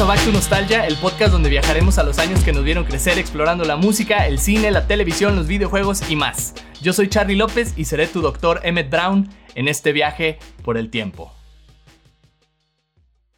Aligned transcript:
A 0.00 0.04
Back 0.04 0.24
to 0.24 0.32
Nostalgia, 0.32 0.86
el 0.86 0.96
podcast 0.96 1.30
donde 1.30 1.50
viajaremos 1.50 1.98
a 1.98 2.02
los 2.02 2.18
años 2.18 2.42
que 2.42 2.54
nos 2.54 2.64
vieron 2.64 2.84
crecer 2.84 3.18
explorando 3.18 3.64
la 3.64 3.76
música, 3.76 4.26
el 4.26 4.38
cine, 4.38 4.70
la 4.70 4.86
televisión, 4.86 5.36
los 5.36 5.46
videojuegos 5.46 6.08
y 6.08 6.16
más. 6.16 6.54
Yo 6.80 6.94
soy 6.94 7.08
Charlie 7.10 7.36
López 7.36 7.74
y 7.76 7.84
seré 7.84 8.06
tu 8.06 8.22
doctor 8.22 8.60
Emmett 8.62 8.88
Brown 8.88 9.28
en 9.54 9.68
este 9.68 9.92
viaje 9.92 10.38
por 10.64 10.78
el 10.78 10.88
tiempo. 10.88 11.34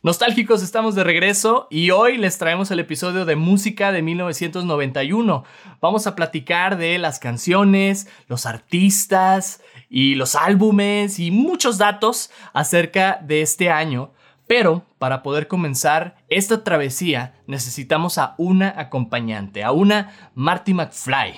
Nostálgicos, 0.03 0.63
estamos 0.63 0.95
de 0.95 1.03
regreso 1.03 1.67
y 1.69 1.91
hoy 1.91 2.17
les 2.17 2.39
traemos 2.39 2.71
el 2.71 2.79
episodio 2.79 3.25
de 3.25 3.35
música 3.35 3.91
de 3.91 4.03
1991. 4.03 5.45
Vamos 5.81 6.07
a 6.07 6.15
platicar 6.15 6.79
de 6.79 6.97
las 6.99 7.19
canciones, 7.19 8.07
los 8.29 8.47
artistas 8.47 9.63
y 9.89 10.15
los 10.15 10.37
álbumes 10.37 11.19
y 11.19 11.33
muchos 11.33 11.79
datos 11.79 12.31
acerca 12.53 13.19
de 13.21 13.43
este 13.43 13.69
año 13.69 14.13
pero 14.47 14.87
para 14.99 15.23
poder 15.23 15.49
comenzar 15.49 16.17
esta 16.29 16.65
travesía 16.65 17.35
necesitamos 17.47 18.19
a 18.19 18.35
una 18.39 18.75
acompañante, 18.77 19.65
a 19.65 19.73
una 19.73 20.31
Marty 20.35 20.75
McFly. 20.75 21.35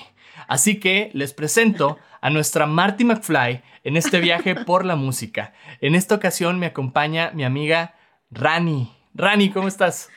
Así 0.47 0.79
que 0.79 1.11
les 1.13 1.33
presento 1.33 1.97
a 2.21 2.29
nuestra 2.29 2.65
Marty 2.65 3.05
McFly 3.05 3.63
en 3.83 3.97
este 3.97 4.19
viaje 4.19 4.55
por 4.65 4.85
la 4.85 4.95
música. 4.95 5.53
En 5.81 5.95
esta 5.95 6.15
ocasión 6.15 6.59
me 6.59 6.65
acompaña 6.65 7.31
mi 7.33 7.43
amiga 7.43 7.95
Rani. 8.31 8.91
Rani, 9.13 9.49
¿cómo 9.51 9.67
estás? 9.67 10.09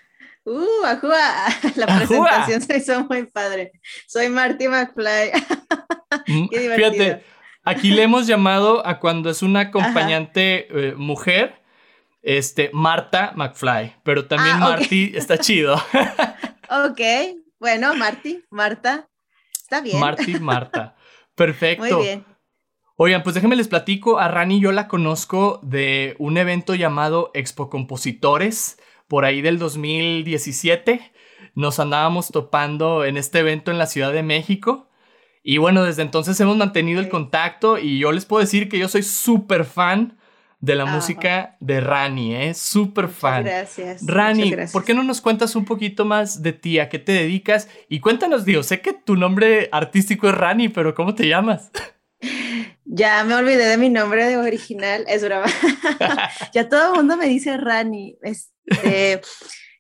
Uh, 0.45 0.85
ajúa. 0.87 1.47
La 1.77 1.87
presentación 1.87 2.63
se 2.63 2.79
hizo 2.79 3.05
muy 3.05 3.27
padre. 3.27 3.73
Soy 4.07 4.29
Marty 4.29 4.67
McFly. 4.69 5.33
Mm, 6.27 6.49
Qué 6.51 6.73
Fíjate, 6.75 7.25
aquí 7.63 7.91
le 7.91 8.03
hemos 8.03 8.27
llamado 8.27 8.85
a 8.87 8.99
cuando 8.99 9.29
es 9.31 9.43
una 9.43 9.61
acompañante 9.61 10.67
eh, 10.71 10.95
mujer 10.97 11.61
este, 12.29 12.69
Marta 12.75 13.33
McFly, 13.37 13.97
pero 14.03 14.27
también 14.27 14.57
ah, 14.57 14.59
Marty 14.59 15.13
está 15.15 15.39
chido. 15.39 15.77
ok, 16.69 17.01
bueno, 17.59 17.95
Marty, 17.97 18.45
Marta, 18.51 19.09
está 19.51 19.81
bien. 19.81 19.99
Marty, 19.99 20.35
Marta. 20.41 20.95
Perfecto. 21.35 21.97
Muy 21.97 22.05
bien. 22.05 22.27
Oigan, 22.97 23.23
pues 23.23 23.35
déjenme 23.35 23.57
les 23.57 23.69
platico, 23.69 24.19
a 24.19 24.29
Rani 24.29 24.61
yo 24.61 24.73
la 24.73 24.89
conozco 24.89 25.59
de 25.63 26.17
un 26.19 26.37
evento 26.37 26.75
llamado 26.75 27.31
Expo 27.33 27.71
Compositores, 27.71 28.79
por 29.07 29.25
ahí 29.25 29.41
del 29.41 29.59
2017. 29.59 31.01
Nos 31.55 31.81
andábamos 31.81 32.29
topando 32.29 33.07
en 33.07 33.17
este 33.17 33.39
evento 33.39 33.71
en 33.71 33.79
la 33.79 33.87
Ciudad 33.87 34.13
de 34.13 34.23
México. 34.23 34.91
Y 35.43 35.57
bueno, 35.57 35.83
desde 35.83 36.03
entonces 36.03 36.39
hemos 36.41 36.59
mantenido 36.59 37.01
el 37.01 37.09
contacto 37.09 37.79
y 37.79 37.99
yo 37.99 38.13
les 38.13 38.27
puedo 38.27 38.43
decir 38.43 38.69
que 38.69 38.79
yo 38.79 38.87
soy 38.87 39.03
súper 39.03 39.65
fan 39.65 40.19
de 40.61 40.75
la 40.75 40.87
música 40.87 41.57
de 41.61 41.81
Rani, 41.81 42.35
¿eh? 42.35 42.55
Súper 42.55 43.09
fan. 43.09 43.45
Gracias. 43.45 44.05
Rani, 44.05 44.55
¿por 44.73 44.85
qué 44.85 44.93
no 44.93 45.05
nos 45.05 45.21
cuentas 45.21 45.55
un 45.55 45.65
poquito 45.65 46.05
más 46.05 46.43
de 46.43 46.53
ti? 46.53 46.81
¿A 46.81 46.89
qué 46.89 46.99
te 46.99 47.13
dedicas? 47.13 47.69
Y 47.89 48.01
cuéntanos, 48.01 48.45
digo, 48.45 48.63
sé 48.63 48.81
que 48.81 48.93
tu 48.93 49.17
nombre 49.17 49.69
artístico 49.71 50.29
es 50.29 50.35
Rani, 50.35 50.69
pero 50.69 50.95
¿cómo 50.95 51.15
te 51.15 51.29
llamas? 51.29 51.71
Ya 52.91 53.23
me 53.23 53.35
olvidé 53.35 53.67
de 53.67 53.77
mi 53.77 53.91
nombre 53.91 54.25
de 54.25 54.39
original, 54.39 55.05
es 55.09 55.23
broma. 55.23 55.45
ya 56.55 56.71
todo 56.71 56.89
el 56.89 56.97
mundo 56.97 57.19
me 57.19 57.27
dice 57.27 57.59
Rani. 57.59 58.17
Este, 58.23 59.21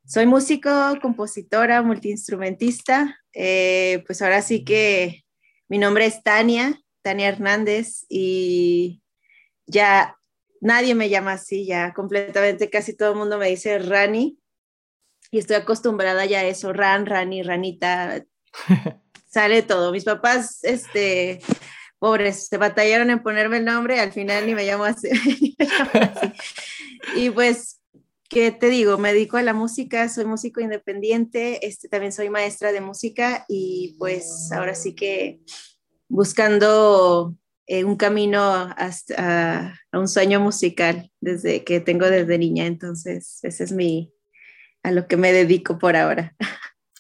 soy 0.05 0.27
músico, 0.27 0.70
compositora, 1.01 1.81
multiinstrumentista. 1.81 3.19
Eh, 3.33 4.05
pues 4.07 4.20
ahora 4.20 4.42
sí 4.42 4.63
que 4.63 5.25
mi 5.69 5.79
nombre 5.79 6.05
es 6.05 6.23
Tania, 6.23 6.83
Tania 7.01 7.29
Hernández, 7.29 8.05
y 8.11 9.02
ya 9.67 10.17
nadie 10.61 10.95
me 10.95 11.08
llama 11.08 11.33
así 11.33 11.67
ya, 11.67 11.92
completamente 11.95 12.70
casi 12.70 12.96
todo 12.96 13.13
el 13.13 13.19
mundo 13.19 13.39
me 13.39 13.48
dice 13.48 13.79
Rani 13.79 14.39
y 15.30 15.39
estoy 15.39 15.57
acostumbrada 15.57 16.24
ya 16.24 16.41
a 16.41 16.45
eso, 16.45 16.73
Ran, 16.73 17.07
Rani, 17.07 17.42
Ranita, 17.42 18.24
sale 19.29 19.63
todo. 19.63 19.92
Mis 19.92 20.05
papás, 20.05 20.64
este, 20.64 21.41
pobres, 21.98 22.46
se 22.46 22.57
batallaron 22.57 23.11
en 23.11 23.23
ponerme 23.23 23.58
el 23.58 23.64
nombre, 23.64 24.01
al 24.01 24.13
final 24.13 24.46
ni 24.46 24.55
me 24.55 24.64
llamo 24.64 24.85
así. 24.85 25.08
y 27.17 27.30
pues, 27.30 27.80
¿qué 28.30 28.52
te 28.52 28.69
digo? 28.69 28.98
Me 28.98 29.13
dedico 29.13 29.36
a 29.36 29.42
la 29.42 29.55
música, 29.55 30.08
soy 30.08 30.25
músico 30.25 30.61
independiente, 30.61 31.67
este, 31.67 31.89
también 31.89 32.13
soy 32.13 32.30
maestra 32.30 32.73
de 32.73 32.80
música 32.80 33.45
y 33.48 33.96
pues 33.98 34.51
ahora 34.52 34.75
sí 34.75 34.95
que 34.95 35.40
buscando 36.08 37.35
eh, 37.70 37.84
un 37.84 37.96
camino 37.96 38.73
hasta, 38.79 39.74
a, 39.92 39.98
un 39.98 40.08
sueño 40.08 40.40
musical 40.40 41.11
desde 41.20 41.64
que 41.64 41.80
tengo 41.80 42.06
desde 42.06 42.39
niña, 42.39 42.64
entonces 42.64 43.40
ese 43.42 43.64
es 43.64 43.73
mi, 43.73 44.11
a 44.83 44.90
lo 44.90 45.06
que 45.06 45.18
me 45.18 45.33
dedico 45.33 45.78
por 45.78 45.95
ahora. 45.95 46.34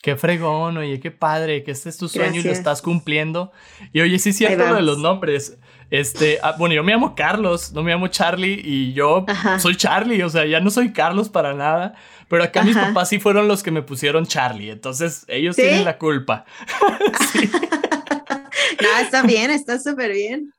Qué 0.02 0.14
fregón, 0.16 0.76
oye, 0.76 1.00
qué 1.00 1.10
padre, 1.10 1.64
que 1.64 1.70
este 1.70 1.88
es 1.88 1.96
tu 1.96 2.06
sueño 2.06 2.40
y 2.40 2.42
lo 2.42 2.52
estás 2.52 2.82
cumpliendo. 2.82 3.50
Y 3.92 4.02
oye, 4.02 4.18
sí 4.18 4.30
es 4.30 4.36
cierto 4.36 4.66
lo 4.66 4.74
de 4.76 4.82
los 4.82 4.98
nombres. 4.98 5.58
Este, 5.90 6.38
ah, 6.42 6.54
bueno, 6.58 6.74
yo 6.74 6.84
me 6.84 6.92
llamo 6.92 7.14
Carlos, 7.14 7.72
no 7.72 7.82
me 7.82 7.90
llamo 7.90 8.08
Charlie 8.08 8.60
y 8.62 8.92
yo 8.92 9.24
soy 9.58 9.74
Charlie, 9.74 10.22
o 10.22 10.28
sea, 10.28 10.44
ya 10.44 10.60
no 10.60 10.70
soy 10.70 10.92
Carlos 10.92 11.30
para 11.30 11.54
nada. 11.54 11.94
Pero 12.28 12.44
acá 12.44 12.62
mis 12.62 12.76
papás 12.76 13.08
sí 13.08 13.18
fueron 13.18 13.48
los 13.48 13.62
que 13.62 13.70
me 13.70 13.80
pusieron 13.80 14.26
Charlie, 14.26 14.70
entonces 14.70 15.24
ellos 15.28 15.56
tienen 15.56 15.86
la 15.86 15.96
culpa. 15.96 16.44
no, 18.82 18.98
está 19.00 19.22
bien, 19.22 19.50
está 19.50 19.80
súper 19.80 20.12
bien. 20.12 20.52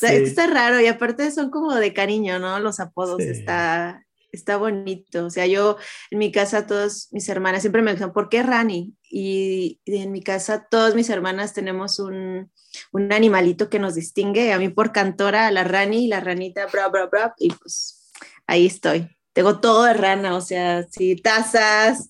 Está 0.00 0.46
raro 0.46 0.80
y 0.80 0.86
aparte 0.86 1.30
son 1.30 1.50
como 1.50 1.74
de 1.74 1.92
cariño, 1.92 2.38
¿no? 2.38 2.58
Los 2.60 2.80
apodos, 2.80 3.20
está, 3.20 4.04
está 4.32 4.56
bonito. 4.56 5.26
O 5.26 5.30
sea, 5.30 5.46
yo 5.46 5.76
en 6.10 6.18
mi 6.18 6.32
casa, 6.32 6.66
todas 6.66 7.08
mis 7.12 7.28
hermanas 7.28 7.62
siempre 7.62 7.82
me 7.82 7.92
dicen, 7.92 8.12
¿por 8.12 8.28
qué 8.28 8.42
Rani? 8.42 8.94
Y, 9.02 9.80
en 9.86 10.12
mi 10.12 10.22
casa, 10.22 10.66
todas 10.70 10.94
mis 10.94 11.08
hermanas 11.08 11.52
tenemos 11.52 11.98
un, 11.98 12.50
un, 12.92 13.12
animalito 13.12 13.68
que 13.70 13.78
nos 13.78 13.94
distingue. 13.94 14.52
A 14.52 14.58
mí 14.58 14.68
por 14.68 14.92
cantora, 14.92 15.50
la 15.50 15.64
Rani 15.64 16.04
y 16.04 16.08
la 16.08 16.20
ranita, 16.20 16.66
bra, 16.66 16.88
bra, 16.88 17.06
bra. 17.06 17.34
Y 17.38 17.50
pues 17.50 18.12
ahí 18.46 18.66
estoy. 18.66 19.08
Tengo 19.34 19.58
todo 19.58 19.82
de 19.82 19.94
rana, 19.94 20.36
o 20.36 20.40
sea, 20.40 20.86
sí, 20.88 21.16
tazas, 21.16 22.08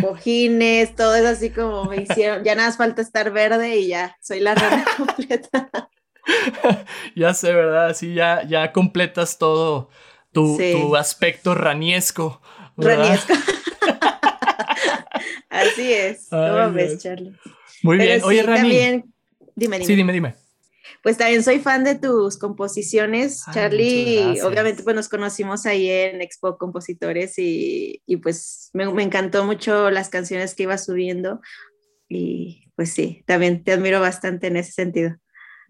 cojines, 0.00 0.94
todo 0.94 1.16
es 1.16 1.24
así 1.24 1.50
como 1.50 1.86
me 1.86 2.02
hicieron. 2.02 2.44
Ya 2.44 2.54
nada 2.54 2.68
más 2.68 2.76
falta 2.76 3.02
estar 3.02 3.32
verde 3.32 3.78
y 3.78 3.88
ya, 3.88 4.16
soy 4.22 4.38
la 4.38 4.54
rana 4.54 4.84
completa. 4.96 5.68
ya 7.16 7.34
sé, 7.34 7.52
¿verdad? 7.52 7.88
Así 7.88 8.14
ya, 8.14 8.46
ya 8.46 8.72
completas 8.72 9.38
todo 9.38 9.90
tu, 10.32 10.96
aspecto 10.96 11.54
raniesco. 11.54 12.40
Raniesco. 12.76 13.32
Así 15.48 15.92
es. 15.92 16.28
¿Cómo 16.30 16.72
ves, 16.72 16.98
Charlie? 16.98 17.36
Muy 17.82 17.98
bien. 17.98 18.22
Oye, 18.24 18.42
Rani. 18.42 18.60
También, 18.60 19.14
dime, 19.54 19.76
dime. 19.76 19.86
Sí, 19.86 19.96
dime, 19.96 20.12
dime. 20.12 20.34
Pues 21.02 21.16
también 21.16 21.42
soy 21.42 21.60
fan 21.60 21.82
de 21.82 21.94
tus 21.94 22.36
composiciones, 22.36 23.42
Charlie. 23.52 24.40
Obviamente, 24.42 24.82
pues 24.82 24.94
nos 24.94 25.08
conocimos 25.08 25.64
ahí 25.64 25.88
en 25.88 26.20
Expo 26.20 26.58
Compositores 26.58 27.38
y, 27.38 28.02
y 28.06 28.18
pues 28.18 28.70
me, 28.74 28.92
me, 28.92 29.02
encantó 29.02 29.44
mucho 29.44 29.90
las 29.90 30.10
canciones 30.10 30.54
que 30.54 30.64
ibas 30.64 30.84
subiendo. 30.84 31.40
Y 32.08 32.70
pues 32.76 32.92
sí, 32.92 33.24
también 33.26 33.64
te 33.64 33.72
admiro 33.72 34.00
bastante 34.00 34.48
en 34.48 34.56
ese 34.56 34.72
sentido. 34.72 35.16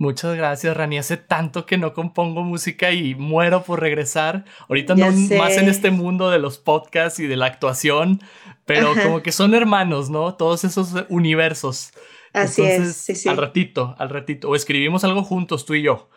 Muchas 0.00 0.34
gracias, 0.34 0.74
Rani. 0.74 0.96
Hace 0.96 1.18
tanto 1.18 1.66
que 1.66 1.76
no 1.76 1.92
compongo 1.92 2.42
música 2.42 2.90
y 2.90 3.14
muero 3.14 3.64
por 3.64 3.80
regresar. 3.80 4.46
Ahorita 4.66 4.94
no 4.94 5.10
más 5.36 5.58
en 5.58 5.68
este 5.68 5.90
mundo 5.90 6.30
de 6.30 6.38
los 6.38 6.56
podcasts 6.56 7.20
y 7.20 7.26
de 7.26 7.36
la 7.36 7.44
actuación, 7.44 8.22
pero 8.64 8.94
como 8.94 9.22
que 9.22 9.30
son 9.30 9.52
hermanos, 9.52 10.08
¿no? 10.08 10.36
Todos 10.36 10.64
esos 10.64 10.94
universos. 11.10 11.92
Así 12.32 12.62
es, 12.62 12.96
sí, 12.96 13.14
sí. 13.14 13.28
Al 13.28 13.36
ratito, 13.36 13.94
al 13.98 14.08
ratito. 14.08 14.48
O 14.48 14.56
escribimos 14.56 15.04
algo 15.04 15.22
juntos, 15.22 15.66
tú 15.66 15.74
y 15.74 15.82
yo. 15.82 16.08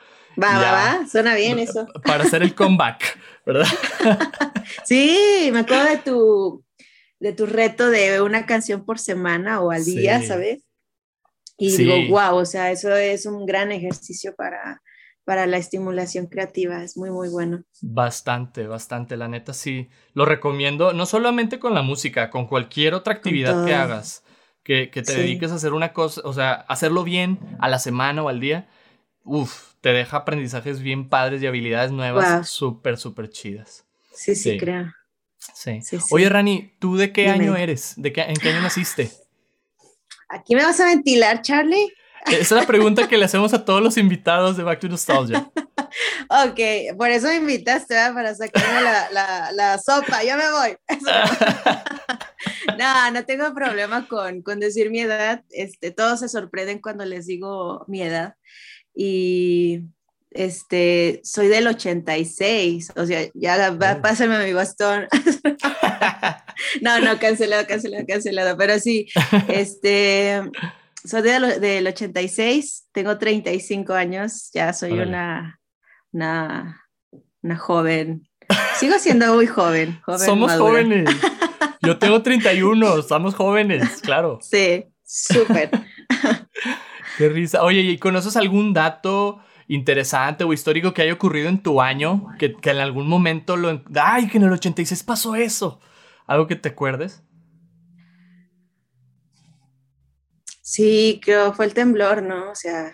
Va, 0.42 0.62
va, 0.62 0.72
va. 0.72 1.06
Suena 1.06 1.36
bien 1.36 1.60
eso. 1.60 1.86
Para 2.06 2.24
hacer 2.24 2.42
el 2.42 2.56
comeback, 2.56 3.20
¿verdad? 3.46 3.68
sí, 4.86 5.50
me 5.52 5.60
acuerdo 5.60 5.84
de 5.90 5.98
tu, 5.98 6.66
de 7.20 7.34
tu 7.34 7.46
reto 7.48 7.90
de 7.90 8.22
una 8.22 8.46
canción 8.46 8.86
por 8.86 8.98
semana 8.98 9.60
o 9.60 9.72
al 9.72 9.84
día, 9.84 10.24
¿sabes? 10.24 10.64
Y 11.66 11.78
digo, 11.78 11.96
wow, 12.10 12.36
o 12.36 12.46
sea, 12.46 12.72
eso 12.72 12.94
es 12.96 13.26
un 13.26 13.46
gran 13.46 13.72
ejercicio 13.72 14.36
para, 14.36 14.82
para 15.24 15.46
la 15.46 15.58
estimulación 15.58 16.28
creativa, 16.28 16.84
es 16.84 16.98
muy, 16.98 17.10
muy 17.10 17.30
bueno. 17.30 17.64
Bastante, 17.82 18.68
bastante, 18.68 19.16
la 19.16 19.28
neta 19.28 19.54
sí. 19.54 19.90
Lo 20.14 20.26
recomiendo, 20.26 20.94
no 20.94 21.06
solamente 21.06 21.60
con 21.60 21.74
la 21.74 21.82
música, 21.82 22.30
con 22.30 22.48
cualquier 22.48 22.94
otra 22.94 23.14
actividad 23.14 23.66
que 23.66 23.74
hagas, 23.74 24.24
que, 24.64 24.90
que 24.90 25.02
te 25.02 25.14
dediques 25.14 25.52
a 25.52 25.56
hacer 25.56 25.74
una 25.74 25.94
cosa, 25.94 26.22
o 26.26 26.34
sea, 26.34 26.54
hacerlo 26.54 27.04
bien 27.04 27.40
a 27.60 27.70
la 27.70 27.80
semana 27.80 28.24
o 28.24 28.30
al 28.30 28.40
día, 28.40 28.68
uff, 29.24 29.74
te 29.80 29.94
deja 29.94 30.18
aprendizajes 30.18 30.82
bien 30.82 31.08
padres 31.08 31.42
y 31.42 31.48
habilidades 31.48 31.92
nuevas 31.92 32.50
súper, 32.50 32.98
súper 32.98 33.30
chidas. 33.30 33.86
Sí, 34.14 34.36
sí, 34.36 34.58
creo. 34.58 34.92
Sí. 35.38 35.80
Oye, 36.12 36.30
Rani, 36.30 36.74
¿tú 36.80 36.96
de 36.96 37.12
qué 37.12 37.30
año 37.30 37.56
eres? 37.56 37.94
¿De 37.98 38.14
qué, 38.14 38.22
¿En 38.22 38.36
qué 38.36 38.50
año 38.50 38.62
naciste? 38.62 39.12
¿Aquí 40.34 40.56
me 40.56 40.64
vas 40.64 40.80
a 40.80 40.88
ventilar, 40.88 41.44
Charlie? 41.44 41.94
Esa 42.26 42.42
es 42.42 42.52
la 42.52 42.66
pregunta 42.66 43.08
que 43.08 43.18
le 43.18 43.26
hacemos 43.26 43.54
a 43.54 43.64
todos 43.64 43.84
los 43.84 43.98
invitados 43.98 44.58
de 44.58 44.64
Back 44.64 44.80
to 44.80 44.90
Nostalgia. 44.90 45.52
ok, 46.30 46.98
por 46.98 47.10
eso 47.12 47.28
me 47.28 47.36
invitaste, 47.36 47.94
¿verdad? 47.94 48.14
Para 48.16 48.34
sacarme 48.34 48.82
la, 48.82 49.10
la, 49.12 49.52
la, 49.52 49.78
sopa. 49.78 50.24
Yo 50.24 50.36
me 50.36 50.52
voy. 50.52 50.78
no, 52.80 53.12
no 53.12 53.26
tengo 53.26 53.54
problema 53.54 54.08
con, 54.08 54.42
con 54.42 54.60
decir 54.60 54.90
mi 54.90 55.02
edad. 55.02 55.44
Este, 55.52 55.92
todos 55.92 56.22
se 56.22 56.30
sorprenden 56.30 56.82
cuando 56.82 57.06
les 57.06 57.28
digo 57.28 57.86
mi 57.88 58.02
edad. 58.02 58.34
Y 58.96 59.82
este, 60.34 61.22
soy 61.24 61.48
del 61.48 61.68
86, 61.68 62.94
o 62.96 63.06
sea, 63.06 63.22
ya 63.34 63.72
va, 63.72 64.02
pásame 64.02 64.44
mi 64.46 64.54
bastón. 64.54 65.08
no, 66.82 67.00
no, 67.00 67.20
cancelado, 67.20 67.66
cancelado, 67.68 68.06
cancelado, 68.08 68.58
pero 68.58 68.80
sí, 68.80 69.08
este, 69.48 70.42
soy 71.06 71.22
del, 71.22 71.60
del 71.62 71.88
86, 71.88 72.88
tengo 72.92 73.18
35 73.18 73.94
años, 73.94 74.50
ya 74.54 74.74
soy 74.74 74.94
una, 74.94 75.60
una, 76.12 76.82
una 77.42 77.58
joven. 77.58 78.28
Sigo 78.78 78.98
siendo 79.00 79.34
muy 79.34 79.48
joven. 79.48 80.02
Somos 80.18 80.54
jóvenes. 80.54 81.10
Yo 81.82 81.98
tengo 81.98 82.22
31, 82.22 83.00
estamos 83.00 83.36
jóvenes, 83.36 84.02
claro. 84.02 84.40
Sí, 84.42 84.86
súper. 85.04 85.70
Qué 87.18 87.30
risa. 87.30 87.62
Oye, 87.64 87.82
¿y 87.82 87.98
conoces 87.98 88.38
algún 88.38 88.74
dato 88.74 89.42
interesante 89.68 90.44
o 90.44 90.54
histórico 90.54 90.94
que 90.94 91.02
haya 91.02 91.14
ocurrido 91.14 91.50
en 91.50 91.62
tu 91.62 91.82
año? 91.82 92.28
Que, 92.40 92.54
que 92.54 92.72
en 92.72 92.78
algún 92.78 93.08
momento 93.08 93.58
lo... 93.58 93.84
¡Ay, 93.96 94.28
que 94.28 94.38
en 94.38 94.44
el 94.44 94.54
86 94.54 95.04
pasó 95.04 95.36
eso! 95.36 95.80
¿Algo 96.26 96.48
que 96.48 96.56
te 96.56 96.70
acuerdes? 96.70 97.24
Sí, 100.62 101.20
creo 101.24 101.54
fue 101.54 101.66
el 101.66 101.74
temblor, 101.74 102.24
¿no? 102.24 102.50
O 102.50 102.56
sea. 102.56 102.94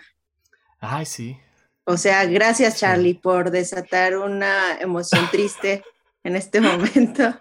Ay, 0.80 1.06
sí. 1.06 1.38
O 1.84 1.96
sea, 1.96 2.24
gracias 2.26 2.78
Charlie 2.78 3.14
por 3.14 3.50
desatar 3.50 4.16
una 4.16 4.78
emoción 4.80 5.28
triste 5.30 5.82
en 6.24 6.36
este 6.36 6.60
momento. 6.60 7.34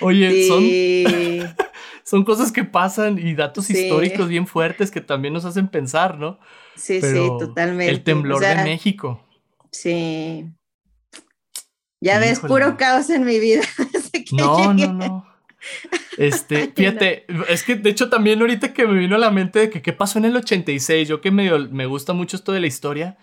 Oye, 0.00 0.48
son, 0.48 1.56
son 2.04 2.24
cosas 2.24 2.52
que 2.52 2.64
pasan 2.64 3.16
y 3.18 3.34
datos 3.34 3.70
históricos 3.70 4.28
bien 4.28 4.46
fuertes 4.46 4.90
que 4.90 5.00
también 5.00 5.32
nos 5.32 5.44
hacen 5.44 5.68
pensar, 5.68 6.18
¿no? 6.18 6.38
Sí, 6.76 7.00
sí, 7.00 7.28
totalmente. 7.38 7.92
El 7.92 8.02
temblor 8.02 8.40
de 8.40 8.56
México. 8.56 9.26
Sí. 9.70 10.46
Ya 12.00 12.18
ves, 12.18 12.40
puro 12.40 12.76
caos 12.76 13.08
en 13.10 13.24
mi 13.24 13.38
vida. 13.38 13.62
no, 14.32 14.74
no, 14.74 14.92
no. 14.92 15.26
Este, 16.18 16.70
fíjate, 16.76 17.24
es 17.48 17.62
que 17.62 17.74
de 17.74 17.90
hecho 17.90 18.08
también 18.10 18.40
ahorita 18.40 18.72
que 18.72 18.86
me 18.86 18.98
vino 18.98 19.16
a 19.16 19.18
la 19.18 19.30
mente 19.30 19.60
de 19.60 19.70
que 19.70 19.82
qué 19.82 19.92
pasó 19.92 20.18
en 20.18 20.26
el 20.26 20.36
86, 20.36 21.08
yo 21.08 21.20
que 21.20 21.30
medio, 21.30 21.58
me 21.70 21.86
gusta 21.86 22.12
mucho 22.12 22.36
esto 22.36 22.52
de 22.52 22.60
la 22.60 22.66
historia. 22.66 23.16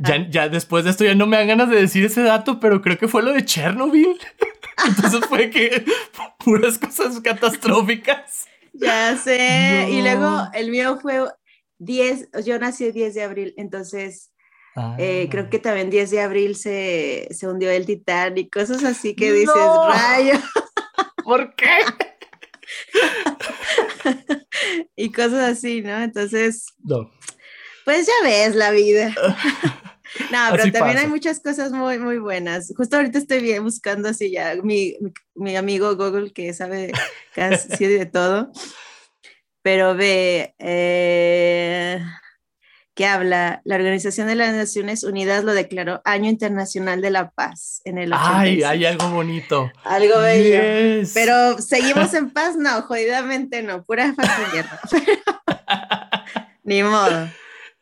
Ya, 0.00 0.28
ya 0.30 0.48
después 0.48 0.84
de 0.84 0.90
esto 0.90 1.04
ya 1.04 1.14
no 1.14 1.26
me 1.26 1.36
dan 1.36 1.48
ganas 1.48 1.68
de 1.68 1.76
decir 1.76 2.04
ese 2.04 2.22
dato, 2.22 2.58
pero 2.58 2.80
creo 2.80 2.96
que 2.96 3.08
fue 3.08 3.22
lo 3.22 3.32
de 3.32 3.44
Chernobyl. 3.44 4.18
Entonces 4.86 5.20
fue 5.28 5.50
que 5.50 5.84
puras 6.38 6.78
cosas 6.78 7.20
catastróficas. 7.20 8.46
Ya 8.72 9.16
sé. 9.16 9.88
Y 9.90 10.00
luego 10.00 10.48
el 10.54 10.70
mío 10.70 10.98
fue 11.00 11.20
10, 11.78 12.28
yo 12.44 12.58
nací 12.58 12.86
el 12.86 12.92
10 12.92 13.14
de 13.14 13.22
abril, 13.22 13.54
entonces 13.56 14.32
eh, 14.98 15.28
creo 15.30 15.44
ah. 15.44 15.50
que 15.50 15.58
también 15.58 15.90
10 15.90 16.10
de 16.10 16.20
abril 16.20 16.56
se, 16.56 17.28
se 17.30 17.48
hundió 17.48 17.70
el 17.70 17.86
Titanic, 17.86 18.52
cosas 18.52 18.84
así 18.84 19.14
que 19.14 19.32
dices, 19.32 19.54
rayo. 19.54 20.34
¿Por 21.24 21.54
qué? 21.54 21.66
y 24.96 25.12
cosas 25.12 25.58
así, 25.58 25.82
¿no? 25.82 26.00
Entonces, 26.00 26.66
no. 26.78 27.10
pues 27.84 28.06
ya 28.06 28.12
ves 28.22 28.54
la 28.54 28.70
vida. 28.70 29.14
No, 30.32 30.38
pero 30.50 30.72
también 30.72 30.96
hay 30.96 31.06
muchas 31.06 31.38
cosas 31.38 31.70
muy, 31.70 31.98
muy 31.98 32.18
buenas. 32.18 32.72
Justo 32.74 32.96
ahorita 32.96 33.18
estoy 33.18 33.40
bien 33.40 33.62
buscando 33.62 34.08
así 34.08 34.30
ya 34.30 34.56
mi, 34.62 34.96
mi, 35.34 35.54
amigo 35.54 35.94
Google 35.96 36.32
que 36.32 36.54
sabe 36.54 36.92
casi 37.34 37.86
de 37.86 38.06
todo. 38.06 38.50
Pero 39.70 39.94
ve, 39.94 40.54
eh, 40.58 42.02
que 42.94 43.04
habla, 43.04 43.60
la 43.66 43.76
Organización 43.76 44.26
de 44.26 44.34
las 44.34 44.54
Naciones 44.54 45.04
Unidas 45.04 45.44
lo 45.44 45.52
declaró 45.52 46.00
Año 46.06 46.30
Internacional 46.30 47.02
de 47.02 47.10
la 47.10 47.32
Paz 47.32 47.82
en 47.84 47.98
el 47.98 48.14
86. 48.14 48.40
Ay, 48.40 48.62
hay 48.62 48.86
algo 48.86 49.10
bonito. 49.10 49.70
Algo 49.84 50.20
bello. 50.20 51.06
Pero 51.12 51.58
seguimos 51.58 52.14
en 52.14 52.30
paz, 52.30 52.56
no, 52.56 52.80
jodidamente 52.80 53.62
no, 53.62 53.84
pura 53.84 54.14
paz 54.16 54.30
guerra. 54.54 54.80
Ni 56.62 56.82
modo. 56.82 57.28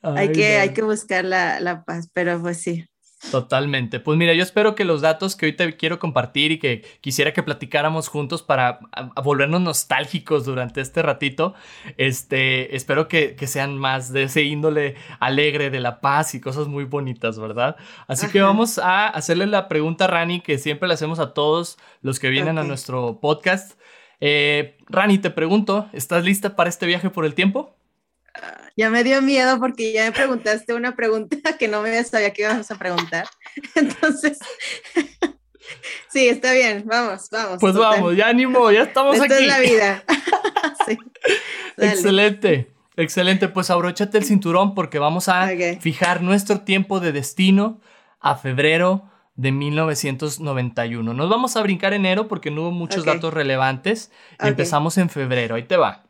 hay, 0.03 0.33
que, 0.33 0.57
hay 0.57 0.71
que 0.71 0.83
buscar 0.83 1.25
la, 1.25 1.61
la 1.61 1.85
paz, 1.85 2.11
pero 2.13 2.43
pues 2.43 2.61
sí. 2.61 2.85
Totalmente. 3.31 3.99
Pues 3.99 4.19
mira, 4.19 4.35
yo 4.35 4.43
espero 4.43 4.75
que 4.75 4.85
los 4.85 5.01
datos 5.01 5.37
que 5.37 5.47
hoy 5.47 5.53
te 5.55 5.77
quiero 5.77 5.99
compartir 5.99 6.53
y 6.53 6.59
que 6.59 6.85
quisiera 7.01 7.33
que 7.33 7.43
platicáramos 7.43 8.09
juntos 8.09 8.43
para 8.43 8.79
volvernos 9.25 9.63
nostálgicos 9.63 10.45
durante 10.45 10.83
este 10.83 11.01
ratito, 11.01 11.55
este, 11.97 12.77
espero 12.77 13.09
que, 13.09 13.35
sean 13.47 13.79
más 13.79 14.13
de 14.13 14.25
ese 14.25 14.43
índole 14.43 14.97
alegre, 15.19 15.71
de 15.71 15.81
la 15.81 16.01
paz 16.01 16.35
y 16.35 16.41
cosas 16.41 16.69
muy 16.69 16.85
bonitas, 16.85 17.39
¿verdad? 17.39 17.77
Así 18.07 18.29
que 18.29 18.43
vamos 18.43 18.79
a 18.79 19.09
hacerle 19.09 19.47
la 19.47 19.69
pregunta 19.69 20.05
a 20.05 20.09
Rani 20.09 20.41
que 20.41 20.59
siempre 20.59 20.87
le 20.87 20.95
hacemos 20.95 21.19
a 21.19 21.33
todos 21.33 21.79
los 22.03 22.19
que 22.19 22.29
vienen 22.29 22.59
a 22.59 22.65
nuestro 22.65 23.21
podcast. 23.21 23.81
Eh, 24.21 24.77
Rani, 24.89 25.19
te 25.19 25.31
pregunto, 25.31 25.89
¿estás 25.93 26.25
lista 26.25 26.55
para 26.55 26.69
este 26.69 26.87
viaje 26.87 27.09
por 27.09 27.25
el 27.25 27.35
tiempo? 27.35 27.76
Ya 28.77 28.91
me 28.91 29.03
dio 29.05 29.23
miedo 29.23 29.59
porque 29.59 29.93
ya 29.93 30.05
me 30.05 30.13
preguntaste 30.13 30.75
una 30.75 30.95
pregunta 30.95 31.37
que 31.59 31.69
no 31.69 31.83
me 31.83 32.03
sabía 32.05 32.33
que 32.33 32.43
ibas 32.43 32.71
a 32.71 32.77
preguntar. 32.77 33.27
Entonces, 33.75 34.39
sí, 36.09 36.29
está 36.29 36.53
bien, 36.53 36.85
vamos, 36.87 37.29
vamos. 37.31 37.59
Pues 37.61 37.75
vamos, 37.75 38.17
ya 38.17 38.29
animo, 38.29 38.71
ya 38.71 38.83
estamos 38.83 39.21
aquí. 39.21 39.33
es 39.33 39.47
la 39.47 39.61
vida. 39.61 40.05
Excelente. 41.77 42.73
Excelente, 42.99 43.49
pues 43.49 43.69
abróchate 43.69 44.17
el 44.17 44.25
cinturón 44.25 44.75
porque 44.75 44.99
vamos 44.99 45.29
a 45.29 45.47
fijar 45.81 46.23
nuestro 46.23 46.63
tiempo 46.63 46.99
de 46.99 47.13
destino 47.13 47.79
a 48.21 48.37
febrero 48.37 49.11
de 49.35 49.53
1991. 49.53 51.13
Nos 51.13 51.29
vamos 51.29 51.57
a 51.57 51.63
brincar 51.63 51.93
enero 51.93 52.27
porque 52.27 52.51
no 52.51 52.63
hubo 52.63 52.71
muchos 52.71 53.05
datos 53.05 53.35
relevantes. 53.35 54.11
Empezamos 54.39 54.97
en 54.97 55.11
febrero, 55.11 55.57
ahí 55.57 55.65
te 55.65 55.77
va. 55.77 56.06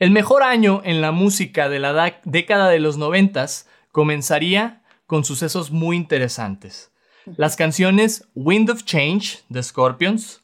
El 0.00 0.12
mejor 0.12 0.42
año 0.42 0.80
en 0.82 1.02
la 1.02 1.12
música 1.12 1.68
de 1.68 1.78
la 1.78 2.20
década 2.24 2.70
de 2.70 2.80
los 2.80 2.96
noventas 2.96 3.68
comenzaría 3.92 4.82
con 5.06 5.26
sucesos 5.26 5.70
muy 5.70 5.94
interesantes. 5.94 6.90
Las 7.36 7.54
canciones 7.54 8.26
Wind 8.34 8.70
of 8.70 8.84
Change 8.84 9.40
de 9.50 9.62
Scorpions, 9.62 10.40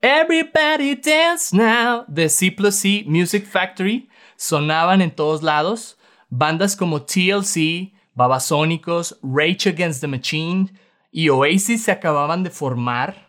Everybody 0.00 0.94
Dance 0.94 1.54
Now 1.54 2.06
de 2.08 2.30
C 2.30 2.56
C 2.70 3.04
Music 3.06 3.44
Factory 3.46 4.08
sonaban 4.36 5.02
en 5.02 5.10
todos 5.10 5.42
lados. 5.42 5.98
Bandas 6.30 6.74
como 6.74 7.02
TLC, 7.02 7.92
Babasónicos, 8.14 9.18
Rage 9.22 9.68
Against 9.68 10.00
the 10.00 10.06
Machine 10.06 10.72
y 11.12 11.28
Oasis 11.28 11.84
se 11.84 11.92
acababan 11.92 12.42
de 12.42 12.48
formar. 12.48 13.28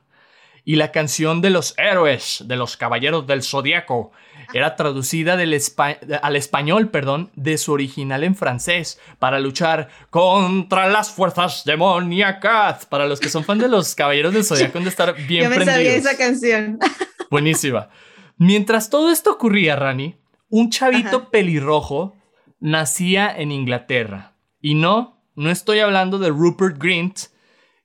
Y 0.63 0.78
la 0.78 0.94
canción 0.94 1.42
de 1.42 1.50
los 1.50 1.74
héroes, 1.78 2.44
de 2.46 2.56
los 2.56 2.78
caballeros 2.78 3.28
del 3.28 3.44
zodiaco, 3.44 4.12
era 4.53 4.75
traducida 4.75 5.38
del 5.38 5.60
al 6.22 6.36
español 6.36 6.89
perdón, 6.89 7.32
de 7.36 7.58
su 7.58 7.72
original 7.72 8.24
en 8.24 8.36
francés 8.36 9.00
para 9.20 9.39
luchar 9.39 9.89
contra 10.10 10.88
las 10.88 11.12
fuerzas 11.12 11.63
demoníacas. 11.65 12.86
Para 12.86 13.08
los 13.08 13.20
que 13.20 13.29
son 13.29 13.44
fan 13.44 13.60
de 13.60 13.68
los 13.68 13.96
Caballeros 13.96 14.34
del 14.34 14.44
Zodiaco, 14.44 14.77
han 14.77 14.84
de 14.84 14.89
estar 14.89 15.15
bien 15.27 15.44
Yo 15.44 15.50
me 15.50 15.65
sabía 15.65 15.96
esa 15.96 16.18
canción. 16.18 16.79
Buenísima. 17.29 17.89
Mientras 18.38 18.89
todo 18.89 19.12
esto 19.12 19.32
ocurría, 19.32 19.75
Rani, 19.75 20.15
un 20.50 20.70
chavito 20.70 21.29
pelirrojo 21.29 22.15
nacía 22.60 23.32
en 23.36 23.51
Inglaterra. 23.51 24.36
Y 24.62 24.75
no, 24.75 25.22
no 25.36 25.50
estoy 25.50 25.79
hablando 25.79 26.20
de 26.20 26.29
Rupert 26.29 26.82
Grint, 26.82 27.20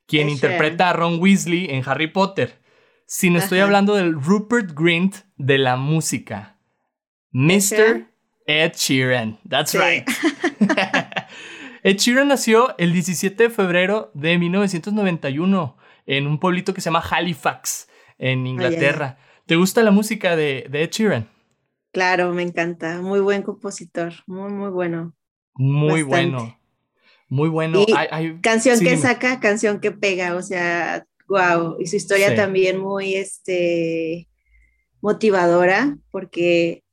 quien 0.06 0.28
interpreta 0.28 0.90
a 0.90 0.92
Ron 0.92 1.21
Weasley 1.21 1.66
en 1.71 1.83
Harry 1.87 2.09
Potter, 2.09 2.61
sino 3.06 3.38
estoy 3.38 3.61
hablando 3.61 3.94
del 3.94 4.14
Rupert 4.14 4.73
Grint 4.75 5.16
de 5.37 5.59
la 5.59 5.76
música. 5.76 6.53
Mr. 7.35 8.07
Ed 8.47 8.73
Sheeran. 8.76 9.38
That's 9.49 9.75
right. 9.75 10.09
Ed 11.83 11.97
Sheeran 11.97 12.29
nació 12.29 12.75
el 12.79 12.93
17 12.93 13.43
de 13.43 13.50
febrero 13.50 14.11
de 14.14 14.38
1991 14.38 15.76
en 16.07 16.26
un 16.26 16.38
pueblito 16.38 16.73
que 16.73 16.81
se 16.81 16.87
llama 16.87 17.03
Halifax, 17.11 17.88
en 18.19 18.47
Inglaterra. 18.47 19.19
¿Te 19.47 19.57
gusta 19.57 19.83
la 19.83 19.91
música 19.91 20.37
de, 20.37 20.69
Ed 20.73 20.91
Sheeran? 20.91 21.29
Claro, 21.93 22.33
me 22.33 22.43
encanta. 22.43 23.03
Muy 23.03 23.21
buen 23.21 23.43
compositor. 23.43 24.12
Muy, 24.26 24.53
muy 24.53 24.71
bueno. 24.71 25.14
Muy 25.55 26.03
bueno. 26.03 26.59
Muy 27.29 27.49
bueno. 27.49 27.85
canción 28.43 28.79
que 28.79 28.97
saca, 28.97 29.41
canción 29.41 29.81
que 29.81 29.91
pega. 29.91 30.37
O 30.37 30.43
sea, 30.43 31.05
wow. 31.29 31.76
Y 31.81 31.87
su 31.87 31.97
historia 31.97 32.37
también 32.37 32.79
muy 32.79 33.14
este, 33.14 34.29
motivadora 35.00 35.99
porque 36.11 36.84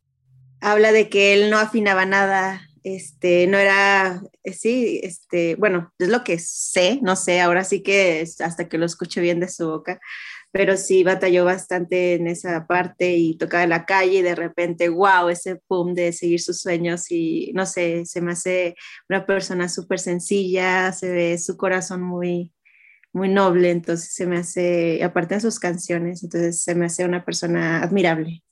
habla 0.61 0.91
de 0.91 1.09
que 1.09 1.33
él 1.33 1.49
no 1.49 1.57
afinaba 1.57 2.05
nada 2.05 2.61
este, 2.83 3.47
no 3.47 3.57
era, 3.57 4.21
eh, 4.43 4.53
sí, 4.53 5.01
este, 5.03 5.55
bueno, 5.55 5.93
es 5.99 6.09
lo 6.09 6.23
que 6.23 6.39
sé, 6.39 6.99
no 7.01 7.15
sé, 7.15 7.39
ahora 7.41 7.63
sí 7.63 7.83
que 7.83 8.25
hasta 8.39 8.67
que 8.69 8.77
lo 8.77 8.85
escuche 8.85 9.21
bien 9.21 9.39
de 9.39 9.49
su 9.49 9.67
boca, 9.67 9.99
pero 10.51 10.75
sí 10.77 11.03
batalló 11.03 11.45
bastante 11.45 12.15
en 12.15 12.27
esa 12.27 12.67
parte 12.67 13.15
y 13.15 13.37
tocaba 13.37 13.67
la 13.67 13.85
calle 13.85 14.19
y 14.19 14.21
de 14.23 14.35
repente, 14.35 14.89
wow, 14.89 15.29
ese 15.29 15.57
pum 15.67 15.93
de 15.93 16.11
seguir 16.13 16.41
sus 16.41 16.59
sueños 16.59 17.11
y 17.11 17.51
no 17.53 17.65
sé, 17.65 18.05
se 18.05 18.21
me 18.21 18.31
hace 18.33 18.75
una 19.09 19.25
persona 19.25 19.69
súper 19.69 19.99
sencilla, 19.99 20.91
se 20.93 21.09
ve 21.11 21.37
su 21.37 21.57
corazón 21.57 22.01
muy, 22.01 22.51
muy 23.13 23.29
noble, 23.29 23.71
entonces 23.71 24.13
se 24.13 24.25
me 24.27 24.37
hace, 24.39 25.03
aparte 25.03 25.35
de 25.35 25.41
sus 25.41 25.59
canciones, 25.59 26.23
entonces 26.23 26.63
se 26.63 26.75
me 26.75 26.87
hace 26.87 27.05
una 27.05 27.25
persona 27.25 27.83
admirable. 27.83 28.43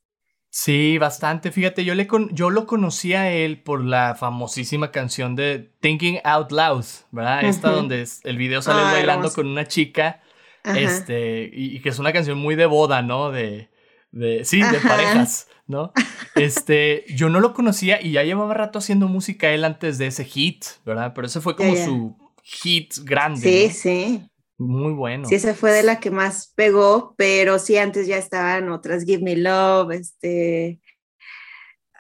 Sí, 0.51 0.97
bastante. 0.97 1.51
Fíjate, 1.51 1.85
yo, 1.85 1.93
le 1.93 2.07
yo 2.31 2.49
lo 2.49 2.65
conocí 2.65 3.13
a 3.13 3.31
él 3.31 3.61
por 3.61 3.83
la 3.83 4.15
famosísima 4.15 4.91
canción 4.91 5.35
de 5.35 5.71
Thinking 5.79 6.19
Out 6.23 6.51
Loud, 6.51 6.85
¿verdad? 7.11 7.43
Esta 7.43 7.69
donde 7.69 8.07
el 8.23 8.37
video 8.37 8.61
sale 8.61 8.81
bailando 8.81 9.31
con 9.31 9.45
una 9.47 9.67
chica, 9.67 10.21
este, 10.63 11.49
y, 11.53 11.79
que 11.81 11.89
es 11.89 11.99
una 11.99 12.11
canción 12.13 12.39
muy 12.39 12.55
de 12.55 12.65
boda, 12.65 13.03
¿no? 13.03 13.31
De, 13.31 13.69
de 14.11 14.43
sí, 14.43 14.61
de 14.61 14.79
parejas, 14.79 15.47
¿no? 15.67 15.93
Este, 16.35 17.05
yo 17.09 17.27
no 17.27 17.41
lo 17.41 17.53
conocía 17.53 18.01
y 18.01 18.11
ya 18.11 18.23
llevaba 18.23 18.53
rato 18.53 18.79
haciendo 18.79 19.07
música 19.07 19.49
él 19.49 19.65
antes 19.65 19.97
de 19.97 20.07
ese 20.07 20.23
hit, 20.23 20.63
¿verdad? 20.85 21.11
Pero 21.13 21.27
ese 21.27 21.41
fue 21.41 21.55
como 21.55 21.75
su 21.75 22.17
hit 22.43 22.93
grande. 23.03 23.41
Sí, 23.41 23.69
sí. 23.69 24.29
Muy 24.59 24.91
bueno. 24.91 25.25
Sí, 25.25 25.35
esa 25.35 25.55
fue 25.55 25.71
de 25.71 25.83
la 25.83 26.01
que 26.01 26.11
más 26.11 26.51
pegó, 26.53 27.15
pero 27.17 27.59
sí, 27.59 27.77
antes 27.77 28.07
ya 28.07 28.17
estaban 28.17 28.69
otras, 28.69 29.05
Give 29.05 29.23
Me 29.23 29.37
Love, 29.37 29.91
este... 29.91 30.81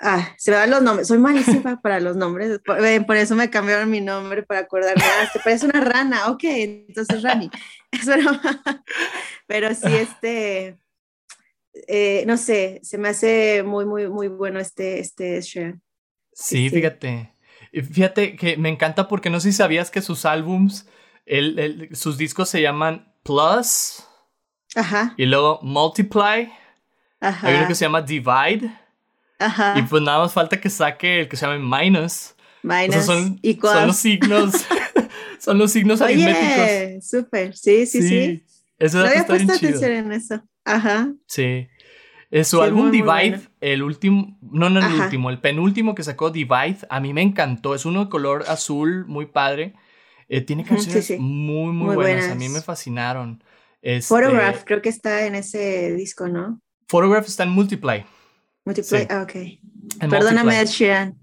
Ah, 0.01 0.33
se 0.37 0.51
me 0.51 0.57
van 0.57 0.69
los 0.69 0.81
nombres, 0.81 1.07
soy 1.07 1.19
malísima 1.19 1.79
para 1.81 2.01
los 2.01 2.17
nombres, 2.17 2.59
por, 2.65 3.17
eso 3.17 3.35
me 3.35 3.49
cambiaron 3.49 3.89
mi 3.89 4.01
nombre 4.01 4.43
para 4.43 4.61
acordarme, 4.61 5.03
ah, 5.03 5.29
te 5.31 5.39
parece 5.39 5.65
una 5.65 5.81
rana, 5.81 6.29
ok, 6.29 6.43
entonces 6.43 7.21
Rani, 7.21 7.49
pero 9.47 9.73
sí, 9.73 9.93
este, 9.93 10.77
eh, 11.87 12.23
no 12.27 12.37
sé, 12.37 12.79
se 12.83 12.97
me 12.97 13.09
hace 13.09 13.63
muy, 13.63 13.85
muy, 13.85 14.09
muy 14.09 14.27
bueno 14.27 14.59
este, 14.59 14.99
este 14.99 15.41
Sí, 16.33 16.69
fíjate, 16.69 17.33
fíjate 17.71 18.35
que 18.35 18.57
me 18.57 18.69
encanta 18.69 19.07
porque 19.07 19.29
no 19.29 19.39
sé 19.39 19.51
si 19.51 19.57
sabías 19.57 19.91
que 19.91 20.01
sus 20.01 20.25
álbums 20.25 20.87
sus 21.93 22.17
discos 22.17 22.49
se 22.49 22.61
llaman 22.61 23.13
Plus. 23.23 24.03
Ajá. 24.75 25.13
Y 25.17 25.25
luego 25.25 25.59
Multiply. 25.61 26.51
Ajá. 27.19 27.47
Hay 27.47 27.55
uno 27.55 27.67
que 27.67 27.75
se 27.75 27.85
llama 27.85 28.01
Divide. 28.01 28.71
Ajá. 29.39 29.75
Y 29.77 29.83
pues 29.83 30.01
nada 30.01 30.19
más 30.19 30.33
falta 30.33 30.59
que 30.59 30.69
saque 30.69 31.21
el 31.21 31.27
que 31.29 31.37
se 31.37 31.45
llama 31.45 31.79
Minus. 31.79 32.35
Minus. 32.61 33.05
son, 33.05 33.39
son, 33.61 33.87
los 33.87 33.97
signos. 33.97 34.53
son 35.39 35.57
los 35.57 35.71
signos 35.71 36.01
Oye, 36.01 36.25
aritméticos. 36.25 37.07
Súper. 37.07 37.55
Sí, 37.55 37.85
sí, 37.85 38.01
sí. 38.01 38.45
Eso 38.77 38.99
no 38.99 39.05
había 39.05 39.25
puesto 39.25 39.53
atención 39.53 39.91
en 39.91 40.11
eso. 40.11 40.41
Ajá. 40.65 41.11
Sí. 41.27 41.67
Es 42.31 42.47
su 42.47 42.61
álbum 42.61 42.91
Divide, 42.91 43.41
el 43.59 43.81
último, 43.81 44.37
no, 44.41 44.69
no 44.69 44.85
el 44.85 45.01
último, 45.01 45.31
el 45.31 45.39
penúltimo 45.39 45.95
que 45.95 46.03
sacó 46.03 46.29
Divide, 46.29 46.77
a 46.87 46.99
mí 46.99 47.11
me 47.11 47.23
encantó. 47.23 47.73
Es 47.73 47.85
uno 47.85 48.05
de 48.05 48.09
color 48.09 48.45
azul, 48.47 49.05
muy 49.07 49.25
padre. 49.25 49.73
Eh, 50.29 50.41
tiene 50.41 50.63
canciones 50.63 51.19
muy, 51.19 51.73
muy, 51.73 51.95
buenas. 51.95 52.31
A 52.31 52.35
mí 52.35 52.47
me 52.49 52.61
fascinaron. 52.61 53.43
Este, 53.81 54.07
Photograph, 54.07 54.63
creo 54.63 54.81
que 54.81 54.89
está 54.89 55.25
en 55.25 55.33
ese 55.33 55.93
disco, 55.95 56.27
¿no? 56.27 56.61
Photograph 56.87 57.27
está 57.27 57.43
en 57.43 57.49
Multiply. 57.49 58.05
Multiply, 58.63 59.07
ah, 59.09 59.23
ok. 59.23 60.09
Perdóname, 60.09 60.61
Ed 60.61 60.67
Sheeran. 60.67 61.17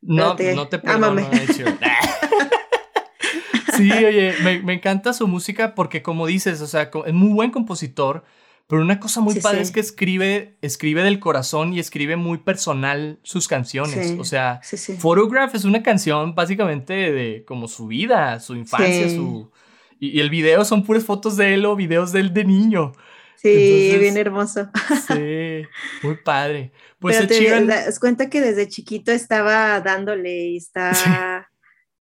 No, 0.00 0.34
no 0.54 0.68
te 0.68 0.78
perdono, 0.78 1.20
Ed 1.20 1.50
Sheeran. 1.50 1.78
sí, 3.76 3.92
oye, 3.92 4.34
me, 4.42 4.62
me, 4.62 4.74
encanta 4.74 5.12
su 5.12 5.28
música 5.28 5.74
porque 5.74 6.02
como 6.02 6.26
dices, 6.26 6.62
o 6.62 6.66
sea, 6.66 6.90
es 7.04 7.14
muy 7.14 7.32
buen 7.34 7.50
compositor, 7.50 8.24
pero 8.68 8.82
una 8.82 9.00
cosa 9.00 9.22
muy 9.22 9.40
padre 9.40 9.62
es 9.62 9.70
que 9.70 9.80
escribe, 9.80 10.58
escribe 10.60 11.02
del 11.02 11.20
corazón 11.20 11.72
y 11.72 11.80
escribe 11.80 12.16
muy 12.16 12.36
personal 12.36 13.18
sus 13.22 13.48
canciones. 13.48 14.14
o 14.18 14.24
sea, 14.24 14.60
Photograph 14.98 15.54
es 15.54 15.64
una 15.64 15.82
canción 15.82 16.34
básicamente 16.34 16.92
de 16.92 17.44
como 17.46 17.66
su 17.66 17.86
vida, 17.86 18.38
su 18.40 18.54
infancia, 18.54 19.08
su... 19.08 19.50
Y, 19.98 20.20
el 20.20 20.28
video 20.28 20.66
son 20.66 20.84
puras 20.84 21.02
fotos 21.02 21.38
de 21.38 21.54
él 21.54 21.64
o 21.64 21.76
videos 21.76 22.12
de 22.12 22.20
él 22.20 22.34
de 22.34 22.44
niño. 22.44 22.92
Sí, 23.36 23.96
bien 23.98 24.18
hermoso. 24.18 24.68
Sí, 25.06 25.62
muy 26.02 26.16
padre. 26.22 26.72
Pues 26.98 27.16
Pero 27.16 27.28
te 27.28 27.64
das 27.64 27.98
cuenta 27.98 28.28
que 28.28 28.42
desde 28.42 28.68
chiquito 28.68 29.12
estaba 29.12 29.80
dándole 29.80 30.48
y 30.48 30.56
está 30.58 31.48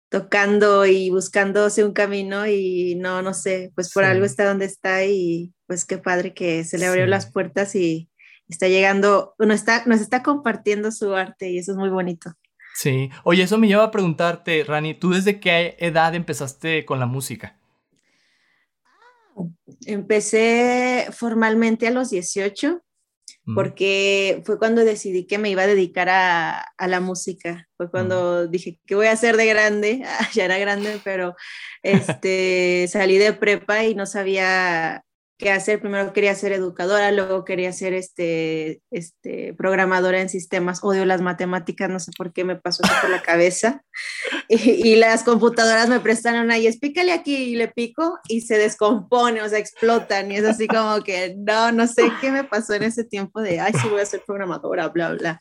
tocando 0.10 0.86
y 0.88 1.12
buscándose 1.12 1.84
un 1.84 1.94
camino 1.94 2.48
y 2.48 2.96
no, 2.96 3.22
no 3.22 3.36
sé, 3.36 3.72
pues 3.76 3.94
por 3.94 4.04
algo 4.04 4.26
está 4.26 4.46
donde 4.46 4.66
está 4.66 5.06
y 5.06 5.55
pues 5.68 5.86
qué 5.86 5.98
padre 5.98 6.34
que 6.34 6.64
se 6.64 6.78
le 6.78 6.86
abrió 6.86 7.06
las 7.08 7.32
puertas 7.32 7.76
y 7.76 8.10
está 8.48 8.68
llegando, 8.68 9.36
nos 9.40 9.56
está, 9.56 9.86
nos 9.86 10.02
está 10.02 10.24
compartiendo 10.24 10.92
su 10.92 11.14
arte 11.16 11.50
y 11.50 11.58
eso 11.58 11.72
es 11.72 11.78
muy 11.78 11.90
bonito. 11.90 12.34
Sí, 12.76 13.10
oye, 13.24 13.44
eso 13.44 13.58
me 13.58 13.68
lleva 13.68 13.86
a 13.86 13.92
preguntarte, 13.92 14.64
Rani, 14.64 14.94
¿tú 14.94 15.12
desde 15.12 15.40
qué 15.40 15.78
edad 15.80 16.14
empezaste 16.14 16.86
con 16.86 17.00
la 17.00 17.06
música? 17.06 17.58
Empecé 19.86 21.08
formalmente 21.12 21.88
a 21.88 21.92
los 21.92 22.10
18 22.10 22.82
porque 23.54 24.42
fue 24.44 24.58
cuando 24.58 24.84
decidí 24.84 25.28
que 25.28 25.38
me 25.38 25.52
iba 25.52 25.64
a 25.64 25.68
dedicar 25.68 26.10
a, 26.10 26.66
la 26.88 27.00
música. 27.00 27.68
Fue 27.78 27.92
cuando 27.92 28.48
dije, 28.48 28.80
¿qué 28.88 28.96
voy 28.96 29.06
a 29.06 29.12
hacer 29.12 29.38
de 29.38 29.46
grande? 29.46 30.04
ya 30.34 30.46
era 30.46 30.58
grande, 30.58 31.00
pero 31.04 31.36
este, 31.84 32.88
salí 32.90 33.18
de 33.18 33.34
prepa 33.34 33.84
y 33.84 33.94
no 33.94 34.08
sabía 34.08 35.05
qué 35.38 35.52
hacer. 35.52 35.80
Primero 35.80 36.14
quería 36.14 36.34
ser 36.36 36.52
educadora, 36.52 37.12
luego 37.12 37.44
quería 37.44 37.72
ser 37.74 37.94
este, 37.94 38.82
este, 38.92 39.54
programadora 39.54 40.22
en 40.22 40.30
sistemas. 40.30 40.84
Odio 40.84 41.06
las 41.06 41.22
matemáticas, 41.22 41.90
no 41.90 42.00
sé 42.00 42.12
por 42.18 42.34
qué 42.34 42.44
me 42.44 42.56
pasó 42.56 42.84
eso 42.84 42.94
por 43.02 43.10
la 43.10 43.22
cabeza. 43.22 43.84
Y, 44.48 44.96
las 44.98 45.24
computadoras 45.24 45.90
me 45.90 46.60
y 46.60 46.68
es 46.68 46.78
pícale 46.78 47.12
aquí 47.12 47.36
y 47.36 47.56
le 47.56 47.68
pico 47.68 48.20
y 48.28 48.42
se 48.42 48.58
descompone, 48.58 49.42
o 49.42 49.50
sea, 49.50 49.58
explotan. 49.58 50.32
Y 50.32 50.36
es 50.36 50.46
así 50.46 50.68
como 50.68 51.02
que 51.04 51.36
no, 51.38 51.72
no 51.72 51.88
sé 51.88 52.04
qué 52.22 52.32
me 52.32 52.44
pasó 52.44 52.74
en 52.74 52.84
ese 52.84 53.04
tiempo 53.04 53.42
de, 53.42 53.60
ay, 53.60 53.74
sí 53.82 53.88
voy 53.90 54.02
a 54.02 54.06
ser 54.06 54.22
programadora, 54.26 54.90
bla, 54.90 55.14
bla. 55.14 55.40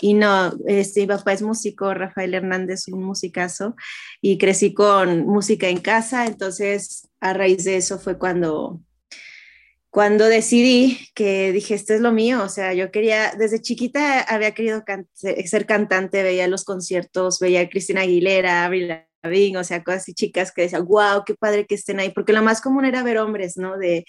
Y 0.00 0.14
no, 0.14 0.52
este, 0.66 1.00
mi 1.00 1.06
papá 1.08 1.32
es 1.32 1.42
músico, 1.42 1.92
Rafael 1.92 2.34
Hernández, 2.34 2.88
un 2.88 3.02
musicazo, 3.02 3.74
y 4.20 4.38
crecí 4.38 4.74
con 4.74 5.26
música 5.26 5.68
en 5.68 5.78
casa, 5.78 6.26
entonces 6.26 7.08
a 7.20 7.32
raíz 7.32 7.64
de 7.64 7.76
eso 7.76 7.98
fue 7.98 8.18
cuando 8.18 8.80
cuando 9.96 10.26
decidí 10.26 10.98
que 11.14 11.52
dije, 11.52 11.72
esto 11.72 11.94
es 11.94 12.02
lo 12.02 12.12
mío, 12.12 12.42
o 12.42 12.50
sea, 12.50 12.74
yo 12.74 12.90
quería, 12.90 13.32
desde 13.38 13.62
chiquita 13.62 14.20
había 14.20 14.52
querido 14.52 14.84
ser 15.14 15.64
cantante, 15.64 16.22
veía 16.22 16.48
los 16.48 16.64
conciertos, 16.64 17.40
veía 17.40 17.62
a 17.62 17.68
Cristina 17.70 18.02
Aguilera, 18.02 18.66
Avril 18.66 18.94
Lavigne, 19.22 19.56
o 19.56 19.64
sea, 19.64 19.82
cosas 19.82 20.02
así 20.02 20.12
chicas 20.12 20.52
que 20.52 20.60
decían, 20.60 20.84
wow, 20.84 21.22
qué 21.24 21.34
padre 21.34 21.64
que 21.64 21.76
estén 21.76 21.98
ahí, 21.98 22.10
porque 22.10 22.34
lo 22.34 22.42
más 22.42 22.60
común 22.60 22.84
era 22.84 23.02
ver 23.02 23.16
hombres, 23.16 23.56
¿no? 23.56 23.78
De 23.78 24.04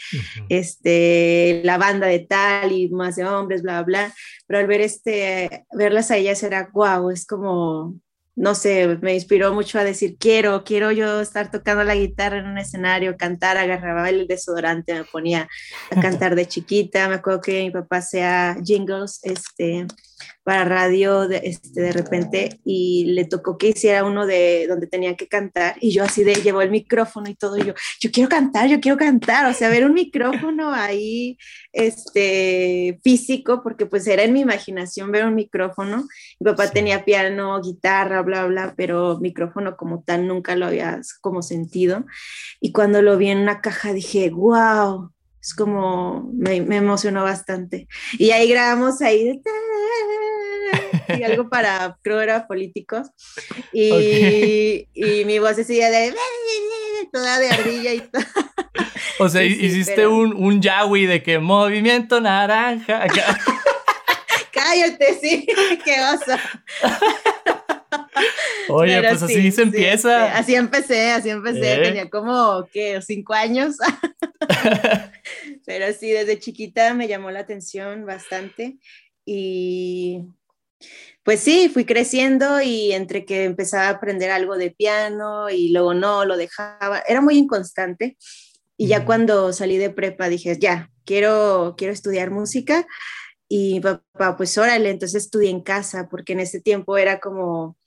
este, 0.50 1.62
la 1.64 1.78
banda 1.78 2.08
de 2.08 2.20
tal 2.20 2.74
y 2.74 2.90
más 2.90 3.16
de 3.16 3.24
hombres, 3.24 3.62
bla, 3.62 3.82
bla, 3.84 4.14
pero 4.46 4.60
al 4.60 4.68
ver 4.68 4.82
este, 4.82 5.66
verlas 5.72 6.12
a 6.12 6.18
ellas 6.18 6.44
era, 6.44 6.70
wow, 6.74 7.12
es 7.12 7.26
como, 7.26 7.96
no 8.38 8.54
sé, 8.54 9.00
me 9.02 9.16
inspiró 9.16 9.52
mucho 9.52 9.80
a 9.80 9.84
decir, 9.84 10.16
quiero, 10.20 10.64
quiero 10.64 10.92
yo 10.92 11.22
estar 11.22 11.50
tocando 11.50 11.84
la 11.84 11.96
guitarra 11.96 12.38
en 12.38 12.46
un 12.46 12.60
escenario, 12.60 13.18
cantar, 13.18 13.58
agarraba 13.58 14.08
el 14.10 14.28
desodorante, 14.28 14.94
me 14.94 15.04
ponía 15.06 15.50
a 15.90 16.00
cantar 16.02 16.36
de 16.36 16.46
chiquita, 16.46 17.10
me 17.10 17.16
acuerdo 17.16 17.42
que 17.42 17.64
mi 17.64 17.72
papá 17.72 17.98
hacía 17.98 18.56
jingles, 18.64 19.20
este, 19.24 19.88
para 20.44 20.64
radio 20.64 21.28
de, 21.28 21.42
este, 21.44 21.82
de 21.82 21.92
repente 21.92 22.60
y 22.64 23.06
le 23.14 23.26
tocó 23.26 23.58
que 23.58 23.70
hiciera 23.70 24.04
uno 24.04 24.26
de 24.26 24.66
donde 24.68 24.88
tenía 24.88 25.16
que 25.16 25.28
cantar 25.28 25.76
y 25.82 25.92
yo 25.92 26.04
así 26.04 26.24
de 26.24 26.36
llevó 26.36 26.62
el 26.62 26.72
micrófono 26.72 27.30
y 27.30 27.36
todo 27.36 27.58
y 27.58 27.66
yo, 27.66 27.74
yo 28.00 28.12
quiero 28.12 28.30
cantar, 28.30 28.70
yo 28.70 28.80
quiero 28.80 28.98
cantar, 28.98 29.50
o 29.50 29.54
sea, 29.54 29.70
ver 29.70 29.86
un 29.86 29.94
micrófono 29.94 30.72
ahí 30.74 31.38
este, 31.74 33.00
físico, 33.04 33.62
porque 33.62 33.86
pues 33.86 34.08
era 34.08 34.24
en 34.24 34.34
mi 34.34 34.42
imaginación 34.42 35.12
ver 35.12 35.26
un 35.26 35.36
micrófono, 35.36 36.08
mi 36.40 36.46
papá 36.46 36.70
tenía 36.72 37.06
piano, 37.06 37.62
guitarra, 37.62 38.22
bla, 38.22 38.46
bla, 38.46 38.74
pero 38.76 39.20
micrófono 39.20 39.78
como 39.78 40.04
tal 40.04 40.28
nunca 40.28 40.56
lo 40.56 40.66
había 40.66 41.02
como 41.22 41.42
sentido. 41.42 42.06
Y 42.60 42.72
cuando 42.72 43.02
lo 43.02 43.18
vi 43.18 43.30
en 43.30 43.40
una 43.40 43.62
caja 43.62 43.94
dije, 43.94 44.30
wow, 44.30 45.12
es 45.48 45.54
como, 45.54 46.30
me, 46.34 46.62
me 46.62 46.76
emocionó 46.76 47.24
bastante. 47.24 47.88
Y 48.20 48.32
ahí 48.32 48.50
grabamos 48.50 49.02
ahí 49.02 49.42
y 51.08 51.24
algo 51.24 51.50
para, 51.50 51.98
creo 52.02 52.20
era 52.20 52.48
políticos. 52.48 53.08
Y, 53.72 54.90
y 54.94 55.24
mi 55.24 55.40
voz 55.40 55.56
decía 55.56 55.90
de 55.90 56.14
toda 57.14 57.40
de 57.40 57.50
ardilla 57.50 57.94
y 57.94 58.02
todo. 58.02 58.24
O 59.20 59.30
sea, 59.30 59.44
hiciste 59.44 60.06
un, 60.06 60.32
un 60.36 60.62
yawi 60.62 61.08
de 61.08 61.24
que 61.24 61.40
movimiento 61.40 62.22
naranja. 62.22 63.08
Cállate, 64.52 65.18
sí, 65.20 65.48
qué 65.84 65.96
oso. 66.02 66.40
Oye, 68.70 69.02
pues 69.02 69.24
así 69.24 69.52
se 69.52 69.64
empieza. 69.64 70.38
así 70.38 70.56
empecé, 70.56 71.12
así 71.12 71.30
empecé. 71.30 71.74
¿Eh? 71.74 71.82
Tenía 71.84 72.10
como, 72.10 72.68
¿qué? 72.72 73.02
Cinco 73.02 73.34
años. 73.34 73.78
Pero 75.66 75.94
sí, 75.94 76.12
desde 76.12 76.40
chiquita 76.40 76.94
me 76.94 77.08
llamó 77.08 77.32
la 77.32 77.40
atención 77.40 78.06
bastante. 78.06 78.78
Y 79.26 80.24
pues 81.24 81.42
sí, 81.42 81.70
fui 81.70 81.86
creciendo 81.86 82.62
y 82.62 82.94
entre 82.94 83.26
que 83.26 83.44
empezaba 83.44 83.88
a 83.88 83.92
aprender 83.92 84.32
algo 84.32 84.58
de 84.58 84.72
piano 84.72 85.50
y 85.50 85.70
luego 85.70 85.94
no, 85.94 86.26
lo 86.26 86.38
dejaba. 86.38 87.04
Era 87.08 87.22
muy 87.22 87.38
inconstante. 87.38 88.18
Y 88.78 88.88
ya 88.88 89.06
cuando 89.06 89.52
salí 89.54 89.78
de 89.78 89.90
prepa 89.90 90.30
dije, 90.30 90.58
ya, 90.60 90.92
quiero, 91.04 91.76
quiero 91.78 91.94
estudiar 91.94 92.30
música. 92.30 92.88
Y 93.50 93.80
papá, 93.80 94.36
pues 94.36 94.58
órale, 94.58 94.90
entonces 94.90 95.24
estudié 95.26 95.50
en 95.50 95.62
casa, 95.62 96.08
porque 96.10 96.34
en 96.34 96.42
ese 96.42 96.60
tiempo 96.60 96.98
era 96.98 97.20
como, 97.20 97.78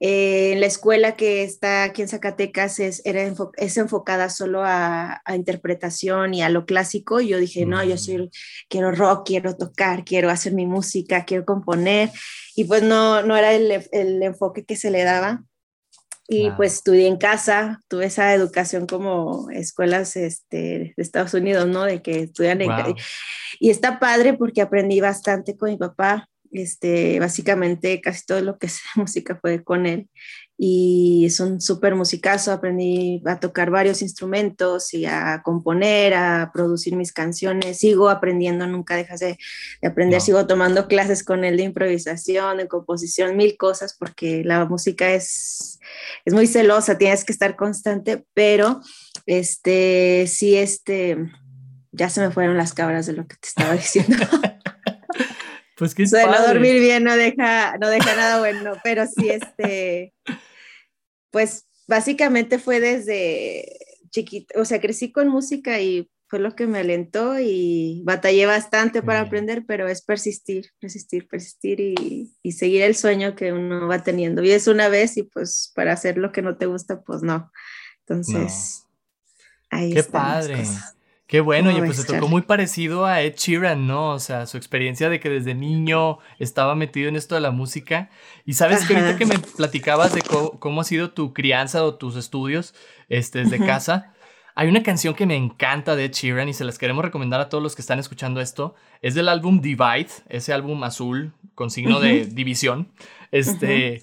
eh, 0.00 0.52
en 0.52 0.60
la 0.60 0.66
escuela 0.66 1.16
que 1.16 1.42
está 1.42 1.82
aquí 1.82 2.02
en 2.02 2.08
Zacatecas 2.08 2.78
es, 2.78 3.02
era 3.04 3.22
es 3.56 3.76
enfocada 3.76 4.30
solo 4.30 4.62
a, 4.64 5.22
interpretación 5.34 6.34
y 6.34 6.42
a 6.42 6.50
lo 6.50 6.66
clásico. 6.66 7.20
Y 7.20 7.28
yo 7.28 7.38
dije, 7.38 7.66
no, 7.66 7.82
yo 7.84 7.96
soy, 7.98 8.18
mm. 8.18 8.30
quiero 8.68 8.92
rock, 8.92 9.26
quiero 9.26 9.56
tocar, 9.56 10.04
quiero 10.04 10.30
hacer 10.30 10.52
mi 10.54 10.66
música, 10.66 11.24
quiero 11.24 11.44
componer. 11.44 12.10
Y 12.54 12.64
pues 12.64 12.82
no, 12.82 13.22
no 13.22 13.36
era 13.36 13.52
el, 13.54 13.88
el 13.92 14.22
enfoque 14.22 14.64
que 14.64 14.76
se 14.76 14.90
le 14.90 15.04
daba. 15.04 15.44
Y 16.30 16.50
pues 16.50 16.74
estudié 16.74 17.06
en 17.06 17.16
casa, 17.16 17.80
tuve 17.88 18.04
esa 18.04 18.34
educación 18.34 18.86
como 18.86 19.48
escuelas 19.50 20.14
este, 20.14 20.92
de 20.94 21.02
Estados 21.02 21.32
Unidos, 21.32 21.66
¿no? 21.66 21.84
De 21.84 22.02
que 22.02 22.24
estudian 22.24 22.60
en... 22.60 22.70
Y 23.58 23.70
está 23.70 23.98
padre 23.98 24.34
porque 24.34 24.60
aprendí 24.60 25.00
bastante 25.00 25.56
con 25.56 25.70
mi 25.70 25.78
papá, 25.78 26.28
este, 26.52 27.18
básicamente 27.18 28.00
casi 28.02 28.26
todo 28.26 28.42
lo 28.42 28.58
que 28.58 28.66
es 28.66 28.80
música 28.94 29.38
fue 29.40 29.64
con 29.64 29.86
él 29.86 30.08
y 30.60 31.24
es 31.24 31.38
un 31.38 31.60
súper 31.60 31.94
musicazo, 31.94 32.50
aprendí 32.50 33.22
a 33.26 33.38
tocar 33.38 33.70
varios 33.70 34.02
instrumentos 34.02 34.92
y 34.92 35.06
a 35.06 35.40
componer, 35.44 36.14
a 36.14 36.50
producir 36.52 36.96
mis 36.96 37.12
canciones, 37.12 37.78
sigo 37.78 38.10
aprendiendo, 38.10 38.66
nunca 38.66 38.96
dejas 38.96 39.20
de, 39.20 39.38
aprender, 39.86 40.20
sigo 40.20 40.48
tomando 40.48 40.88
clases 40.88 41.22
con 41.22 41.44
él 41.44 41.56
de 41.56 41.62
improvisación, 41.62 42.56
de 42.56 42.66
composición, 42.66 43.36
mil 43.36 43.56
cosas, 43.56 43.94
porque 43.96 44.42
la 44.44 44.64
música 44.64 45.12
es, 45.12 45.78
es 46.24 46.34
muy 46.34 46.48
celosa, 46.48 46.98
tienes 46.98 47.24
que 47.24 47.32
estar 47.32 47.54
constante, 47.54 48.26
pero 48.34 48.80
este, 49.26 50.26
sí, 50.26 50.56
este, 50.56 51.18
ya 51.92 52.10
se 52.10 52.20
me 52.20 52.32
fueron 52.32 52.56
las 52.56 52.74
cabras 52.74 53.06
de 53.06 53.12
lo 53.12 53.28
que 53.28 53.36
te 53.36 53.46
estaba 53.46 53.74
diciendo. 53.74 54.16
Pues 55.78 55.94
que 55.94 56.02
no 56.26 56.46
dormir 56.46 56.80
bien 56.80 57.04
no 57.04 57.16
deja, 57.16 57.76
no 57.78 57.88
deja 57.88 58.16
nada 58.16 58.40
bueno, 58.40 58.72
pero 58.82 59.06
sí, 59.06 59.30
este, 59.30 60.12
pues 61.30 61.66
básicamente 61.86 62.58
fue 62.58 62.80
desde 62.80 63.78
chiquito, 64.10 64.60
o 64.60 64.64
sea, 64.64 64.80
crecí 64.80 65.12
con 65.12 65.28
música 65.28 65.80
y 65.80 66.10
fue 66.28 66.38
lo 66.38 66.54
que 66.54 66.66
me 66.66 66.80
alentó 66.80 67.38
y 67.40 68.02
batallé 68.04 68.44
bastante 68.44 69.02
para 69.02 69.20
aprender, 69.20 69.64
pero 69.66 69.88
es 69.88 70.02
persistir, 70.02 70.70
persistir, 70.78 71.26
persistir 71.26 71.80
y, 71.80 72.34
y, 72.42 72.52
seguir 72.52 72.82
el 72.82 72.94
sueño 72.94 73.34
que 73.34 73.52
uno 73.52 73.88
va 73.88 74.02
teniendo. 74.02 74.42
Y 74.42 74.50
es 74.50 74.66
una 74.66 74.90
vez 74.90 75.16
y 75.16 75.22
pues 75.22 75.72
para 75.74 75.94
hacer 75.94 76.18
lo 76.18 76.30
que 76.30 76.42
no 76.42 76.58
te 76.58 76.66
gusta, 76.66 77.00
pues 77.00 77.22
no. 77.22 77.50
Entonces, 78.00 78.84
ahí 79.70 79.92
Qué 79.92 80.02
padre. 80.02 80.64
Qué 81.28 81.42
bueno, 81.42 81.70
y 81.70 81.78
pues 81.82 81.98
se 81.98 82.04
tocó 82.04 82.26
muy 82.26 82.40
parecido 82.40 83.04
a 83.04 83.20
Ed 83.20 83.34
Sheeran, 83.36 83.86
¿no? 83.86 84.12
O 84.12 84.18
sea, 84.18 84.46
su 84.46 84.56
experiencia 84.56 85.10
de 85.10 85.20
que 85.20 85.28
desde 85.28 85.54
niño 85.54 86.20
estaba 86.38 86.74
metido 86.74 87.10
en 87.10 87.16
esto 87.16 87.34
de 87.34 87.42
la 87.42 87.50
música. 87.50 88.08
Y 88.46 88.54
sabes 88.54 88.86
que 88.86 88.96
ahorita 88.96 89.18
que 89.18 89.26
me 89.26 89.38
platicabas 89.38 90.14
de 90.14 90.22
cómo, 90.22 90.80
ha 90.80 90.84
sido 90.84 91.10
tu 91.10 91.34
crianza 91.34 91.84
o 91.84 91.96
tus 91.96 92.16
estudios 92.16 92.74
este, 93.10 93.40
desde 93.40 93.58
casa, 93.58 94.14
hay 94.54 94.68
una 94.68 94.82
canción 94.82 95.12
que 95.12 95.26
me 95.26 95.36
encanta 95.36 95.96
de 95.96 96.06
Ed 96.06 96.12
Sheeran 96.12 96.48
y 96.48 96.54
se 96.54 96.64
las 96.64 96.78
queremos 96.78 97.04
recomendar 97.04 97.42
a 97.42 97.50
todos 97.50 97.62
los 97.62 97.74
que 97.76 97.82
están 97.82 97.98
escuchando 97.98 98.40
esto. 98.40 98.74
Es 99.02 99.14
del 99.14 99.28
álbum 99.28 99.60
Divide, 99.60 100.08
ese 100.30 100.54
álbum 100.54 100.82
azul 100.82 101.34
con 101.54 101.70
signo 101.70 102.00
de 102.00 102.24
división. 102.24 102.90
Este 103.32 104.02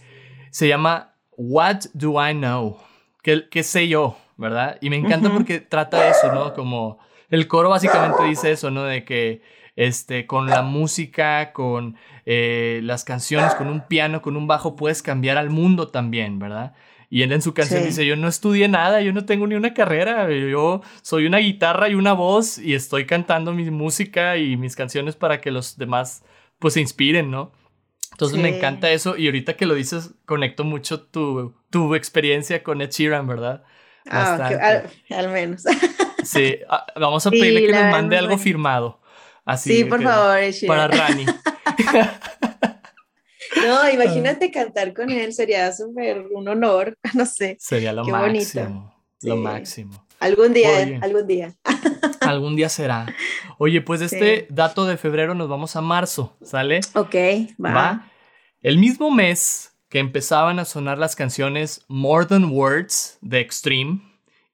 se 0.52 0.67
llama 0.67 1.15
What 1.38 1.86
Do 1.95 2.23
I 2.23 2.36
Know? 2.36 2.78
¿Qué, 3.23 3.50
¿Qué, 3.50 3.63
sé 3.63 3.88
yo? 3.88 4.15
¿Verdad? 4.38 4.78
Y 4.80 4.91
me 4.91 4.97
encanta 4.97 5.34
porque 5.34 5.60
trata 5.60 6.08
eso, 6.08 6.32
¿no? 6.32 6.54
Como 6.54 7.00
el 7.30 7.48
coro 7.48 7.70
básicamente 7.70 8.24
dice 8.24 8.52
eso, 8.52 8.72
¿no? 8.72 8.84
De 8.84 9.04
que 9.04 9.42
este, 9.76 10.26
con 10.26 10.48
la 10.48 10.62
música, 10.62 11.52
con 11.52 11.98
eh, 12.26 12.80
las 12.84 13.04
canciones, 13.04 13.56
con 13.56 13.68
un 13.68 13.88
piano, 13.88 14.22
con 14.22 14.38
un 14.38 14.48
bajo, 14.48 14.76
puedes 14.76 15.02
cambiar 15.02 15.38
al 15.38 15.50
mundo 15.50 15.90
también, 15.90 16.40
¿verdad? 16.40 16.74
Y 17.10 17.22
él 17.22 17.32
en 17.32 17.42
su 17.42 17.54
canción 17.54 17.84
dice, 17.84 18.06
yo 18.06 18.16
no 18.16 18.28
estudié 18.28 18.68
nada, 18.68 19.02
yo 19.02 19.14
no 19.14 19.26
tengo 19.26 19.48
ni 19.48 19.56
una 19.56 19.74
carrera, 19.74 20.30
yo 20.32 20.82
soy 21.02 21.26
una 21.26 21.38
guitarra 21.38 21.88
y 21.88 21.94
una 21.94 22.14
voz 22.14 22.58
y 22.58 22.74
estoy 22.74 23.06
cantando 23.06 23.54
mi 23.54 23.70
música 23.70 24.38
y 24.38 24.58
mis 24.58 24.76
canciones 24.76 25.16
para 25.16 25.40
que 25.40 25.52
los 25.52 25.78
demás 25.78 26.24
pues 26.60 26.74
se 26.74 26.82
inspiren, 26.82 27.30
¿no? 27.30 27.52
Entonces 28.12 28.40
me 28.40 28.58
encanta 28.58 28.92
eso 28.92 29.18
y 29.18 29.26
ahorita 29.28 29.56
que 29.56 29.66
lo 29.66 29.76
dices, 29.76 30.14
conecto 30.26 30.64
mucho 30.64 31.02
tu, 31.02 31.54
tu 31.70 31.96
experiencia 31.96 32.64
con 32.64 32.82
Ed 32.82 32.90
Sheeran, 32.90 33.28
¿verdad? 33.28 33.64
Ah, 34.10 34.84
al, 35.10 35.30
menos. 35.30 35.64
Sí, 36.26 36.58
ah, 36.70 36.86
vamos 36.96 37.26
a 37.26 37.32
pedirle 37.32 37.68
que 37.68 37.72
nos 37.72 37.92
mande 37.92 38.18
algo 38.18 38.38
firmado. 38.38 39.00
Así 39.46 39.78
sí, 39.78 39.86
por 39.86 40.02
favor, 40.02 40.40
Para 40.68 40.88
Rani. 40.88 41.26
no, 43.68 43.90
imagínate 43.94 44.52
cantar 44.52 44.94
con 44.94 45.10
él, 45.12 45.34
sería 45.34 45.72
súper 45.72 46.26
un 46.34 46.48
honor, 46.48 46.98
no 47.14 47.26
sé. 47.26 47.58
Sería 47.60 47.94
lo 47.94 48.06
máximo. 48.06 48.94
Lo 49.22 49.38
máximo. 49.38 50.06
Algún 50.20 50.54
día, 50.54 51.00
algún 51.02 51.28
día. 51.28 51.54
algún 52.22 52.56
día 52.56 52.70
será. 52.70 53.06
Oye, 53.58 53.82
pues 53.82 54.02
este 54.02 54.48
dato 54.50 54.86
de 54.86 54.98
febrero 54.98 55.36
nos 55.36 55.50
vamos 55.50 55.76
a 55.76 55.82
marzo, 55.82 56.36
¿sale? 56.42 56.82
Ok, 56.94 57.16
va. 57.64 58.10
El 58.62 58.78
mismo 58.78 59.12
mes 59.12 59.76
que 59.90 60.00
empezaban 60.00 60.60
a 60.60 60.66
sonar 60.66 60.98
las 60.98 61.16
canciones 61.16 61.86
More 61.88 62.26
Than 62.26 62.46
Words 62.46 63.18
de 63.22 63.40
Extreme 63.40 64.02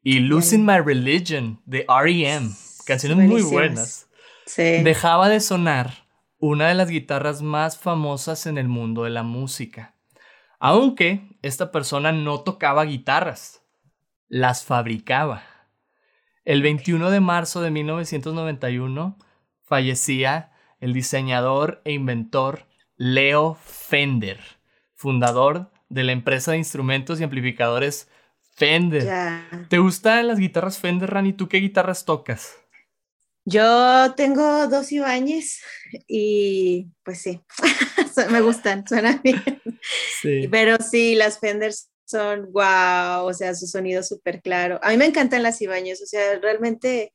y 0.04 0.20
Losing 0.20 0.66
My 0.66 0.80
Religion 0.80 1.62
de 1.66 1.86
REM, 1.88 2.54
canciones 2.86 3.30
muy 3.30 3.42
buenas, 3.44 4.10
dejaba 4.56 5.30
de 5.30 5.40
sonar 5.40 6.08
una 6.40 6.68
de 6.68 6.76
las 6.76 6.90
guitarras 6.90 7.42
más 7.42 7.78
famosas 7.78 8.48
en 8.48 8.58
el 8.58 8.68
mundo 8.68 9.04
de 9.04 9.12
la 9.12 9.24
música. 9.24 9.96
Aunque 10.60 11.38
esta 11.42 11.72
persona 11.72 12.12
no 12.12 12.42
tocaba 12.42 12.84
guitarras, 12.86 13.64
las 14.28 14.64
fabricaba. 14.64 15.44
El 16.46 16.64
21 16.64 17.12
de 17.12 17.20
marzo 17.20 17.62
de 17.62 17.70
1991 17.70 19.18
fallecía 19.64 20.52
el 20.80 20.94
diseñador 20.94 21.82
e 21.86 21.94
inventor 21.94 22.66
Leo 22.98 23.56
Fender, 23.64 24.40
fundador 24.96 25.72
de 25.90 26.04
la 26.04 26.12
empresa 26.12 26.52
de 26.52 26.58
instrumentos 26.58 27.20
y 27.20 27.24
amplificadores 27.24 28.11
Fender. 28.62 29.08
¿Te 29.70 29.80
gustan 29.80 30.28
las 30.28 30.38
guitarras 30.38 30.78
Fender, 30.78 31.10
Rani? 31.10 31.34
¿Tú 31.34 31.50
qué 31.50 31.58
guitarras 31.58 32.06
tocas? 32.06 32.60
Yo 33.44 34.14
tengo 34.16 34.68
dos 34.68 34.92
Ibáñez 34.92 35.64
y 36.08 36.86
pues 37.04 37.24
sí, 37.24 37.42
me 38.30 38.40
gustan, 38.42 38.88
suenan 38.88 39.20
bien. 39.24 39.44
Sí. 40.22 40.48
Pero 40.52 40.78
sí, 40.78 41.16
las 41.16 41.40
Fender 41.40 41.74
son 42.06 42.52
wow, 42.52 43.26
o 43.26 43.34
sea, 43.34 43.56
su 43.56 43.66
sonido 43.66 44.04
súper 44.04 44.44
claro. 44.44 44.80
A 44.84 44.92
mí 44.92 44.98
me 44.98 45.06
encantan 45.06 45.42
las 45.42 45.60
Ibáñez, 45.60 46.00
o 46.04 46.06
sea, 46.06 46.38
realmente 46.38 47.12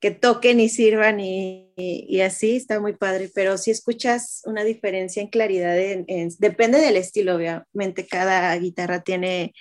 que 0.00 0.10
toquen 0.10 0.58
y 0.58 0.70
sirvan 0.70 1.20
y, 1.20 2.18
así 2.22 2.56
está 2.56 2.80
muy 2.80 2.94
padre, 2.94 3.30
pero 3.34 3.58
si 3.58 3.70
escuchas 3.70 4.40
una 4.46 4.64
diferencia 4.64 5.20
en 5.20 5.28
claridad, 5.28 5.76
depende 6.38 6.78
del 6.78 6.96
estilo, 6.96 7.36
obviamente 7.36 8.06
cada 8.06 8.56
guitarra 8.56 9.02
tiene 9.02 9.52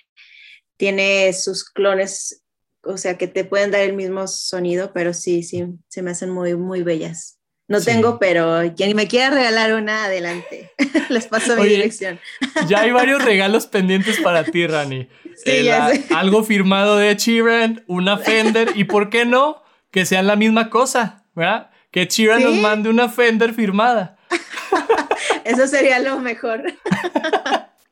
tiene 0.81 1.31
sus 1.33 1.63
clones, 1.63 2.41
o 2.81 2.97
sea, 2.97 3.15
que 3.15 3.27
te 3.27 3.45
pueden 3.45 3.69
dar 3.69 3.81
el 3.81 3.93
mismo 3.93 4.27
sonido, 4.27 4.93
pero 4.95 5.13
sí, 5.13 5.43
sí, 5.43 5.63
se 5.89 6.01
me 6.01 6.09
hacen 6.09 6.31
muy, 6.31 6.55
muy 6.55 6.81
bellas. 6.81 7.37
No 7.67 7.79
tengo, 7.79 8.17
pero 8.17 8.59
quien 8.75 8.95
me 8.95 9.07
quiera 9.07 9.29
regalar 9.29 9.75
una, 9.75 10.05
adelante. 10.05 10.71
Les 11.09 11.27
paso 11.27 11.55
mi 11.55 11.67
dirección. 11.67 12.19
ya 12.67 12.81
hay 12.81 12.89
varios 12.89 13.23
regalos 13.23 13.67
pendientes 13.67 14.19
para 14.21 14.43
ti, 14.43 14.65
Rani. 14.65 15.07
Sí, 15.45 15.69
algo 16.15 16.43
firmado 16.43 16.97
de 16.97 17.15
Chiran, 17.15 17.83
una 17.85 18.17
Fender, 18.17 18.71
y 18.73 18.85
¿por 18.85 19.11
qué 19.11 19.23
no? 19.23 19.61
Que 19.91 20.07
sean 20.07 20.25
la 20.25 20.35
misma 20.35 20.71
cosa, 20.71 21.25
¿verdad? 21.35 21.69
Que 21.91 22.07
Chiran 22.07 22.41
nos 22.41 22.55
mande 22.55 22.89
una 22.89 23.07
Fender 23.07 23.53
firmada. 23.53 24.17
Eso 25.45 25.67
sería 25.67 25.99
lo 25.99 26.17
mejor. 26.17 26.63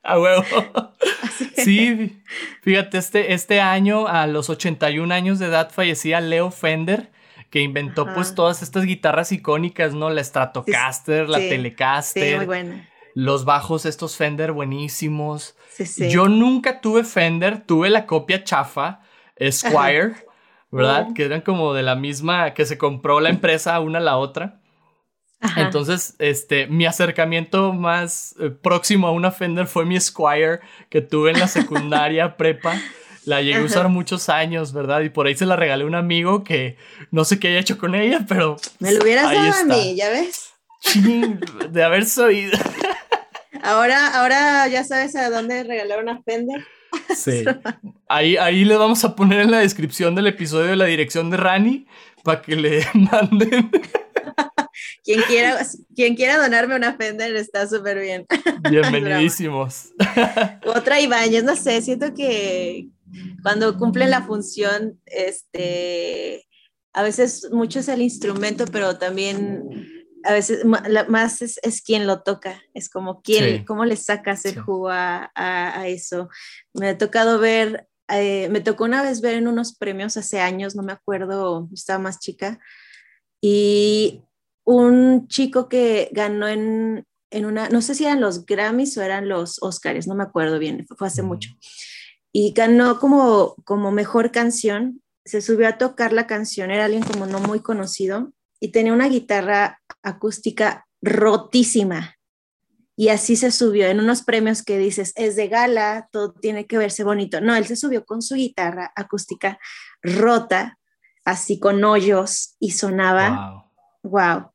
A 0.01 0.19
huevo. 0.19 0.43
Sí, 1.55 2.21
fíjate, 2.61 2.97
este, 2.97 3.33
este 3.33 3.61
año, 3.61 4.07
a 4.07 4.27
los 4.27 4.49
81 4.49 5.13
años 5.13 5.39
de 5.39 5.47
edad, 5.47 5.71
fallecía 5.71 6.21
Leo 6.21 6.51
Fender, 6.51 7.11
que 7.49 7.61
inventó 7.61 8.05
pues 8.13 8.35
todas 8.35 8.61
estas 8.61 8.85
guitarras 8.85 9.31
icónicas, 9.31 9.93
¿no? 9.93 10.09
La 10.09 10.23
Stratocaster, 10.23 11.27
la 11.29 11.39
Telecaster. 11.39 12.29
Sí, 12.31 12.35
muy 12.35 12.45
buena. 12.45 12.89
los 13.15 13.45
bajos 13.45 13.85
estos 13.85 14.15
Fender 14.17 14.51
buenísimos. 14.51 15.55
Yo 15.97 16.27
nunca 16.27 16.81
tuve 16.81 17.03
Fender, 17.03 17.61
tuve 17.65 17.89
la 17.89 18.05
copia 18.05 18.43
chafa, 18.43 19.01
Squire, 19.49 20.13
¿verdad? 20.71 21.07
Que 21.15 21.23
eran 21.23 21.41
como 21.41 21.73
de 21.73 21.83
la 21.83 21.95
misma, 21.95 22.53
que 22.53 22.65
se 22.65 22.77
compró 22.77 23.19
la 23.19 23.29
empresa 23.29 23.79
una 23.79 23.99
a 23.99 24.01
la 24.01 24.17
otra. 24.17 24.59
Entonces, 25.55 26.15
este, 26.19 26.67
mi 26.67 26.85
acercamiento 26.85 27.73
más 27.73 28.35
eh, 28.39 28.49
próximo 28.49 29.07
a 29.07 29.11
una 29.11 29.31
Fender 29.31 29.67
fue 29.67 29.85
mi 29.85 29.99
Squire 29.99 30.59
que 30.89 31.01
tuve 31.01 31.31
en 31.31 31.39
la 31.39 31.47
secundaria 31.47 32.35
prepa. 32.37 32.79
La 33.25 33.41
llegué 33.41 33.57
a 33.57 33.63
usar 33.63 33.89
muchos 33.89 34.29
años, 34.29 34.73
¿verdad? 34.73 35.01
Y 35.01 35.09
por 35.09 35.27
ahí 35.27 35.35
se 35.35 35.45
la 35.45 35.55
regalé 35.55 35.83
a 35.83 35.87
un 35.87 35.95
amigo 35.95 36.43
que 36.43 36.77
no 37.11 37.25
sé 37.25 37.39
qué 37.39 37.49
haya 37.49 37.59
hecho 37.59 37.77
con 37.77 37.93
ella, 37.93 38.25
pero. 38.27 38.57
Me 38.79 38.91
lo 38.91 39.03
hubieras 39.03 39.31
dado 39.31 39.53
a 39.53 39.63
mí, 39.65 39.95
¿ya 39.95 40.09
ves? 40.09 40.53
de 41.69 41.83
haber 41.83 42.05
sabido. 42.05 42.57
Ahora, 43.61 44.19
ahora 44.19 44.67
ya 44.67 44.83
sabes 44.83 45.15
a 45.15 45.29
dónde 45.29 45.63
regalar 45.63 46.01
una 46.01 46.21
Fender. 46.23 46.65
Sí. 47.15 47.43
Ahí, 48.11 48.37
ahí 48.37 48.65
le 48.65 48.75
vamos 48.75 49.03
a 49.05 49.15
poner 49.15 49.41
en 49.41 49.51
la 49.51 49.59
descripción 49.59 50.15
del 50.15 50.25
episodio 50.25 50.75
la 50.75 50.85
dirección 50.85 51.29
de 51.29 51.37
Rani 51.37 51.85
para 52.23 52.41
que 52.41 52.55
le 52.55 52.83
manden. 52.93 53.69
Quien, 55.09 55.21
quiera, 55.23 55.65
quien 55.95 56.15
quiera 56.15 56.37
donarme 56.37 56.75
una 56.75 56.95
Fender 56.95 57.35
está 57.35 57.67
súper 57.67 57.99
bien. 57.99 58.27
Bienvenidísimos. 58.69 59.89
Otra 60.63 60.99
Ibáñez, 60.99 61.43
no 61.43 61.55
sé, 61.55 61.81
siento 61.81 62.13
que 62.13 62.89
cuando 63.41 63.75
cumple 63.75 64.07
la 64.07 64.21
función, 64.21 65.01
este, 65.07 66.47
a 66.93 67.01
veces 67.01 67.49
mucho 67.51 67.79
es 67.79 67.87
el 67.87 68.03
instrumento, 68.03 68.65
pero 68.71 68.99
también 68.99 69.63
a 70.25 70.33
veces 70.33 70.63
más 70.63 71.41
es, 71.41 71.81
quien 71.81 72.05
lo 72.05 72.21
toca, 72.21 72.61
es 72.75 72.87
como 72.87 73.23
quién, 73.23 73.65
cómo 73.65 73.85
le 73.85 73.95
sacas 73.95 74.45
el 74.45 74.61
jugo 74.61 74.89
a, 74.91 75.31
eso. 75.87 76.29
Me 76.75 76.89
ha 76.89 76.97
tocado 76.99 77.39
ver, 77.39 77.87
eh, 78.09 78.47
me 78.49 78.61
tocó 78.61 78.83
una 78.83 79.01
vez 79.01 79.21
ver 79.21 79.37
en 79.37 79.47
unos 79.47 79.75
premios 79.75 80.17
hace 80.17 80.39
años, 80.39 80.75
no 80.75 80.83
me 80.83 80.91
acuerdo, 80.91 81.67
estaba 81.73 81.97
más 81.97 82.19
chica, 82.19 82.59
y 83.41 84.21
un 84.75 85.27
chico 85.27 85.67
que 85.67 86.09
ganó 86.11 86.47
en, 86.47 87.05
en 87.31 87.45
una, 87.45 87.69
no 87.69 87.81
sé 87.81 87.95
si 87.95 88.05
eran 88.05 88.21
los 88.21 88.45
Grammys 88.45 88.97
o 88.97 89.01
eran 89.01 89.27
los 89.27 89.61
Oscars, 89.61 90.07
no 90.07 90.15
me 90.15 90.23
acuerdo 90.23 90.59
bien, 90.59 90.85
fue 90.97 91.07
hace 91.07 91.23
mucho, 91.23 91.49
y 92.31 92.53
ganó 92.53 92.99
como, 92.99 93.55
como 93.65 93.91
mejor 93.91 94.31
canción, 94.31 95.01
se 95.25 95.41
subió 95.41 95.67
a 95.67 95.77
tocar 95.77 96.13
la 96.13 96.27
canción, 96.27 96.71
era 96.71 96.85
alguien 96.85 97.03
como 97.03 97.25
no 97.25 97.39
muy 97.39 97.61
conocido, 97.61 98.31
y 98.59 98.71
tenía 98.71 98.93
una 98.93 99.07
guitarra 99.07 99.81
acústica 100.03 100.85
rotísima. 101.01 102.15
Y 102.95 103.07
así 103.09 103.37
se 103.37 103.51
subió 103.51 103.87
en 103.87 104.01
unos 104.01 104.23
premios 104.23 104.61
que 104.61 104.77
dices, 104.77 105.13
es 105.15 105.37
de 105.37 105.47
gala, 105.47 106.09
todo 106.11 106.33
tiene 106.33 106.67
que 106.67 106.77
verse 106.77 107.05
bonito. 107.05 107.39
No, 107.39 107.55
él 107.55 107.65
se 107.65 107.77
subió 107.77 108.03
con 108.03 108.21
su 108.21 108.35
guitarra 108.35 108.91
acústica 108.93 109.57
rota, 110.01 110.77
así 111.23 111.59
con 111.59 111.81
hoyos 111.85 112.57
y 112.59 112.71
sonaba, 112.71 113.71
wow. 114.03 114.51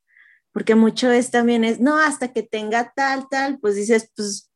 Porque 0.54 0.74
mucho 0.74 1.10
es 1.10 1.30
también 1.30 1.64
es, 1.64 1.80
no, 1.80 1.98
hasta 1.98 2.32
que 2.32 2.42
tenga 2.42 2.92
tal, 2.96 3.28
tal, 3.28 3.58
pues 3.58 3.74
dices, 3.74 4.10
pues 4.16 4.50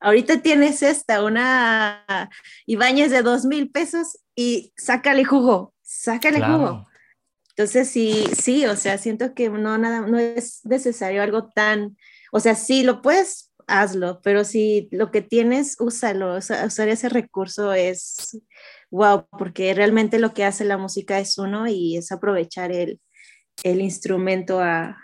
ahorita 0.00 0.42
tienes 0.42 0.82
esta, 0.82 1.22
una 1.22 2.28
Ibáñez 2.66 3.12
de 3.12 3.22
dos 3.22 3.44
mil 3.44 3.70
pesos 3.70 4.18
y 4.34 4.72
sácale 4.76 5.24
jugo, 5.24 5.74
sácale 5.82 6.40
jugo. 6.40 6.88
Entonces, 7.50 7.88
sí, 7.88 8.24
sí, 8.36 8.66
o 8.66 8.74
sea, 8.74 8.98
siento 8.98 9.34
que 9.34 9.50
no, 9.50 9.78
nada, 9.78 10.00
no 10.00 10.18
es 10.18 10.64
necesario 10.64 11.22
algo 11.22 11.50
tan, 11.50 11.96
o 12.32 12.40
sea, 12.40 12.56
sí 12.56 12.82
lo 12.82 13.02
puedes, 13.02 13.52
hazlo, 13.66 14.20
pero 14.22 14.42
si 14.44 14.88
lo 14.90 15.10
que 15.10 15.20
tienes, 15.20 15.76
úsalo, 15.78 16.38
usar 16.38 16.88
ese 16.88 17.08
recurso 17.08 17.72
es 17.74 18.40
wow, 18.90 19.26
porque 19.38 19.72
realmente 19.74 20.18
lo 20.18 20.34
que 20.34 20.44
hace 20.44 20.64
la 20.64 20.76
música 20.76 21.18
es 21.18 21.38
uno 21.38 21.66
y 21.68 21.96
es 21.96 22.12
aprovechar 22.12 22.72
el, 22.72 23.00
instrumento 23.62 24.60
a, 24.60 24.96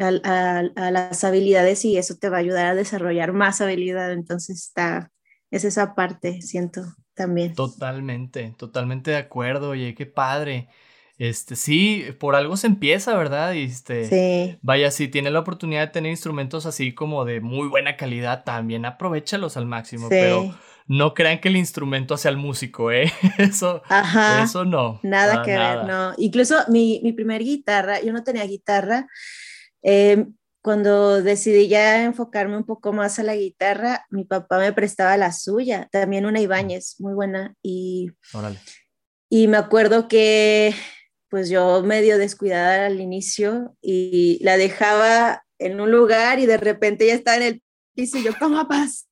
a, 0.00 0.90
las 0.90 1.24
habilidades 1.24 1.84
y 1.84 1.96
eso 1.96 2.16
te 2.16 2.28
va 2.28 2.38
a 2.38 2.40
ayudar 2.40 2.66
a 2.66 2.74
desarrollar 2.74 3.32
más 3.32 3.60
habilidad. 3.60 4.12
Entonces 4.12 4.58
está, 4.62 5.12
es 5.50 5.64
esa 5.64 5.94
parte, 5.94 6.42
siento 6.42 6.82
también. 7.14 7.54
Totalmente, 7.54 8.54
totalmente 8.56 9.10
de 9.12 9.18
acuerdo. 9.18 9.70
Oye, 9.70 9.94
qué 9.94 10.06
padre. 10.06 10.68
Este, 11.18 11.54
sí, 11.54 12.06
por 12.18 12.34
algo 12.34 12.56
se 12.56 12.66
empieza, 12.66 13.14
¿verdad? 13.14 13.52
Y 13.52 13.64
este, 13.64 14.06
sí. 14.06 14.58
vaya, 14.62 14.90
si 14.90 15.06
tiene 15.06 15.30
la 15.30 15.40
oportunidad 15.40 15.82
de 15.82 15.92
tener 15.92 16.10
instrumentos 16.10 16.64
así 16.64 16.94
como 16.94 17.26
de 17.26 17.42
muy 17.42 17.68
buena 17.68 17.96
calidad, 17.96 18.42
también 18.42 18.86
aprovechalos 18.86 19.58
al 19.58 19.66
máximo, 19.66 20.08
pero 20.08 20.54
no 20.86 21.14
crean 21.14 21.38
que 21.38 21.48
el 21.48 21.56
instrumento 21.56 22.14
hace 22.14 22.26
al 22.26 22.38
músico, 22.38 22.90
¿eh? 22.90 23.12
Eso, 23.38 23.82
eso 24.42 24.64
no. 24.64 24.98
Nada 25.02 25.42
que 25.44 25.56
ver, 25.56 25.84
no. 25.84 26.14
Incluso 26.16 26.56
mi, 26.68 27.00
mi 27.04 27.12
primer 27.12 27.44
guitarra, 27.44 28.00
yo 28.00 28.12
no 28.12 28.24
tenía 28.24 28.44
guitarra, 28.44 29.06
eh, 29.82 30.26
cuando 30.62 31.22
decidí 31.22 31.68
ya 31.68 32.04
enfocarme 32.04 32.56
un 32.56 32.64
poco 32.64 32.92
más 32.92 33.18
a 33.18 33.22
la 33.22 33.34
guitarra, 33.34 34.04
mi 34.10 34.24
papá 34.24 34.58
me 34.58 34.72
prestaba 34.72 35.16
la 35.16 35.32
suya, 35.32 35.88
también 35.90 36.26
una 36.26 36.40
Ibáñez, 36.40 36.96
muy 36.98 37.14
buena, 37.14 37.54
y, 37.62 38.10
Órale. 38.34 38.58
y 39.30 39.48
me 39.48 39.56
acuerdo 39.56 40.06
que 40.08 40.74
pues 41.30 41.48
yo 41.48 41.82
medio 41.82 42.18
descuidada 42.18 42.86
al 42.86 43.00
inicio 43.00 43.76
y 43.80 44.38
la 44.42 44.56
dejaba 44.56 45.44
en 45.58 45.80
un 45.80 45.90
lugar 45.90 46.40
y 46.40 46.46
de 46.46 46.56
repente 46.56 47.06
ya 47.06 47.14
estaba 47.14 47.36
en 47.36 47.42
el 47.44 47.62
piso 47.94 48.18
y 48.18 48.24
yo, 48.24 48.32
¿cómo 48.38 48.66
pasó? 48.68 49.06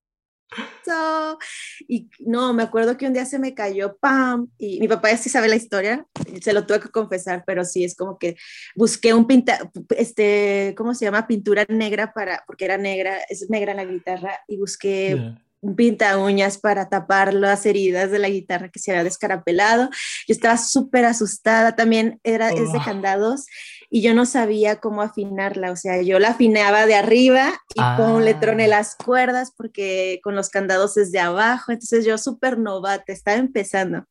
Y 1.86 2.08
no, 2.20 2.54
me 2.54 2.62
acuerdo 2.62 2.96
que 2.96 3.06
un 3.06 3.12
día 3.12 3.24
se 3.24 3.38
me 3.38 3.54
cayó, 3.54 3.96
¡pam! 3.98 4.48
Y 4.58 4.80
mi 4.80 4.88
papá 4.88 5.10
ya 5.10 5.16
sí 5.16 5.28
sabe 5.28 5.48
la 5.48 5.56
historia, 5.56 6.06
se 6.40 6.52
lo 6.52 6.66
tuve 6.66 6.80
que 6.80 6.88
confesar, 6.88 7.44
pero 7.46 7.64
sí, 7.64 7.84
es 7.84 7.94
como 7.94 8.18
que 8.18 8.36
busqué 8.74 9.12
un 9.14 9.26
pinta, 9.26 9.70
este, 9.96 10.74
¿cómo 10.76 10.94
se 10.94 11.04
llama? 11.04 11.26
Pintura 11.26 11.66
negra 11.68 12.12
para, 12.12 12.44
porque 12.46 12.64
era 12.64 12.78
negra, 12.78 13.18
es 13.28 13.48
negra 13.50 13.74
la 13.74 13.84
guitarra, 13.84 14.40
y 14.48 14.56
busqué 14.56 15.36
un 15.60 15.74
pinta 15.74 16.16
uñas 16.18 16.58
para 16.58 16.88
tapar 16.88 17.34
las 17.34 17.66
heridas 17.66 18.10
de 18.10 18.18
la 18.18 18.28
guitarra 18.28 18.68
que 18.68 18.78
se 18.78 18.92
había 18.92 19.04
descarapelado. 19.04 19.90
Yo 20.26 20.32
estaba 20.32 20.56
súper 20.56 21.04
asustada, 21.04 21.74
también 21.74 22.20
era, 22.22 22.50
es 22.50 22.72
de 22.72 22.78
candados 22.84 23.46
y 23.90 24.02
yo 24.02 24.14
no 24.14 24.26
sabía 24.26 24.76
cómo 24.80 25.02
afinarla, 25.02 25.72
o 25.72 25.76
sea, 25.76 26.02
yo 26.02 26.18
la 26.18 26.30
afinaba 26.30 26.86
de 26.86 26.94
arriba 26.94 27.54
y 27.74 27.80
con 27.96 28.24
le 28.24 28.34
troné 28.34 28.64
ah. 28.64 28.68
las 28.68 28.96
cuerdas 28.96 29.52
porque 29.56 30.20
con 30.22 30.34
los 30.34 30.50
candados 30.50 30.96
es 30.96 31.10
de 31.10 31.20
abajo, 31.20 31.72
entonces 31.72 32.04
yo 32.04 32.18
súper 32.18 32.58
novata, 32.58 33.12
estaba 33.12 33.38
empezando. 33.38 34.04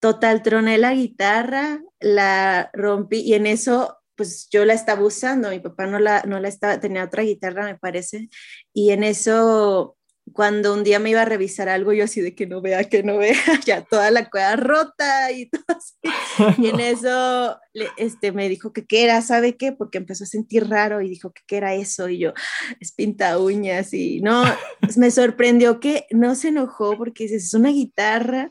Total, 0.00 0.42
troné 0.42 0.78
la 0.78 0.94
guitarra, 0.94 1.80
la 2.00 2.70
rompí 2.72 3.20
y 3.20 3.34
en 3.34 3.46
eso 3.46 3.96
pues 4.16 4.48
yo 4.50 4.64
la 4.64 4.72
estaba 4.72 5.02
usando, 5.04 5.50
mi 5.50 5.60
papá 5.60 5.86
no 5.86 5.98
la, 5.98 6.22
no 6.22 6.40
la 6.40 6.48
estaba, 6.48 6.80
tenía 6.80 7.04
otra 7.04 7.22
guitarra 7.22 7.64
me 7.64 7.76
parece, 7.76 8.30
y 8.72 8.90
en 8.90 9.04
eso 9.04 9.95
cuando 10.32 10.74
un 10.74 10.84
día 10.84 10.98
me 10.98 11.10
iba 11.10 11.22
a 11.22 11.26
revisar 11.26 11.68
algo, 11.68 11.92
yo 11.92 12.04
así 12.04 12.20
de 12.20 12.34
que 12.34 12.46
no 12.46 12.60
vea, 12.60 12.84
que 12.84 13.02
no 13.02 13.18
vea, 13.18 13.34
ya 13.64 13.82
toda 13.82 14.10
la 14.10 14.28
cueva 14.28 14.56
rota 14.56 15.30
y 15.32 15.48
todo 15.48 15.64
así. 15.68 15.94
Y 16.62 16.68
en 16.68 16.80
eso 16.80 17.58
este, 17.96 18.32
me 18.32 18.48
dijo 18.48 18.72
que 18.72 18.86
qué 18.86 19.04
era, 19.04 19.22
¿sabe 19.22 19.56
qué? 19.56 19.72
Porque 19.72 19.98
empezó 19.98 20.24
a 20.24 20.26
sentir 20.26 20.68
raro 20.68 21.00
y 21.00 21.08
dijo 21.08 21.32
que 21.32 21.42
qué 21.46 21.56
era 21.56 21.74
eso. 21.74 22.08
Y 22.08 22.18
yo, 22.18 22.34
es 22.80 22.92
pinta 22.92 23.38
uñas 23.38 23.94
y 23.94 24.20
no, 24.20 24.44
me 24.96 25.10
sorprendió 25.10 25.80
que 25.80 26.06
no 26.10 26.34
se 26.34 26.48
enojó 26.48 26.96
porque 26.96 27.24
es 27.24 27.54
una 27.54 27.70
guitarra 27.70 28.50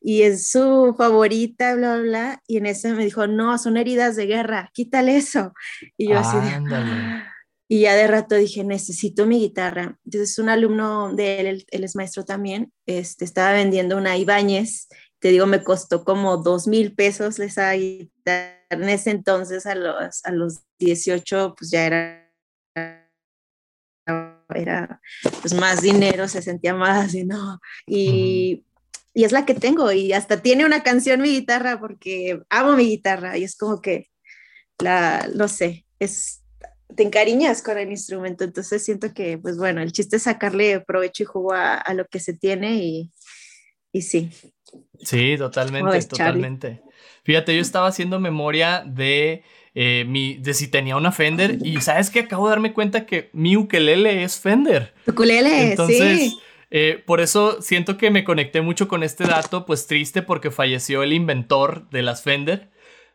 y 0.00 0.22
es 0.22 0.50
su 0.50 0.94
favorita, 0.96 1.74
bla, 1.74 1.96
bla, 1.96 2.02
bla. 2.02 2.42
Y 2.46 2.58
en 2.58 2.66
eso 2.66 2.88
me 2.90 3.04
dijo, 3.04 3.26
no, 3.26 3.56
son 3.58 3.76
heridas 3.76 4.16
de 4.16 4.26
guerra, 4.26 4.70
quítale 4.74 5.16
eso. 5.16 5.52
Y 5.96 6.10
yo 6.10 6.18
así 6.18 6.36
de... 6.36 7.33
Y 7.68 7.80
ya 7.80 7.94
de 7.94 8.06
rato 8.06 8.34
dije, 8.34 8.62
necesito 8.62 9.26
mi 9.26 9.40
guitarra. 9.40 9.98
Entonces 10.04 10.38
un 10.38 10.48
alumno 10.48 11.14
de 11.14 11.40
él, 11.40 11.66
él 11.70 11.84
es 11.84 11.96
maestro 11.96 12.24
también, 12.24 12.72
este, 12.86 13.24
estaba 13.24 13.52
vendiendo 13.52 13.96
una 13.96 14.16
Ibáñez. 14.16 14.88
Te 15.18 15.28
digo, 15.28 15.46
me 15.46 15.64
costó 15.64 16.04
como 16.04 16.36
dos 16.36 16.66
mil 16.66 16.94
pesos 16.94 17.38
esa 17.38 17.72
guitarra. 17.72 18.54
En 18.70 18.88
ese 18.88 19.10
entonces, 19.10 19.66
a 19.66 19.74
los, 19.74 20.24
a 20.24 20.32
los 20.32 20.60
18, 20.78 21.54
pues 21.56 21.70
ya 21.70 21.86
era, 21.86 22.32
era 24.54 25.00
pues 25.40 25.54
más 25.54 25.80
dinero, 25.80 26.28
se 26.28 26.42
sentía 26.42 26.74
más 26.74 27.14
y 27.14 27.24
no. 27.24 27.60
Y, 27.86 28.64
y 29.14 29.24
es 29.24 29.32
la 29.32 29.46
que 29.46 29.54
tengo 29.54 29.92
y 29.92 30.12
hasta 30.12 30.42
tiene 30.42 30.66
una 30.66 30.82
canción 30.82 31.22
mi 31.22 31.30
guitarra 31.30 31.78
porque 31.78 32.42
amo 32.50 32.74
mi 32.74 32.84
guitarra 32.84 33.38
y 33.38 33.44
es 33.44 33.56
como 33.56 33.80
que 33.80 34.10
la, 34.78 35.28
no 35.34 35.46
sé, 35.48 35.86
es 36.00 36.43
te 36.96 37.02
encariñas 37.02 37.62
con 37.62 37.78
el 37.78 37.90
instrumento, 37.90 38.44
entonces 38.44 38.84
siento 38.84 39.12
que, 39.12 39.38
pues 39.38 39.56
bueno, 39.56 39.82
el 39.82 39.92
chiste 39.92 40.16
es 40.16 40.22
sacarle 40.22 40.80
provecho 40.80 41.22
y 41.22 41.26
jugo 41.26 41.52
a, 41.52 41.82
lo 41.94 42.06
que 42.06 42.20
se 42.20 42.34
tiene 42.34 42.76
y, 42.76 43.10
y 43.92 44.02
sí. 44.02 44.30
Sí, 45.02 45.36
totalmente, 45.36 46.02
totalmente. 46.06 46.82
Fíjate, 47.24 47.54
yo 47.54 47.60
estaba 47.60 47.88
haciendo 47.88 48.20
memoria 48.20 48.84
de, 48.86 49.42
eh, 49.74 50.04
mi, 50.06 50.34
de 50.34 50.54
si 50.54 50.68
tenía 50.68 50.96
una 50.96 51.12
Fender 51.12 51.58
y 51.64 51.80
sabes 51.80 52.10
que 52.10 52.20
acabo 52.20 52.46
de 52.46 52.50
darme 52.50 52.72
cuenta 52.72 53.06
que 53.06 53.30
mi 53.32 53.56
ukelele 53.56 54.22
es 54.22 54.38
Fender. 54.38 54.94
Ukulele, 55.06 55.70
Entonces, 55.70 56.18
sí. 56.18 56.40
Eh, 56.70 57.02
por 57.06 57.20
eso 57.20 57.62
siento 57.62 57.96
que 57.96 58.10
me 58.10 58.24
conecté 58.24 58.60
mucho 58.60 58.88
con 58.88 59.02
este 59.02 59.24
dato, 59.24 59.64
pues 59.64 59.86
triste 59.86 60.22
porque 60.22 60.50
falleció 60.50 61.02
el 61.02 61.12
inventor 61.12 61.88
de 61.90 62.02
las 62.02 62.22
Fender. 62.22 62.70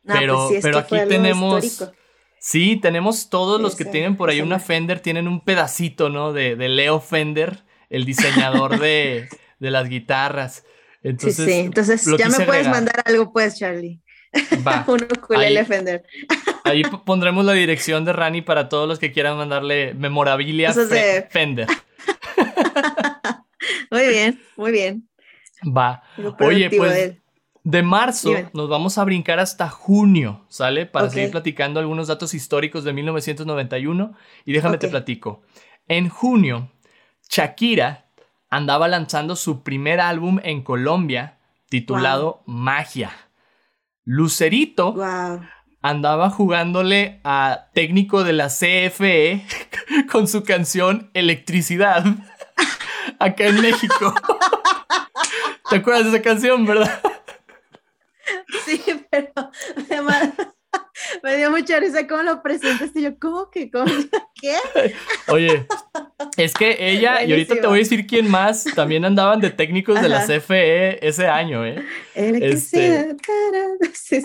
pero, 0.06 0.48
pues 0.48 0.64
pero 0.64 0.80
aquí 0.80 0.96
tenemos... 1.08 1.92
Sí, 2.40 2.78
tenemos 2.78 3.30
todos 3.30 3.60
los 3.60 3.76
que 3.76 3.86
tienen 3.86 4.16
por 4.16 4.30
ahí 4.30 4.42
una 4.42 4.60
Fender, 4.60 5.00
tienen 5.00 5.28
un 5.28 5.42
pedacito, 5.42 6.10
¿no? 6.10 6.34
De, 6.34 6.56
de 6.56 6.70
Leo 6.70 7.00
Fender, 7.00 7.64
el 7.90 8.06
diseñador 8.06 8.80
de, 8.80 9.28
de, 9.60 9.72
las 9.72 9.90
guitarras. 9.90 10.64
Entonces, 11.04 11.46
sí, 11.46 11.52
sí. 11.52 11.60
Entonces 11.60 12.06
ya 12.18 12.30
me 12.30 12.46
puedes 12.46 12.68
mandar 12.68 13.04
algo, 13.06 13.32
pues, 13.34 13.58
Charlie. 13.60 14.02
Va. 14.66 14.86
un 14.88 15.04
ukulele 15.04 15.66
Fender. 15.66 16.04
ahí 16.64 16.84
pondremos 17.06 17.44
la 17.46 17.54
dirección 17.54 18.06
de 18.06 18.14
Rani 18.14 18.42
para 18.42 18.70
todos 18.70 18.88
los 18.88 19.00
que 19.00 19.12
quieran 19.12 19.38
mandarle 19.38 19.94
memorabilia 19.94 20.72
de... 20.72 21.28
Fender. 21.30 21.68
muy 23.92 24.08
bien, 24.08 24.42
muy 24.56 24.72
bien. 24.72 25.10
Va. 25.66 26.04
Oye, 26.40 26.70
pues 26.70 27.18
de 27.64 27.84
marzo 27.84 28.32
nos 28.54 28.70
vamos 28.70 28.98
a 28.98 29.04
brincar 29.04 29.40
hasta 29.40 29.70
junio, 29.70 30.46
¿sale? 30.48 30.86
Para 30.86 31.10
seguir 31.10 31.32
platicando 31.32 31.80
algunos 31.80 32.08
datos 32.08 32.34
históricos 32.34 32.84
de 32.84 32.94
1991. 32.94 34.14
Y 34.46 34.54
déjame 34.54 34.78
te 34.78 34.88
platico. 34.88 35.42
En 35.88 36.10
junio, 36.10 36.72
Shakira 37.30 38.06
andaba 38.50 38.88
lanzando 38.88 39.36
su 39.36 39.64
primer 39.64 40.00
álbum 40.00 40.40
en 40.44 40.64
Colombia 40.64 41.38
titulado 41.70 42.44
Magia. 42.46 43.12
Lucerito 44.04 44.96
andaba 45.82 46.30
jugándole 46.30 47.22
a 47.24 47.68
técnico 47.74 48.24
de 48.24 48.34
la 48.34 48.48
CFE 48.48 49.46
con 50.12 50.28
su 50.28 50.44
canción 50.44 51.12
Electricidad 51.14 52.04
acá 53.20 53.46
en 53.46 53.62
México. 53.62 54.14
¿Te 55.70 55.78
acuerdas 55.78 56.06
de 56.06 56.18
esa 56.18 56.22
canción, 56.24 56.66
verdad? 56.66 57.00
Sí, 59.20 59.30
pero 59.36 59.52
además 59.78 60.34
me 61.24 61.38
dio 61.38 61.52
mucha 61.52 61.80
risa 61.80 62.08
cómo 62.08 62.24
lo 62.24 62.42
presentaste. 62.42 63.02
Yo, 63.02 63.18
¿cómo 63.20 63.50
que? 63.50 63.70
¿Cómo? 63.72 63.86
¿Qué? 64.42 64.56
Oye, 65.28 65.68
es 66.38 66.54
que 66.54 66.78
ella, 66.80 67.24
y 67.24 67.32
ahorita 67.32 67.56
te 67.56 67.68
voy 67.68 67.80
a 67.80 67.84
decir 67.84 68.08
quién 68.08 68.30
más, 68.30 68.64
también 68.76 69.06
andaban 69.06 69.40
de 69.40 69.50
técnicos 69.50 70.02
de 70.02 70.10
la 70.10 70.26
CFE 70.26 71.06
ese 71.06 71.28
año, 71.28 71.66
¿eh? 71.66 71.86
Este, 72.16 73.16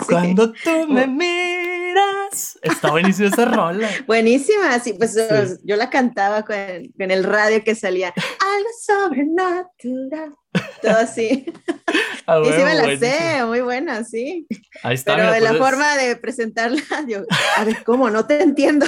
Cuando 0.07 0.51
tú 0.51 0.87
me 0.87 1.07
miras. 1.07 2.59
Está 2.61 2.91
buenísima 2.91 3.29
esa 3.29 3.45
rola. 3.45 3.89
Buenísima, 4.05 4.79
sí, 4.79 4.93
pues 4.93 5.15
yo 5.63 5.75
la 5.75 5.89
cantaba 5.89 6.43
con, 6.43 6.57
con 6.97 7.11
el 7.11 7.23
radio 7.23 7.63
que 7.63 7.75
salía. 7.75 8.13
Algo 8.39 8.69
sobrenatural 8.81 10.35
todo 10.81 10.97
así. 10.97 11.45
y 11.47 12.51
sí 12.51 12.63
me 12.63 12.75
la 12.75 12.97
sé, 12.97 13.45
muy 13.45 13.61
buena, 13.61 14.03
sí. 14.03 14.47
Ahí 14.83 14.95
está. 14.95 15.15
Pero 15.15 15.31
de 15.31 15.41
la 15.41 15.49
pues 15.49 15.61
forma 15.61 15.95
de 15.97 16.15
presentarla, 16.15 16.81
yo, 17.07 17.19
a 17.57 17.63
ver, 17.63 17.83
¿cómo? 17.83 18.09
No 18.09 18.25
te 18.25 18.41
entiendo. 18.41 18.87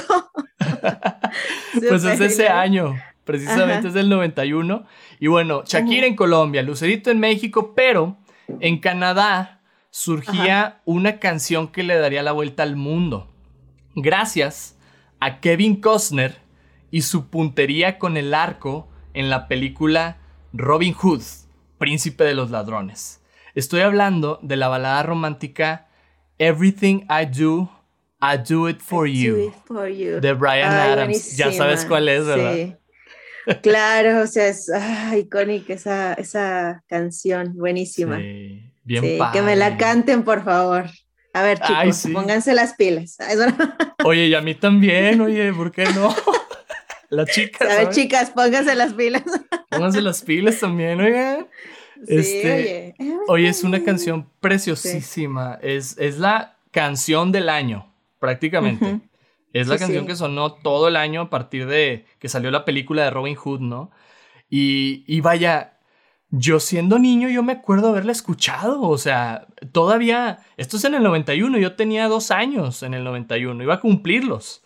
pues 1.88 2.04
es 2.04 2.20
ese 2.20 2.48
año, 2.48 2.96
precisamente 3.24 3.88
es 3.88 3.94
del 3.94 4.08
91. 4.08 4.86
Y 5.20 5.26
bueno, 5.26 5.62
Shakira 5.64 6.06
en 6.06 6.16
Colombia, 6.16 6.62
Lucerito 6.62 7.10
en 7.10 7.20
México, 7.20 7.74
pero 7.74 8.16
en 8.60 8.78
Canadá 8.78 9.60
surgía 9.90 10.80
una 10.84 11.18
canción 11.18 11.68
que 11.68 11.82
le 11.82 11.98
daría 11.98 12.22
la 12.22 12.32
vuelta 12.32 12.62
al 12.62 12.76
mundo. 12.76 13.28
Gracias 13.94 14.76
a 15.20 15.40
Kevin 15.40 15.80
Costner 15.80 16.36
y 16.90 17.02
su 17.02 17.28
puntería 17.28 17.98
con 17.98 18.16
el 18.16 18.32
arco 18.32 18.88
en 19.12 19.30
la 19.30 19.48
película 19.48 20.18
Robin 20.52 20.94
Hood 20.94 21.22
príncipe 21.78 22.24
de 22.24 22.34
los 22.34 22.50
ladrones. 22.50 23.20
Estoy 23.54 23.80
hablando 23.80 24.38
de 24.42 24.56
la 24.56 24.68
balada 24.68 25.02
romántica 25.02 25.88
Everything 26.38 27.06
I 27.08 27.26
Do, 27.26 27.70
I 28.20 28.38
Do 28.38 28.68
It 28.68 28.80
For, 28.80 29.06
you, 29.06 29.52
de 30.20 30.32
Brian 30.34 30.72
Adams. 30.72 31.36
Ya 31.36 31.52
sabes 31.52 31.84
cuál 31.84 32.08
es, 32.08 32.26
¿verdad? 32.26 32.54
Sí. 32.54 32.74
Claro, 33.62 34.20
o 34.20 34.26
sea, 34.26 34.48
es 34.48 34.70
icónica 35.16 35.72
esa, 35.72 36.12
esa 36.12 36.84
canción, 36.86 37.56
buenísima. 37.56 38.18
Sí, 38.18 38.70
bien 38.84 39.02
sí, 39.02 39.18
Que 39.32 39.40
me 39.40 39.56
la 39.56 39.78
canten, 39.78 40.22
por 40.22 40.44
favor. 40.44 40.84
A 41.32 41.42
ver, 41.42 41.58
chicos, 41.60 42.04
pónganse 42.12 42.54
las 42.54 42.74
pilas. 42.74 43.16
Oye, 44.04 44.26
y 44.26 44.34
a 44.34 44.40
mí 44.40 44.54
también, 44.54 45.20
oye, 45.20 45.52
¿por 45.52 45.70
qué 45.72 45.84
no? 45.94 46.14
Las 47.10 47.30
chicas. 47.30 47.70
A 47.70 47.74
ver, 47.76 47.88
chicas, 47.88 48.30
pónganse 48.30 48.74
las 48.74 48.92
pilas. 48.92 49.22
Pónganse 49.68 50.00
las 50.00 50.22
pilas 50.22 50.60
también, 50.60 51.00
oigan. 51.00 51.48
Sí, 52.06 52.14
este, 52.14 52.94
oye. 53.26 53.48
es 53.48 53.64
una 53.64 53.82
canción 53.82 54.28
preciosísima. 54.40 55.58
Es, 55.62 55.96
es 55.98 56.18
la 56.18 56.58
canción 56.70 57.32
del 57.32 57.48
año, 57.48 57.92
prácticamente. 58.18 59.00
Es 59.52 59.66
la 59.66 59.78
canción 59.78 60.06
que 60.06 60.14
sonó 60.14 60.52
todo 60.52 60.88
el 60.88 60.96
año 60.96 61.22
a 61.22 61.30
partir 61.30 61.66
de 61.66 62.06
que 62.18 62.28
salió 62.28 62.50
la 62.50 62.64
película 62.64 63.04
de 63.04 63.10
Robin 63.10 63.34
Hood, 63.34 63.60
¿no? 63.60 63.90
Y, 64.48 65.04
y 65.06 65.20
vaya, 65.20 65.78
yo 66.30 66.60
siendo 66.60 66.98
niño, 66.98 67.28
yo 67.28 67.42
me 67.42 67.52
acuerdo 67.52 67.88
haberla 67.88 68.12
escuchado. 68.12 68.82
O 68.82 68.98
sea, 68.98 69.46
todavía. 69.72 70.40
Esto 70.56 70.76
es 70.76 70.84
en 70.84 70.94
el 70.94 71.02
91. 71.02 71.58
Yo 71.58 71.74
tenía 71.76 72.08
dos 72.08 72.30
años 72.30 72.82
en 72.82 72.94
el 72.94 73.04
91. 73.04 73.62
Iba 73.62 73.74
a 73.74 73.80
cumplirlos. 73.80 74.62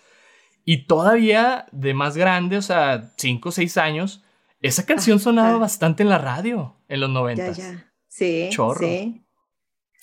Y 0.65 0.87
todavía 0.87 1.67
de 1.73 1.95
más 1.95 2.17
grande, 2.17 2.57
o 2.57 2.63
sea, 2.63 3.13
cinco 3.17 3.49
o 3.49 3.53
seis 3.53 3.77
años, 3.77 4.23
esa 4.63 4.87
canción 4.87 5.19
sonaba 5.19 5.59
bastante 5.59 6.03
en 6.03 6.09
la 6.09 6.19
radio 6.19 6.77
en 6.89 7.01
los 7.01 7.11
90. 7.11 7.53
Ya, 7.53 7.53
ya. 7.53 7.93
Sí. 8.09 8.49
Chorro. 8.51 8.87
Sí. 8.87 9.25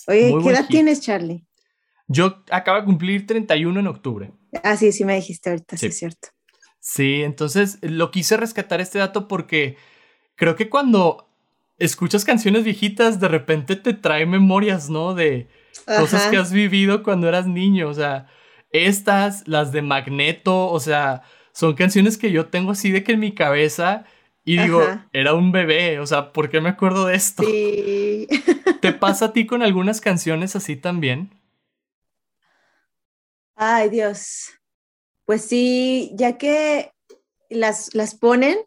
Oye, 0.07 0.35
¿qué 0.43 0.49
edad 0.49 0.67
tienes, 0.67 1.01
Charlie? 1.01 1.45
Yo 2.07 2.43
acabo 2.49 2.79
de 2.79 2.85
cumplir 2.85 3.25
31 3.25 3.79
en 3.79 3.87
octubre. 3.87 4.31
Ah, 4.63 4.75
sí, 4.75 4.91
sí 4.91 5.05
me 5.05 5.15
dijiste 5.15 5.51
ahorita, 5.51 5.77
sí, 5.77 5.85
es 5.85 5.97
cierto. 5.97 6.29
Sí, 6.79 7.21
entonces 7.21 7.77
lo 7.81 8.09
quise 8.09 8.35
rescatar 8.35 8.81
este 8.81 8.97
dato 8.97 9.27
porque 9.27 9.77
creo 10.35 10.55
que 10.55 10.69
cuando 10.69 11.29
escuchas 11.77 12.25
canciones 12.25 12.63
viejitas, 12.63 13.19
de 13.19 13.27
repente 13.27 13.75
te 13.75 13.93
trae 13.93 14.25
memorias, 14.25 14.89
¿no? 14.89 15.13
De 15.13 15.47
cosas 15.85 16.27
que 16.27 16.37
has 16.37 16.51
vivido 16.51 17.03
cuando 17.03 17.27
eras 17.27 17.47
niño. 17.47 17.89
O 17.89 17.93
sea, 17.93 18.27
estas, 18.71 19.47
las 19.47 19.71
de 19.71 19.83
Magneto, 19.83 20.67
o 20.67 20.79
sea, 20.79 21.21
son 21.53 21.75
canciones 21.75 22.17
que 22.17 22.31
yo 22.31 22.47
tengo 22.47 22.71
así 22.71 22.91
de 22.91 23.03
que 23.03 23.13
en 23.13 23.19
mi 23.19 23.33
cabeza 23.33 24.05
y 24.49 24.57
digo, 24.57 24.81
era 25.13 25.35
un 25.35 25.51
bebé, 25.51 25.99
o 25.99 26.07
sea, 26.07 26.33
¿por 26.33 26.49
qué 26.49 26.59
me 26.59 26.69
acuerdo 26.69 27.05
de 27.05 27.13
esto? 27.15 27.43
Sí. 27.43 28.27
¿Te 28.81 28.93
pasa 28.93 29.25
a 29.25 29.31
ti 29.31 29.45
con 29.45 29.61
algunas 29.61 30.01
canciones 30.01 30.55
así 30.55 30.75
también? 30.75 31.29
Ay, 33.55 33.91
Dios. 33.91 34.49
Pues 35.25 35.43
sí, 35.43 36.13
ya 36.15 36.39
que 36.39 36.91
las, 37.51 37.93
las 37.93 38.15
ponen, 38.15 38.57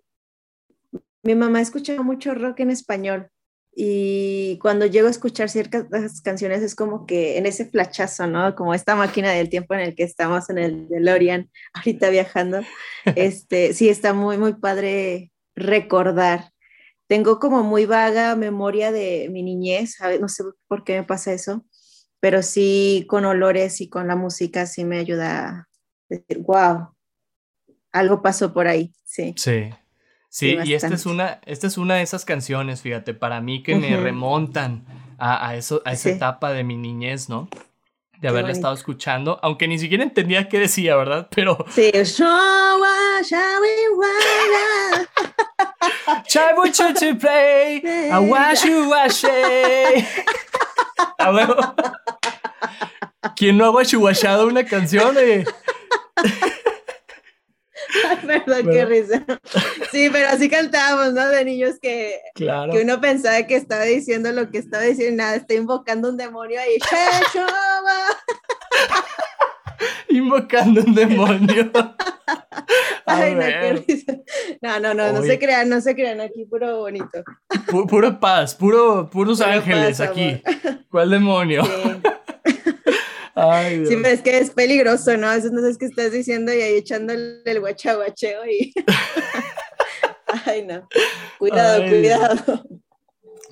mi 1.25 1.35
mamá 1.35 1.61
escucha 1.61 2.01
mucho 2.01 2.33
rock 2.33 2.61
en 2.61 2.71
español 2.71 3.33
y 3.75 4.59
cuando 4.59 4.87
llego 4.87 5.09
a 5.09 5.11
escuchar 5.11 5.49
ciertas 5.49 6.21
canciones 6.21 6.63
es 6.63 6.77
como 6.77 7.07
que 7.07 7.39
en 7.39 7.47
ese 7.47 7.67
flachazo, 7.67 8.29
¿no? 8.29 8.55
Como 8.55 8.73
esta 8.73 8.95
máquina 8.95 9.33
del 9.33 9.49
tiempo 9.49 9.75
en 9.75 9.81
el 9.81 9.97
que 9.97 10.05
estamos 10.05 10.49
en 10.49 10.59
el 10.59 10.89
DeLorean 10.89 11.51
ahorita 11.75 12.09
viajando. 12.11 12.61
Este, 13.17 13.73
sí, 13.73 13.89
está 13.89 14.13
muy, 14.13 14.39
muy 14.39 14.53
padre 14.53 15.32
recordar. 15.55 16.53
Tengo 17.07 17.39
como 17.39 17.63
muy 17.63 17.87
vaga 17.87 18.37
memoria 18.37 18.91
de 18.93 19.29
mi 19.31 19.43
niñez, 19.43 19.97
no 20.21 20.29
sé 20.29 20.45
por 20.69 20.85
qué 20.85 20.97
me 20.97 21.05
pasa 21.05 21.33
eso, 21.33 21.65
pero 22.21 22.43
sí 22.43 23.05
con 23.09 23.25
olores 23.25 23.81
y 23.81 23.89
con 23.89 24.09
la 24.09 24.17
música 24.17 24.67
sí 24.67 24.85
me 24.85 24.99
ayuda 24.99 25.49
a 25.49 25.69
decir, 26.09 26.39
wow, 26.39 26.95
algo 27.91 28.23
pasó 28.23 28.53
por 28.53 28.67
ahí, 28.67 28.93
sí. 29.05 29.35
Sí. 29.37 29.71
Sí, 30.31 30.57
y 30.65 30.73
esta 30.73 30.95
es, 30.95 31.05
una, 31.05 31.43
esta 31.45 31.67
es 31.67 31.77
una 31.77 31.97
de 31.97 32.03
esas 32.03 32.25
canciones, 32.25 32.81
fíjate, 32.81 33.13
para 33.13 33.43
mí 33.43 33.63
que 33.63 33.75
me 33.75 33.95
remontan 33.99 34.87
a, 35.19 35.55
eso, 35.57 35.83
a 35.85 35.93
esa 35.93 36.09
etapa 36.09 36.55
de 36.55 36.65
mi 36.65 36.79
niñez, 36.79 37.29
¿no? 37.29 37.51
de 38.23 38.29
haberla 38.29 38.53
estado 38.53 38.73
escuchando, 38.73 39.41
aunque 39.43 39.67
ni 39.67 39.81
siquiera 39.81 40.05
entendía 40.05 40.49
qué 40.49 40.61
decía, 40.61 40.95
¿verdad? 40.95 41.29
Pero. 41.35 41.59
Sí, 41.75 41.91
Chai 46.27 46.55
mucho 46.55 46.93
to 46.93 47.15
play, 47.17 47.83
I 47.85 48.19
wash 48.19 48.65
you 48.65 48.89
wash 48.89 49.25
A 51.19 51.33
huevo. 51.33 51.75
¿Quién 53.37 53.57
no 53.59 53.67
ha 53.67 53.71
washado 53.71 54.47
una 54.47 54.65
canción? 54.65 55.17
Eh? 55.19 55.45
Perdón, 58.27 58.71
qué 58.71 58.85
risa. 58.85 59.25
Sí, 59.91 60.09
pero 60.11 60.29
así 60.29 60.49
cantábamos, 60.49 61.13
¿no? 61.13 61.29
De 61.29 61.45
niños 61.45 61.79
que, 61.81 62.21
que 62.35 62.83
uno 62.83 63.01
pensaba 63.01 63.43
que 63.47 63.57
estaba 63.57 63.85
diciendo 63.85 64.33
lo 64.33 64.51
que 64.51 64.59
estaba 64.59 64.83
diciendo, 64.83 65.23
nada, 65.23 65.37
está 65.37 65.55
invocando 65.55 66.09
un 66.09 66.17
demonio 66.17 66.61
ahí. 66.61 66.79
invocando 70.09 70.83
un 70.83 70.95
demonio. 70.95 71.71
Ay, 73.07 73.35
no, 73.35 73.41
qué 73.41 73.85
risa. 73.87 74.17
no, 74.61 74.81
no, 74.81 74.95
no, 74.95 75.13
no 75.13 75.23
se 75.23 75.39
crean, 75.39 75.69
no 75.69 75.81
se 75.81 75.95
crean, 75.95 76.21
aquí 76.21 76.45
puro 76.45 76.79
bonito. 76.79 77.23
puro 77.89 78.21
paz, 78.21 78.55
puro, 78.55 79.09
puros 79.11 79.41
ángeles 79.41 80.01
aquí. 80.01 80.43
¿Cuál 80.91 81.11
demonio? 81.11 81.63
Ay, 83.35 83.87
Sí, 83.87 83.97
pero 83.97 84.09
es 84.09 84.21
que 84.21 84.39
es 84.39 84.51
peligroso, 84.51 85.17
¿no? 85.17 85.33
Eso 85.33 85.49
no 85.51 85.61
sabes 85.61 85.79
qué 85.79 85.87
estás 85.87 86.13
diciendo 86.13 86.53
y 86.53 86.61
ahí 86.61 86.75
echándole 86.75 87.43
el 87.45 87.61
guachaguacheo 87.61 88.47
y... 88.47 88.73
Ay, 90.47 90.65
no. 90.65 90.89
Cuidado, 91.39 91.83
cuidado. 91.85 92.65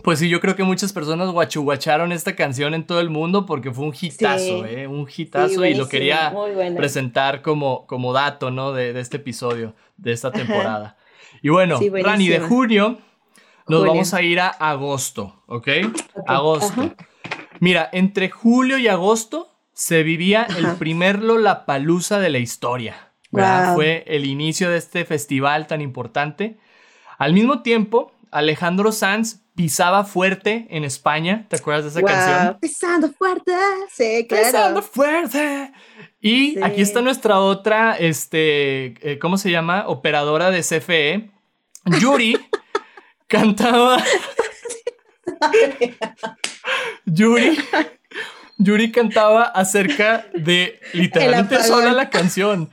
Pues 0.03 0.19
sí, 0.19 0.29
yo 0.29 0.41
creo 0.41 0.57
que 0.57 0.65
muchas 0.65 0.93
personas 0.93 1.31
guachuguacharon 1.31 2.13
esta 2.13 2.35
canción 2.35 2.75
en 2.75 2.85
todo 2.85 3.01
el 3.01 3.11
mundo 3.11 3.47
porque 3.47 3.71
fue 3.73 3.85
un 3.85 3.95
hitazo, 3.99 4.65
¿eh? 4.65 4.87
Un 4.87 5.09
hitazo 5.15 5.65
y 5.65 5.75
lo 5.75 5.89
quería 5.89 6.33
presentar 6.77 7.43
como, 7.43 7.87
como 7.87 8.13
dato, 8.13 8.51
¿no? 8.51 8.73
De, 8.73 8.99
este 8.99 9.19
episodio, 9.19 9.75
de 9.97 10.13
esta 10.13 10.31
temporada. 10.31 10.97
Y 11.43 11.49
bueno, 11.49 11.79
Rani, 12.03 12.29
de 12.29 12.41
junio 12.41 12.99
nos 13.69 13.87
vamos 13.87 14.15
a 14.15 14.23
ir 14.23 14.41
a 14.41 14.49
agosto, 14.49 15.43
¿ok? 15.47 15.69
Agosto. 16.27 16.91
Mira, 17.61 17.89
entre 17.93 18.31
julio 18.31 18.79
y 18.79 18.89
agosto 18.89 19.51
se 19.73 20.03
vivía 20.03 20.47
el 20.57 20.77
primer 20.77 21.23
Lollapalooza 21.23 22.19
de 22.19 22.31
la 22.31 22.39
historia. 22.39 23.13
Fue 23.75 24.05
el 24.07 24.27
inicio 24.27 24.71
de 24.71 24.79
este 24.79 25.05
festival 25.05 25.67
tan 25.67 25.81
importante. 25.81 26.59
Al 27.17 27.33
mismo 27.33 27.63
tiempo, 27.63 28.13
Alejandro 28.31 28.93
Sanz 28.93 29.41
pisaba 29.55 30.05
fuerte 30.05 30.67
en 30.71 30.85
España. 30.85 31.47
¿Te 31.49 31.57
acuerdas 31.57 31.85
de 31.85 31.91
esa 31.91 32.03
canción? 32.03 32.59
Pisando 32.61 33.13
fuerte, 33.13 33.53
sí, 33.93 34.27
claro. 34.29 34.47
Pisando 34.47 34.83
fuerte. 34.83 35.73
Y 36.21 36.63
aquí 36.63 36.83
está 36.83 37.01
nuestra 37.03 37.41
otra, 37.41 37.97
este, 37.97 38.95
eh, 39.09 39.19
¿cómo 39.19 39.37
se 39.39 39.51
llama? 39.51 39.85
Operadora 39.89 40.51
de 40.51 40.61
CFE. 40.61 41.31
Yuri 42.01 42.39
cantaba. 43.27 44.03
Yuri 47.07 47.59
Yuri 48.61 48.93
cantaba 48.93 49.45
acerca 49.45 50.27
de 50.35 50.79
literalmente 50.93 51.63
sola 51.63 51.93
la 51.93 52.11
canción. 52.11 52.71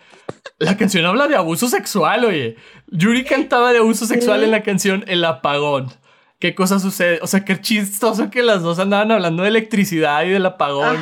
La 0.59 0.75
canción 0.75 1.05
habla 1.05 1.27
de 1.27 1.35
abuso 1.35 1.69
sexual, 1.69 2.25
oye. 2.25 2.57
Yuri 2.87 3.23
cantaba 3.25 3.73
de 3.73 3.79
abuso 3.79 4.05
sexual 4.05 4.43
en 4.43 4.51
la 4.51 4.63
canción 4.63 5.03
El 5.07 5.23
apagón. 5.25 5.91
¿Qué 6.39 6.53
cosa 6.53 6.79
sucede? 6.79 7.19
O 7.21 7.27
sea, 7.27 7.43
qué 7.43 7.59
chistoso 7.59 8.29
que 8.29 8.43
las 8.43 8.61
dos 8.61 8.77
andaban 8.77 9.11
hablando 9.11 9.43
de 9.43 9.49
electricidad 9.49 10.23
y 10.23 10.29
del 10.29 10.45
apagón 10.45 10.95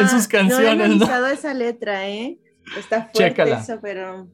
en 0.00 0.08
sus 0.08 0.26
canciones. 0.26 0.76
No 0.76 0.82
he 0.82 0.84
analizado 0.84 1.26
esa 1.28 1.54
letra, 1.54 2.08
¿eh? 2.08 2.38
Está 2.76 3.10
fuerte 3.14 3.52
eso, 3.52 3.78
pero... 3.80 4.26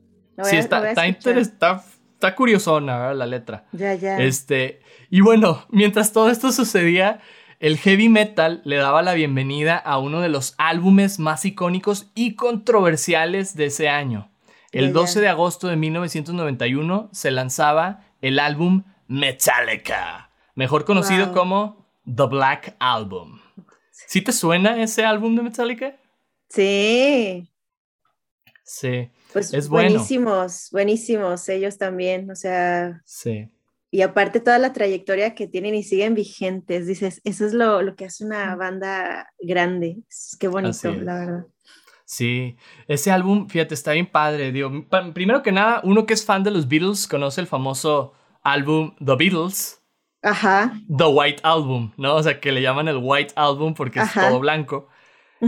sí, 0.45 0.57
está, 0.57 0.89
está, 0.89 1.07
está, 1.07 1.85
está, 2.15 2.35
curiosona 2.35 3.13
la 3.13 3.27
letra. 3.27 3.67
Ya, 3.73 3.95
ya. 3.95 4.19
Este, 4.19 4.81
y 5.11 5.21
bueno, 5.21 5.67
mientras 5.71 6.13
todo 6.13 6.31
esto 6.31 6.51
sucedía, 6.51 7.21
el 7.61 7.77
heavy 7.77 8.09
metal 8.09 8.63
le 8.65 8.77
daba 8.77 9.03
la 9.03 9.13
bienvenida 9.15 9.77
a 9.77 9.99
uno 9.99 10.21
de 10.21 10.31
los 10.31 10.55
álbumes 10.57 11.19
más 11.19 11.45
icónicos 11.45 12.11
y 12.15 12.37
controversiales 12.37 13.55
de 13.55 13.67
ese 13.67 13.89
año. 13.91 14.31
El 14.73 14.93
12 14.93 15.21
de 15.21 15.29
agosto 15.29 15.69
de 15.69 15.77
1991 15.77 17.09
se 17.13 17.31
lanzaba 17.31 18.05
el 18.21 18.39
álbum 18.39 18.85
Metallica, 19.07 20.31
mejor 20.55 20.85
conocido 20.85 21.33
como 21.33 21.87
The 22.05 22.27
Black 22.27 22.77
Album. 22.79 23.41
¿Sí 23.91 24.23
te 24.23 24.33
suena 24.33 24.83
ese 24.83 25.05
álbum 25.05 25.35
de 25.37 25.43
Metallica? 25.43 25.97
Sí. 26.51 27.51
Sí. 28.65 29.11
Pues 29.33 29.53
es 29.55 29.69
buenísimos, 29.69 30.69
buenísimos 30.71 31.49
ellos 31.49 31.79
también, 31.79 32.31
o 32.31 32.35
sea. 32.35 33.01
Sí. 33.05 33.51
Y 33.91 34.03
aparte 34.03 34.41
toda 34.41 34.59
la 34.59 34.75
trayectoria 34.75 35.35
que 35.35 35.47
tienen 35.47 35.75
y 35.75 35.83
siguen 35.83 36.15
vigentes, 36.15 36.87
dices, 36.87 37.23
eso 37.25 37.47
es 37.47 37.55
lo, 37.55 37.97
que 37.97 38.05
hace 38.05 38.25
una 38.25 38.55
banda 38.55 39.33
grande. 39.41 40.03
Qué 40.39 40.49
bonito, 40.49 40.93
la 40.93 41.15
verdad. 41.19 41.47
Sí, 42.09 42.57
ese 42.87 43.11
álbum, 43.11 43.49
fíjate, 43.49 43.75
está 43.75 43.93
bien 43.93 44.07
padre. 44.07 44.51
Digo, 44.51 44.73
primero 45.13 45.43
que 45.43 45.53
nada, 45.53 45.83
uno 45.85 46.07
que 46.07 46.15
es 46.15 46.25
fan 46.25 46.43
de 46.43 46.51
los 46.51 46.67
Beatles 46.67 47.07
conoce 47.07 47.43
el 47.43 47.47
famoso 47.47 48.15
álbum 48.43 48.95
The 48.97 49.15
Beatles. 49.15 49.83
Ajá. 50.23 50.73
The 50.89 51.05
White 51.05 51.43
Album, 51.43 51.93
¿no? 51.99 52.15
O 52.15 52.23
sea, 52.23 52.41
que 52.41 52.51
le 52.51 52.63
llaman 52.63 52.89
el 52.89 52.97
White 52.97 53.35
Album 53.37 53.75
porque 53.75 54.01
es 54.01 54.11
todo 54.15 54.41
blanco. 54.41 54.89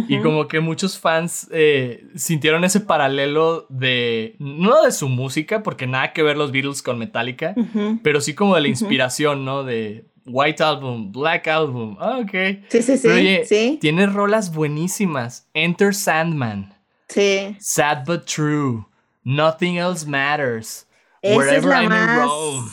Y 0.06 0.20
como 0.20 0.48
que 0.48 0.60
muchos 0.60 0.98
fans 0.98 1.48
eh, 1.50 2.06
sintieron 2.14 2.62
ese 2.62 2.80
paralelo 2.80 3.66
de, 3.70 4.36
no 4.38 4.82
de 4.82 4.92
su 4.92 5.08
música, 5.08 5.62
porque 5.62 5.86
nada 5.86 6.12
que 6.12 6.22
ver 6.22 6.36
los 6.36 6.52
Beatles 6.52 6.82
con 6.82 6.98
Metallica, 6.98 7.54
pero 8.02 8.20
sí 8.20 8.34
como 8.34 8.54
de 8.54 8.60
la 8.60 8.68
inspiración, 8.68 9.46
¿no? 9.46 9.64
De 9.64 10.09
White 10.26 10.62
Album, 10.62 11.12
Black 11.12 11.46
Album, 11.48 11.96
ah, 12.00 12.18
ok. 12.18 12.64
Sí, 12.68 12.82
sí, 12.82 12.98
sí. 12.98 13.08
oye, 13.08 13.78
tiene 13.80 14.06
rolas 14.06 14.52
buenísimas. 14.52 15.48
Enter 15.54 15.94
Sandman. 15.94 16.74
Sí. 17.08 17.56
Sad 17.58 18.04
but 18.06 18.24
True. 18.24 18.86
Nothing 19.24 19.76
Else 19.76 20.06
Matters. 20.06 20.86
Wherever 21.22 21.72
I'm 21.72 21.92
in 21.92 22.16
Rome. 22.16 22.70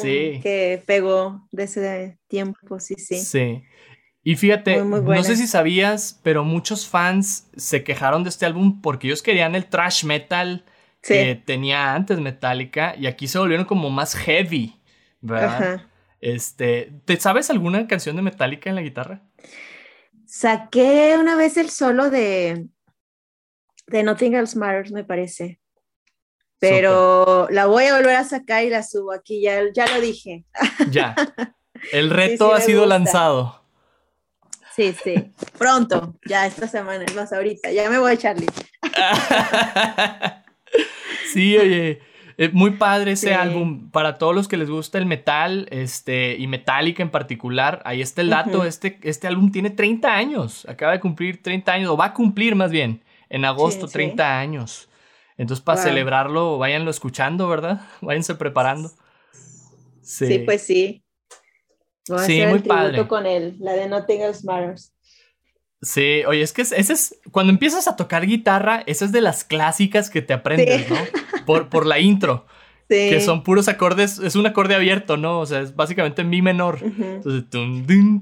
sí. 0.00 0.40
Que 0.42 0.82
pegó 0.86 1.46
de 1.50 1.64
ese 1.64 2.18
tiempo, 2.28 2.80
sí, 2.80 2.94
sí. 2.96 3.18
Sí. 3.18 3.62
Y 4.22 4.34
fíjate, 4.34 4.82
no 4.82 5.22
sé 5.22 5.36
si 5.36 5.46
sabías, 5.46 6.18
pero 6.24 6.42
muchos 6.42 6.88
fans 6.88 7.48
se 7.56 7.84
quejaron 7.84 8.24
de 8.24 8.30
este 8.30 8.44
álbum 8.44 8.80
porque 8.80 9.06
ellos 9.06 9.22
querían 9.22 9.54
el 9.54 9.66
trash 9.66 10.04
metal 10.04 10.64
que 11.00 11.40
tenía 11.44 11.94
antes 11.94 12.18
Metallica 12.18 12.96
y 12.96 13.06
aquí 13.06 13.28
se 13.28 13.38
volvieron 13.38 13.66
como 13.66 13.88
más 13.88 14.16
heavy, 14.16 14.74
¿verdad? 15.20 15.82
Este, 16.26 16.92
¿te 17.04 17.20
sabes 17.20 17.50
alguna 17.50 17.86
canción 17.86 18.16
de 18.16 18.22
Metallica 18.22 18.68
en 18.68 18.74
la 18.74 18.82
guitarra? 18.82 19.22
Saqué 20.26 21.16
una 21.16 21.36
vez 21.36 21.56
el 21.56 21.70
solo 21.70 22.10
de 22.10 22.66
de 23.86 24.02
Nothing 24.02 24.34
Else 24.34 24.58
Matters, 24.58 24.90
me 24.90 25.04
parece. 25.04 25.60
Pero 26.58 27.46
la 27.50 27.66
voy 27.66 27.84
a 27.84 27.96
volver 27.96 28.16
a 28.16 28.24
sacar 28.24 28.64
y 28.64 28.70
la 28.70 28.82
subo 28.82 29.12
aquí, 29.12 29.40
ya, 29.40 29.60
ya 29.72 29.86
lo 29.86 30.00
dije. 30.00 30.44
Ya. 30.90 31.14
El 31.92 32.10
reto 32.10 32.52
ha 32.52 32.60
sido 32.60 32.86
lanzado. 32.86 33.62
Sí, 34.74 34.96
sí. 35.04 35.32
Pronto, 35.56 36.16
ya 36.26 36.44
esta 36.44 36.66
semana, 36.66 37.04
más 37.14 37.32
ahorita. 37.32 37.70
Ya 37.70 37.88
me 37.88 38.00
voy, 38.00 38.18
Charlie. 38.18 38.48
sí, 41.32 41.56
oye. 41.56 42.00
Eh, 42.38 42.50
muy 42.52 42.72
padre 42.72 43.12
ese 43.12 43.34
álbum. 43.34 43.90
Para 43.90 44.18
todos 44.18 44.34
los 44.34 44.48
que 44.48 44.56
les 44.56 44.68
gusta 44.68 44.98
el 44.98 45.06
metal, 45.06 45.66
este, 45.70 46.36
y 46.36 46.46
Metallica 46.46 47.02
en 47.02 47.10
particular, 47.10 47.82
ahí 47.84 48.02
está 48.02 48.20
el 48.20 48.30
dato. 48.30 48.64
este, 48.64 48.98
este 49.02 49.26
álbum 49.26 49.50
tiene 49.50 49.70
30 49.70 50.14
años. 50.14 50.66
Acaba 50.68 50.92
de 50.92 51.00
cumplir 51.00 51.42
30 51.42 51.72
años, 51.72 51.90
o 51.90 51.96
va 51.96 52.06
a 52.06 52.14
cumplir 52.14 52.54
más 52.54 52.70
bien, 52.70 53.02
en 53.28 53.44
agosto, 53.44 53.88
30 53.88 54.38
años. 54.38 54.88
Entonces, 55.38 55.64
para 55.64 55.80
celebrarlo, 55.82 56.58
váyanlo 56.58 56.90
escuchando, 56.90 57.48
¿verdad? 57.48 57.82
Váyanse 58.00 58.34
preparando. 58.36 58.90
sí 60.00 60.38
pues 60.40 60.62
sí 60.62 61.02
sí, 62.24 62.46
muy 62.46 62.60
padre. 62.60 63.06
con 63.06 63.26
él, 63.26 63.56
la 63.58 63.72
de 63.72 63.88
Nothing 63.88 64.22
Else 64.22 64.46
Matters. 64.46 64.92
Sí, 65.82 66.24
oye, 66.26 66.42
es 66.42 66.52
que 66.52 66.62
ese 66.62 66.80
es, 66.80 67.16
cuando 67.30 67.52
empiezas 67.52 67.86
a 67.86 67.96
tocar 67.96 68.26
guitarra, 68.26 68.82
esa 68.86 69.04
es 69.04 69.12
de 69.12 69.20
las 69.20 69.44
clásicas 69.44 70.10
que 70.10 70.22
te 70.22 70.32
aprendes, 70.32 70.88
¿no? 70.88 70.96
Por, 71.44 71.68
por 71.68 71.86
la 71.86 71.98
intro. 71.98 72.46
Sí. 72.88 73.10
Que 73.10 73.20
son 73.20 73.42
puros 73.42 73.66
acordes, 73.66 74.20
es 74.20 74.36
un 74.36 74.46
acorde 74.46 74.76
abierto, 74.76 75.16
¿no? 75.16 75.40
O 75.40 75.46
sea, 75.46 75.60
es 75.60 75.74
básicamente 75.74 76.22
mi 76.22 76.40
menor. 76.40 76.78
Entonces, 76.80 77.42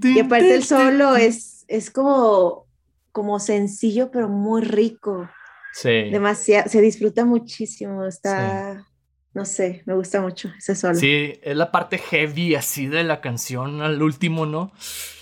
y 0.02 0.20
aparte 0.20 0.54
el 0.54 0.64
solo 0.64 1.16
es, 1.16 1.66
es 1.68 1.90
como, 1.90 2.66
como 3.12 3.40
sencillo, 3.40 4.10
pero 4.10 4.30
muy 4.30 4.62
rico. 4.62 5.28
Sí. 5.74 6.08
Demasiado, 6.10 6.70
se 6.70 6.80
disfruta 6.80 7.26
muchísimo, 7.26 8.06
está 8.06 8.86
no 9.34 9.44
sé, 9.44 9.82
me 9.84 9.94
gusta 9.94 10.20
mucho 10.20 10.50
ese 10.56 10.76
solo. 10.76 10.94
Sí, 10.94 11.32
es 11.42 11.56
la 11.56 11.72
parte 11.72 11.98
heavy 11.98 12.54
así 12.54 12.86
de 12.86 13.02
la 13.02 13.20
canción 13.20 13.82
al 13.82 14.00
último, 14.00 14.46
¿no? 14.46 14.72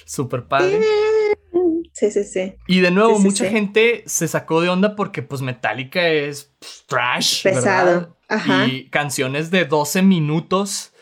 Súper 0.04 0.44
padre. 0.44 0.82
Sí, 0.82 1.51
sí, 1.92 2.24
sí. 2.24 2.54
Y 2.66 2.80
de 2.80 2.90
nuevo, 2.90 3.18
mucha 3.18 3.48
gente 3.48 4.02
se 4.06 4.26
sacó 4.28 4.60
de 4.60 4.68
onda 4.68 4.96
porque 4.96 5.22
pues 5.22 5.42
Metallica 5.42 6.08
es 6.08 6.52
trash. 6.86 7.42
Pesado. 7.42 8.16
Ajá. 8.28 8.66
Y 8.66 8.88
canciones 8.88 9.50
de 9.50 9.66
12 9.66 10.02
minutos, 10.02 10.92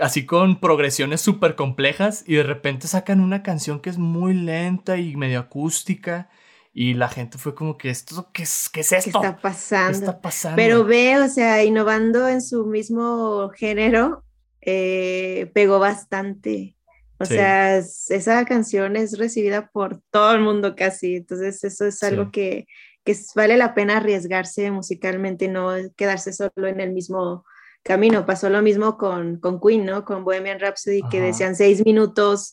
así 0.00 0.24
con 0.24 0.60
progresiones 0.60 1.20
súper 1.20 1.54
complejas, 1.54 2.24
y 2.26 2.36
de 2.36 2.42
repente 2.42 2.88
sacan 2.88 3.20
una 3.20 3.42
canción 3.42 3.80
que 3.80 3.90
es 3.90 3.98
muy 3.98 4.34
lenta 4.34 4.96
y 4.96 5.16
medio 5.16 5.40
acústica. 5.40 6.30
y 6.72 6.94
la 6.94 7.08
gente 7.08 7.36
fue 7.36 7.54
como 7.54 7.76
que 7.76 7.90
esto, 7.90 8.30
¿qué 8.32 8.44
es, 8.44 8.70
qué 8.72 8.80
es 8.80 8.92
esto? 8.92 9.20
¿Qué 9.20 9.26
está 9.26 9.40
pasando? 9.40 9.90
¿Qué 9.90 10.04
está 10.04 10.20
pasando? 10.20 10.56
Pero 10.56 10.84
ve, 10.84 11.18
o 11.18 11.28
sea, 11.28 11.64
innovando 11.64 12.28
en 12.28 12.40
su 12.40 12.64
mismo 12.64 13.50
género, 13.56 14.24
eh, 14.60 15.50
pegó 15.52 15.78
bastante. 15.78 16.76
O 17.20 17.26
sea, 17.26 17.76
esa 17.76 18.44
canción 18.46 18.96
es 18.96 19.18
recibida 19.18 19.68
por 19.68 20.00
todo 20.10 20.34
el 20.34 20.40
mundo 20.40 20.74
casi, 20.74 21.16
entonces 21.16 21.62
eso 21.62 21.86
es 21.86 22.02
algo 22.02 22.30
que, 22.30 22.66
que 23.04 23.14
vale 23.34 23.58
la 23.58 23.74
pena 23.74 23.98
arriesgarse 23.98 24.70
musicalmente 24.70 25.46
no 25.46 25.74
quedarse 25.96 26.32
solo 26.32 26.66
en 26.66 26.80
el 26.80 26.92
mismo 26.92 27.44
camino. 27.82 28.24
Pasó 28.24 28.48
lo 28.48 28.62
mismo 28.62 28.96
con, 28.96 29.38
con 29.38 29.60
Queen, 29.60 29.84
¿no? 29.84 30.06
Con 30.06 30.24
Bohemian 30.24 30.60
Rhapsody, 30.60 31.02
que 31.10 31.20
decían 31.20 31.54
seis 31.54 31.84
minutos 31.84 32.52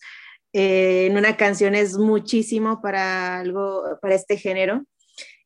eh, 0.51 1.07
en 1.09 1.17
una 1.17 1.37
canción 1.37 1.75
es 1.75 1.97
muchísimo 1.97 2.81
para 2.81 3.39
algo, 3.39 3.83
para 4.01 4.15
este 4.15 4.37
género 4.37 4.85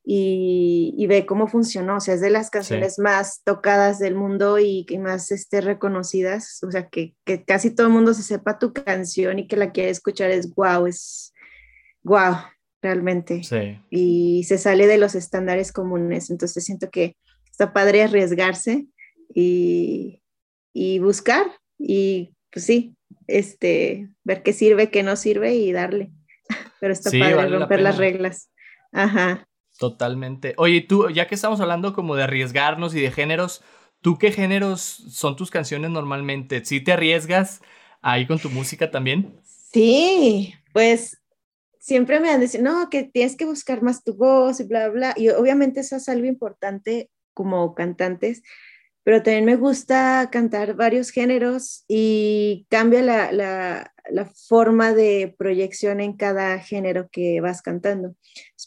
y, 0.04 1.06
ve 1.06 1.26
cómo 1.26 1.46
funcionó, 1.46 1.96
o 1.96 2.00
sea, 2.00 2.14
es 2.14 2.20
de 2.20 2.30
las 2.30 2.50
canciones 2.50 2.98
más 2.98 3.42
tocadas 3.44 3.98
del 3.98 4.14
mundo 4.14 4.58
y, 4.58 4.84
que 4.84 4.98
más 4.98 5.30
este, 5.30 5.60
reconocidas, 5.60 6.62
o 6.64 6.70
sea, 6.70 6.88
que, 6.88 7.14
que, 7.24 7.44
casi 7.44 7.70
todo 7.70 7.86
el 7.86 7.92
mundo 7.92 8.12
se 8.14 8.22
sepa 8.22 8.58
tu 8.58 8.72
canción 8.72 9.38
y 9.38 9.46
que 9.46 9.56
la 9.56 9.70
quiere 9.70 9.90
escuchar 9.90 10.30
es 10.30 10.52
wow, 10.54 10.86
es 10.86 11.32
wow, 12.02 12.36
realmente. 12.80 13.44
Sí. 13.44 13.78
Y 13.90 14.44
se 14.44 14.58
sale 14.58 14.86
de 14.86 14.98
los 14.98 15.14
estándares 15.14 15.70
comunes, 15.72 16.30
entonces 16.30 16.64
siento 16.64 16.90
que 16.90 17.16
está 17.50 17.72
padre 17.72 18.02
arriesgarse 18.02 18.86
y, 19.32 20.20
y 20.72 20.98
buscar 20.98 21.46
y 21.78 22.34
pues 22.50 22.66
sí, 22.66 22.96
este, 23.28 24.08
ver 24.24 24.42
qué 24.42 24.52
sirve, 24.52 24.90
qué 24.90 25.02
no 25.02 25.16
sirve 25.16 25.54
y 25.54 25.72
darle. 25.72 26.10
Pero 26.80 26.92
está 26.92 27.10
padre 27.10 27.48
romper 27.48 27.80
las 27.80 27.98
reglas. 27.98 28.50
Ajá. 28.92 29.48
Totalmente. 29.82 30.54
Oye, 30.58 30.80
tú, 30.82 31.10
ya 31.10 31.26
que 31.26 31.34
estamos 31.34 31.60
hablando 31.60 31.92
como 31.92 32.14
de 32.14 32.22
arriesgarnos 32.22 32.94
y 32.94 33.00
de 33.00 33.10
géneros, 33.10 33.64
¿tú 34.00 34.16
qué 34.16 34.30
géneros 34.30 34.80
son 34.80 35.34
tus 35.34 35.50
canciones 35.50 35.90
normalmente? 35.90 36.64
¿Sí 36.64 36.80
te 36.80 36.92
arriesgas 36.92 37.62
ahí 38.00 38.28
con 38.28 38.38
tu 38.38 38.48
música 38.48 38.92
también? 38.92 39.34
Sí, 39.72 40.54
pues 40.72 41.20
siempre 41.80 42.20
me 42.20 42.30
han 42.30 42.40
dicho, 42.40 42.58
no, 42.62 42.88
que 42.90 43.02
tienes 43.02 43.36
que 43.36 43.44
buscar 43.44 43.82
más 43.82 44.04
tu 44.04 44.14
voz 44.14 44.60
y 44.60 44.64
bla, 44.68 44.88
bla. 44.88 45.14
Y 45.16 45.30
obviamente 45.30 45.80
eso 45.80 45.96
es 45.96 46.08
algo 46.08 46.26
importante 46.26 47.10
como 47.34 47.74
cantantes, 47.74 48.44
pero 49.02 49.20
también 49.20 49.46
me 49.46 49.56
gusta 49.56 50.28
cantar 50.30 50.74
varios 50.74 51.10
géneros 51.10 51.84
y 51.88 52.68
cambia 52.70 53.02
la, 53.02 53.32
la, 53.32 53.92
la, 54.08 54.26
forma 54.26 54.92
de 54.92 55.34
proyección 55.36 56.00
en 56.00 56.16
cada 56.16 56.60
género 56.60 57.08
que 57.10 57.40
vas 57.40 57.62
cantando. 57.62 58.14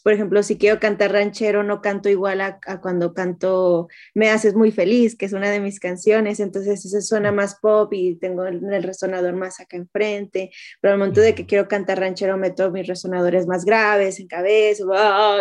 Por 0.06 0.12
ejemplo, 0.12 0.40
si 0.44 0.56
quiero 0.56 0.78
cantar 0.78 1.10
ranchero, 1.10 1.64
no 1.64 1.80
canto 1.80 2.08
igual 2.08 2.40
a, 2.40 2.60
cuando 2.80 3.12
canto 3.12 3.88
Me 4.14 4.30
haces 4.30 4.54
muy 4.54 4.70
feliz, 4.70 5.16
que 5.16 5.26
es 5.26 5.32
una 5.32 5.50
de 5.50 5.58
mis 5.58 5.80
canciones, 5.80 6.38
entonces 6.38 6.84
eso 6.84 7.00
suena 7.00 7.32
más 7.32 7.56
pop 7.56 7.92
y 7.92 8.14
tengo 8.14 8.46
el, 8.46 8.84
resonador 8.84 9.34
más 9.34 9.58
acá 9.58 9.76
enfrente, 9.76 10.52
pero 10.80 10.92
al 10.92 11.00
momento 11.00 11.20
de 11.20 11.34
que 11.34 11.44
quiero 11.44 11.66
cantar 11.66 11.98
ranchero 11.98 12.36
meto 12.36 12.70
mis 12.70 12.86
resonadores 12.86 13.48
más 13.48 13.64
graves 13.64 14.20
en 14.20 14.28
cabeza 14.28 14.84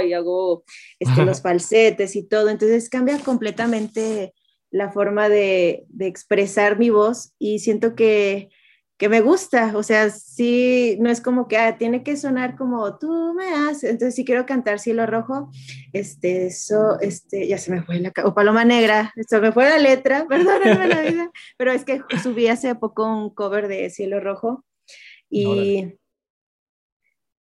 y 0.03 0.13
hago 0.13 0.63
este, 0.97 1.23
los 1.23 1.41
falsetes 1.43 2.15
y 2.15 2.23
todo, 2.23 2.49
entonces 2.49 2.89
cambia 2.89 3.19
completamente 3.19 4.33
la 4.71 4.91
forma 4.91 5.29
de, 5.29 5.85
expresar 5.99 6.79
mi 6.79 6.89
voz 6.89 7.35
y 7.37 7.59
siento 7.59 7.93
que, 7.93 8.49
me 9.09 9.21
gusta, 9.21 9.75
o 9.75 9.83
sea, 9.83 10.09
sí, 10.09 10.97
no 10.99 11.09
es 11.09 11.19
como 11.19 11.47
que 11.47 11.57
ah, 11.57 11.77
tiene 11.77 12.01
que 12.03 12.15
sonar 12.15 12.55
como 12.55 12.97
tú 12.97 13.33
me 13.33 13.47
haces, 13.53 13.91
entonces 13.91 14.15
si 14.15 14.23
quiero 14.23 14.45
cantar 14.45 14.79
Cielo 14.79 15.05
Rojo, 15.05 15.51
este, 15.91 16.47
eso, 16.47 16.99
este, 17.01 17.47
ya 17.47 17.57
se 17.57 17.71
me 17.71 17.83
fue 17.83 17.99
la, 17.99 18.13
o 18.23 18.33
Paloma 18.33 18.63
Negra, 18.63 19.13
se 19.27 19.39
me 19.41 19.51
fue 19.51 19.65
la 19.65 19.79
letra, 19.79 20.25
perdónenme 20.29 20.87
la 20.87 21.01
vida, 21.01 21.31
pero 21.57 21.71
es 21.71 21.83
que 21.83 22.01
subí 22.23 22.47
hace 22.47 22.73
poco 22.75 23.05
un 23.05 23.29
cover 23.29 23.67
de 23.67 23.89
Cielo 23.89 24.19
Rojo 24.19 24.63
y 25.29 25.97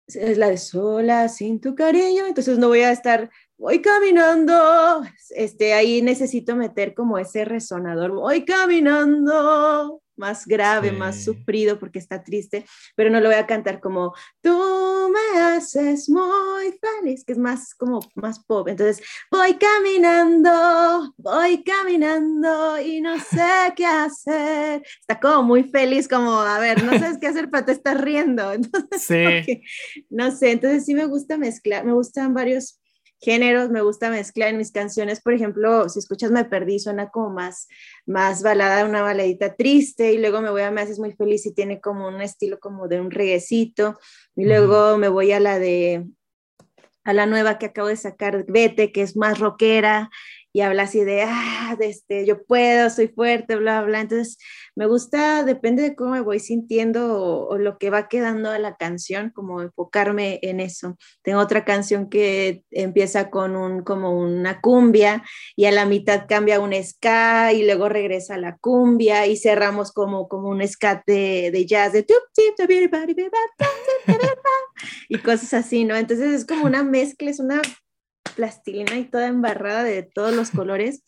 es 0.08 0.36
la 0.36 0.50
de 0.50 0.58
sola, 0.58 1.28
sin 1.28 1.60
tu 1.60 1.74
cariño, 1.74 2.26
entonces 2.26 2.58
no 2.58 2.68
voy 2.68 2.80
a 2.80 2.90
estar 2.92 3.30
voy 3.56 3.80
caminando, 3.80 5.02
este, 5.30 5.72
ahí 5.72 6.02
necesito 6.02 6.56
meter 6.56 6.94
como 6.94 7.18
ese 7.18 7.44
resonador, 7.44 8.10
voy 8.12 8.44
caminando, 8.44 10.02
más 10.16 10.46
grave, 10.46 10.92
más 10.92 11.24
sufrido 11.24 11.78
porque 11.78 11.98
está 11.98 12.22
triste, 12.22 12.64
pero 12.96 13.10
no 13.10 13.20
lo 13.20 13.28
voy 13.28 13.36
a 13.36 13.46
cantar 13.46 13.80
como 13.80 14.14
tú 14.40 15.10
me 15.10 15.40
haces 15.40 16.08
muy 16.08 16.78
feliz, 16.80 17.24
que 17.24 17.32
es 17.32 17.38
más 17.38 17.74
como 17.74 18.00
más 18.14 18.44
pop. 18.44 18.68
Entonces, 18.68 19.04
voy 19.30 19.54
caminando, 19.54 21.14
voy 21.16 21.62
caminando 21.62 22.80
y 22.80 23.00
no 23.00 23.18
sé 23.18 23.72
qué 23.76 23.86
hacer. 23.86 24.82
Está 25.00 25.20
como 25.20 25.42
muy 25.42 25.64
feliz, 25.64 26.08
como, 26.08 26.40
a 26.40 26.58
ver, 26.58 26.82
no 26.82 26.98
sabes 26.98 27.18
qué 27.18 27.28
hacer, 27.28 27.50
pero 27.50 27.64
te 27.64 27.72
estás 27.72 28.00
riendo. 28.00 28.52
Entonces, 28.64 29.44
sí. 29.44 29.62
no 30.10 30.30
sé, 30.30 30.52
entonces 30.52 30.84
sí 30.84 30.94
me 30.94 31.06
gusta 31.06 31.36
mezclar, 31.36 31.84
me 31.84 31.92
gustan 31.92 32.34
varios 32.34 32.80
géneros, 33.24 33.70
me 33.70 33.80
gusta 33.80 34.10
mezclar 34.10 34.50
en 34.50 34.58
mis 34.58 34.70
canciones, 34.70 35.20
por 35.20 35.32
ejemplo, 35.32 35.88
si 35.88 35.98
escuchas 35.98 36.30
Me 36.30 36.44
Perdí, 36.44 36.78
suena 36.78 37.08
como 37.08 37.30
más, 37.30 37.66
más 38.06 38.42
balada, 38.42 38.84
una 38.84 39.02
baladita 39.02 39.56
triste, 39.56 40.12
y 40.12 40.18
luego 40.18 40.40
me 40.40 40.50
voy 40.50 40.62
a 40.62 40.70
Me 40.70 40.82
Haces 40.82 40.98
Muy 40.98 41.12
Feliz 41.12 41.46
y 41.46 41.54
tiene 41.54 41.80
como 41.80 42.06
un 42.08 42.20
estilo 42.20 42.60
como 42.60 42.86
de 42.86 43.00
un 43.00 43.10
reguecito, 43.10 43.98
y 44.36 44.44
luego 44.44 44.98
me 44.98 45.08
voy 45.08 45.32
a 45.32 45.40
la 45.40 45.58
de, 45.58 46.06
a 47.04 47.12
la 47.12 47.26
nueva 47.26 47.58
que 47.58 47.66
acabo 47.66 47.88
de 47.88 47.96
sacar, 47.96 48.44
Vete, 48.48 48.92
que 48.92 49.02
es 49.02 49.16
más 49.16 49.38
rockera, 49.38 50.10
y 50.54 50.60
habla 50.60 50.84
así 50.84 51.02
de, 51.02 51.22
ah, 51.22 51.74
de 51.76 51.88
este, 51.88 52.24
yo 52.24 52.44
puedo, 52.44 52.88
soy 52.88 53.08
fuerte, 53.08 53.56
bla, 53.56 53.82
bla. 53.82 54.00
Entonces, 54.00 54.38
me 54.76 54.86
gusta, 54.86 55.42
depende 55.42 55.82
de 55.82 55.96
cómo 55.96 56.12
me 56.12 56.20
voy 56.20 56.38
sintiendo 56.38 57.48
o, 57.48 57.58
lo 57.58 57.76
que 57.76 57.90
va 57.90 58.06
quedando 58.06 58.50
a 58.50 58.60
la 58.60 58.76
canción, 58.76 59.30
como 59.30 59.62
enfocarme 59.62 60.38
en 60.42 60.60
eso. 60.60 60.96
Tengo 61.22 61.40
otra 61.40 61.64
canción 61.64 62.08
que 62.08 62.62
empieza 62.70 63.30
con 63.30 63.56
un, 63.56 63.82
como 63.82 64.16
una 64.16 64.60
cumbia 64.60 65.24
y 65.56 65.64
a 65.64 65.72
la 65.72 65.86
mitad 65.86 66.26
cambia 66.28 66.60
un 66.60 66.72
ska 66.72 67.52
y 67.52 67.64
luego 67.64 67.88
regresa 67.88 68.36
a 68.36 68.38
la 68.38 68.56
cumbia 68.58 69.26
y 69.26 69.36
cerramos 69.36 69.90
como, 69.90 70.28
como 70.28 70.50
un 70.50 70.64
ska 70.68 71.02
de, 71.04 71.50
de 71.52 71.66
jazz 71.66 71.92
de 71.94 72.06
y 75.08 75.18
cosas 75.18 75.52
así, 75.52 75.84
¿no? 75.84 75.96
Entonces 75.96 76.32
es 76.32 76.46
como 76.46 76.64
una 76.64 76.84
mezcla, 76.84 77.28
es 77.28 77.40
una 77.40 77.60
plastilina 78.36 78.96
y 78.96 79.04
toda 79.04 79.28
embarrada 79.28 79.84
de 79.84 80.02
todos 80.02 80.34
los 80.34 80.50
colores, 80.50 81.02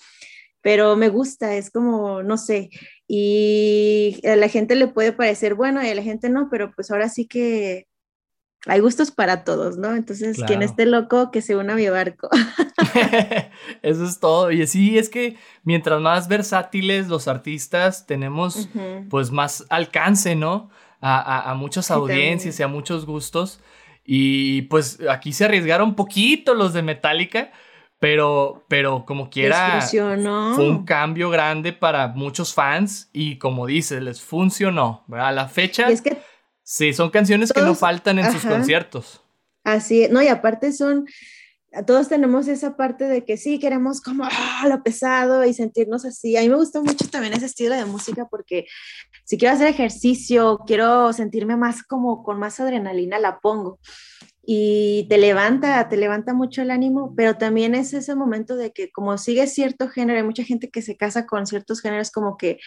pero 0.62 0.96
me 0.96 1.08
gusta, 1.08 1.54
es 1.54 1.70
como, 1.70 2.22
no 2.22 2.38
sé, 2.38 2.70
y 3.08 4.20
a 4.26 4.36
la 4.36 4.48
gente 4.48 4.74
le 4.74 4.88
puede 4.88 5.12
parecer 5.12 5.54
bueno 5.54 5.82
y 5.82 5.88
a 5.88 5.94
la 5.94 6.02
gente 6.02 6.28
no, 6.28 6.48
pero 6.50 6.72
pues 6.74 6.90
ahora 6.90 7.08
sí 7.08 7.26
que 7.26 7.86
hay 8.66 8.80
gustos 8.80 9.12
para 9.12 9.44
todos, 9.44 9.78
¿no? 9.78 9.94
Entonces, 9.94 10.42
quien 10.44 10.62
esté 10.62 10.86
loco, 10.86 11.30
que 11.30 11.40
se 11.40 11.56
una 11.56 11.74
a 11.74 11.76
mi 11.76 11.88
barco. 11.88 12.28
Eso 13.82 14.04
es 14.04 14.18
todo. 14.18 14.50
Y 14.50 14.66
sí, 14.66 14.98
es 14.98 15.08
que 15.08 15.36
mientras 15.62 16.00
más 16.00 16.26
versátiles 16.28 17.06
los 17.08 17.28
artistas, 17.28 18.06
tenemos 18.06 18.68
pues 19.08 19.30
más 19.30 19.64
alcance, 19.70 20.34
¿no? 20.34 20.70
A, 21.00 21.54
muchas 21.56 21.90
audiencias 21.90 22.58
y 22.58 22.62
a 22.62 22.68
muchos 22.68 23.06
gustos. 23.06 23.60
Y 24.06 24.62
pues 24.62 24.98
aquí 25.10 25.32
se 25.32 25.44
arriesgaron 25.44 25.96
poquito 25.96 26.54
los 26.54 26.72
de 26.72 26.82
Metallica, 26.82 27.50
pero, 27.98 28.64
pero 28.68 29.04
como 29.04 29.28
quiera, 29.30 29.80
fue 29.80 30.68
un 30.68 30.84
cambio 30.84 31.28
grande 31.28 31.72
para 31.72 32.08
muchos 32.08 32.54
fans 32.54 33.10
y 33.12 33.36
como 33.38 33.66
dices, 33.66 34.00
les 34.02 34.20
funcionó. 34.20 35.04
A 35.10 35.32
la 35.32 35.48
fecha, 35.48 35.88
es 35.88 36.02
que 36.02 36.18
sí, 36.62 36.92
son 36.92 37.10
canciones 37.10 37.52
que 37.52 37.62
no 37.62 37.74
faltan 37.74 38.18
en 38.18 38.30
sus 38.32 38.44
conciertos. 38.44 39.22
Así, 39.64 40.06
no, 40.10 40.22
y 40.22 40.28
aparte 40.28 40.72
son, 40.72 41.06
todos 41.84 42.08
tenemos 42.08 42.48
esa 42.48 42.76
parte 42.76 43.04
de 43.04 43.24
que 43.24 43.36
sí, 43.36 43.58
queremos 43.58 44.00
como 44.00 44.24
ah, 44.24 44.66
lo 44.68 44.82
pesado 44.82 45.44
y 45.44 45.52
sentirnos 45.52 46.04
así. 46.04 46.36
A 46.36 46.40
mí 46.40 46.48
me 46.48 46.56
gusta 46.56 46.80
mucho 46.80 47.08
también 47.08 47.34
ese 47.34 47.46
estilo 47.46 47.74
de 47.74 47.84
música 47.84 48.26
porque 48.30 48.66
si 49.24 49.36
quiero 49.36 49.54
hacer 49.54 49.68
ejercicio, 49.68 50.60
quiero 50.66 51.12
sentirme 51.12 51.56
más 51.56 51.82
como 51.82 52.22
con 52.22 52.38
más 52.38 52.60
adrenalina, 52.60 53.18
la 53.18 53.40
pongo. 53.40 53.78
Y 54.42 55.06
te 55.08 55.18
levanta, 55.18 55.88
te 55.88 55.96
levanta 55.96 56.32
mucho 56.32 56.62
el 56.62 56.70
ánimo, 56.70 57.14
pero 57.16 57.36
también 57.36 57.74
es 57.74 57.92
ese 57.92 58.14
momento 58.14 58.54
de 58.54 58.72
que 58.72 58.92
como 58.92 59.18
sigue 59.18 59.48
cierto 59.48 59.88
género, 59.88 60.18
hay 60.18 60.24
mucha 60.24 60.44
gente 60.44 60.70
que 60.70 60.82
se 60.82 60.96
casa 60.96 61.26
con 61.26 61.46
ciertos 61.46 61.80
géneros, 61.80 62.12
como 62.12 62.36
que 62.36 62.60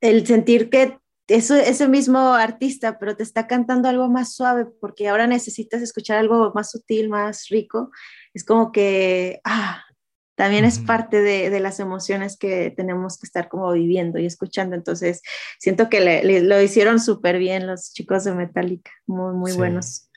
el 0.00 0.26
sentir 0.26 0.70
que 0.70 0.98
eso, 1.28 1.56
ese 1.56 1.88
mismo 1.88 2.34
artista, 2.34 2.98
pero 2.98 3.16
te 3.16 3.22
está 3.22 3.46
cantando 3.46 3.88
algo 3.88 4.08
más 4.08 4.34
suave, 4.34 4.66
porque 4.80 5.08
ahora 5.08 5.26
necesitas 5.26 5.82
escuchar 5.82 6.18
algo 6.18 6.52
más 6.54 6.70
sutil, 6.70 7.08
más 7.08 7.48
rico, 7.48 7.90
es 8.32 8.44
como 8.44 8.70
que, 8.70 9.40
ah, 9.44 9.82
también 10.36 10.66
es 10.66 10.78
parte 10.78 11.22
de, 11.22 11.58
las 11.60 11.80
emociones 11.80 12.36
que 12.36 12.70
tenemos 12.76 13.18
que 13.18 13.26
estar 13.26 13.48
como 13.48 13.72
viviendo 13.72 14.18
y 14.18 14.26
escuchando. 14.26 14.76
Entonces, 14.76 15.22
siento 15.58 15.88
que 15.88 16.42
lo 16.42 16.60
hicieron 16.60 17.00
súper 17.00 17.38
bien 17.38 17.66
los 17.66 17.94
chicos 17.94 18.24
de 18.24 18.34
Metallica, 18.34 18.90
muy, 19.06 19.34
muy 19.34 19.52
buenos. 19.52 20.10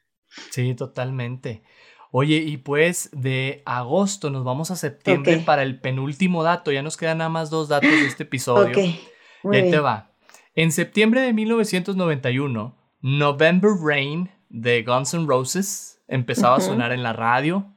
Sí, 0.51 0.75
totalmente. 0.75 1.63
Oye, 2.11 2.35
y 2.37 2.57
pues 2.57 3.09
de 3.13 3.61
agosto 3.65 4.29
nos 4.29 4.43
vamos 4.43 4.71
a 4.71 4.75
septiembre 4.75 5.37
para 5.45 5.63
el 5.63 5.79
penúltimo 5.79 6.43
dato. 6.43 6.71
Ya 6.71 6.81
nos 6.81 6.97
quedan 6.97 7.19
nada 7.19 7.29
más 7.29 7.49
dos 7.49 7.69
datos 7.69 7.89
de 7.89 8.07
este 8.07 8.23
episodio. 8.23 8.71
Ok. 8.71 9.53
ahí 9.53 9.71
te 9.71 9.79
va. 9.79 10.11
En 10.59 10.73
septiembre 10.73 11.21
de 11.21 11.31
1991, 11.31 12.75
November 12.99 13.71
Rain 13.81 14.29
de 14.49 14.83
Guns 14.83 15.13
N' 15.13 15.25
Roses 15.25 16.01
empezaba 16.09 16.57
a 16.57 16.59
sonar 16.59 16.91
en 16.91 17.01
la 17.01 17.13
radio. 17.13 17.73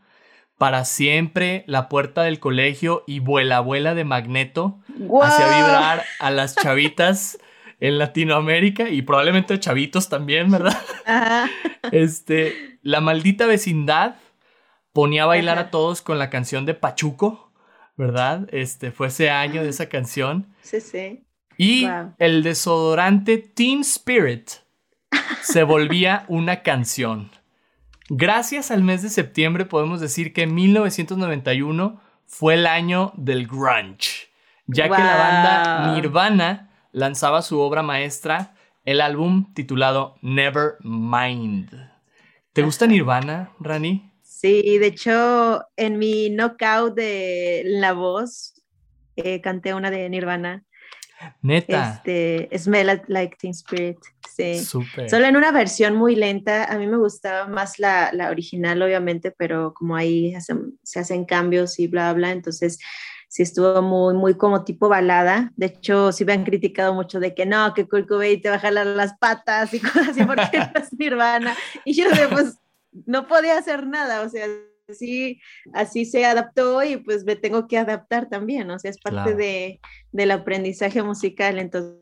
Para 0.59 0.85
siempre, 0.85 1.63
La 1.69 1.89
Puerta 1.89 2.25
del 2.25 2.41
Colegio 2.41 3.05
y 3.07 3.21
Vuela 3.21 3.61
Vuela 3.61 3.95
de 3.95 4.03
Magneto 4.03 4.81
hacía 5.23 5.47
vibrar 5.47 6.03
a 6.19 6.33
las 6.33 6.57
chavitas 6.57 7.39
en 7.79 7.99
Latinoamérica 7.99 8.89
y 8.89 9.03
probablemente 9.03 9.55
a 9.55 9.61
chavitos 9.61 10.09
también, 10.09 10.51
¿verdad? 10.51 10.77
Este, 11.93 12.81
La 12.83 13.01
Maldita 13.01 13.47
Vecindad 13.47 14.17
ponía 14.93 15.23
a 15.23 15.27
bailar 15.27 15.61
a 15.61 15.71
todos 15.71 16.03
con 16.03 16.19
la 16.19 16.31
canción 16.31 16.67
de 16.67 16.75
Pachuco, 16.75 17.53
¿verdad? 17.97 18.49
Este, 18.51 18.91
fue 18.91 19.07
ese 19.07 19.31
año 19.31 19.63
de 19.63 19.69
esa 19.69 19.89
canción. 19.89 20.53
Sí, 20.63 20.81
sí. 20.81 21.23
Y 21.57 21.87
el 22.19 22.43
desodorante 22.43 23.39
Teen 23.39 23.81
Spirit 23.81 24.51
se 25.43 25.63
volvía 25.65 26.25
una 26.29 26.63
canción. 26.63 27.31
Gracias 28.09 28.71
al 28.71 28.83
mes 28.83 29.03
de 29.03 29.09
septiembre 29.09 29.65
podemos 29.65 30.01
decir 30.01 30.33
que 30.33 30.47
1991 30.47 32.01
fue 32.27 32.55
el 32.55 32.67
año 32.67 33.13
del 33.17 33.47
grunge, 33.47 34.29
ya 34.67 34.85
que 34.85 35.03
la 35.03 35.17
banda 35.17 35.95
Nirvana 35.95 36.71
lanzaba 36.93 37.43
su 37.43 37.61
obra 37.61 37.83
maestra, 37.83 38.55
el 38.85 39.01
álbum 39.01 39.53
titulado 39.55 40.17
Nevermind. 40.23 41.71
¿Te 42.53 42.63
gusta 42.63 42.87
Nirvana, 42.87 43.51
Rani? 43.61 44.11
Sí, 44.23 44.79
de 44.79 44.87
hecho, 44.87 45.65
en 45.77 45.99
mi 45.99 46.29
knockout 46.31 46.95
de 46.95 47.63
La 47.65 47.93
Voz 47.93 48.55
eh, 49.17 49.41
canté 49.41 49.73
una 49.73 49.91
de 49.91 50.09
Nirvana. 50.09 50.65
Neta. 51.43 51.95
Este, 51.95 52.59
Smell 52.59 53.03
Like 53.09 53.37
Teen 53.39 53.53
Spirit. 53.53 53.99
Sí. 54.35 54.65
Solo 54.65 55.27
en 55.27 55.37
una 55.37 55.53
versión 55.53 55.97
muy 55.97 56.15
lenta. 56.17 56.65
A 56.65 56.79
mí 56.79 56.87
me 56.87 56.97
gustaba 56.97 57.47
más 57.47 57.79
la, 57.79 58.11
la 58.13 58.31
original, 58.31 58.81
obviamente, 58.83 59.31
pero 59.31 59.75
como 59.75 59.95
ahí 59.95 60.35
se 60.83 61.01
hacen 61.01 61.25
cambios 61.25 61.79
y 61.79 61.87
bla, 61.87 62.13
bla. 62.13 62.31
Entonces, 62.31 62.79
sí 63.33 63.43
estuvo 63.43 63.81
muy, 63.81 64.15
muy 64.15 64.35
como 64.35 64.63
tipo 64.63 64.89
balada. 64.89 65.53
De 65.57 65.67
hecho, 65.67 66.13
sí 66.13 66.25
me 66.25 66.35
han 66.35 66.45
criticado 66.45 66.93
mucho 66.93 67.19
de 67.19 67.35
que 67.35 67.47
no, 67.47 67.73
que 67.73 67.89
Kurt 67.89 68.07
Cobain 68.07 68.41
te 68.41 68.51
va 68.51 68.57
a 68.57 68.61
jalar 68.61 68.87
las 68.87 69.17
patas 69.19 69.73
y 69.73 69.81
cosas 69.81 70.09
así 70.09 70.25
porque 70.25 70.51
es 70.75 70.93
Nirvana. 70.99 71.57
Y 71.85 71.95
yo, 71.95 72.07
pues, 72.31 72.59
no 73.07 73.27
podía 73.27 73.57
hacer 73.57 73.87
nada. 73.87 74.21
O 74.21 74.29
sea, 74.29 74.47
así, 74.89 75.41
así 75.73 76.05
se 76.05 76.25
adaptó 76.25 76.83
y 76.83 76.97
pues 76.97 77.25
me 77.25 77.37
tengo 77.37 77.67
que 77.67 77.79
adaptar 77.79 78.29
también, 78.29 78.71
o 78.71 78.79
sea, 78.79 78.91
es 78.91 78.99
parte 78.99 79.35
de, 79.35 79.81
del 80.13 80.31
aprendizaje 80.31 81.03
musical, 81.03 81.59
entonces, 81.59 81.99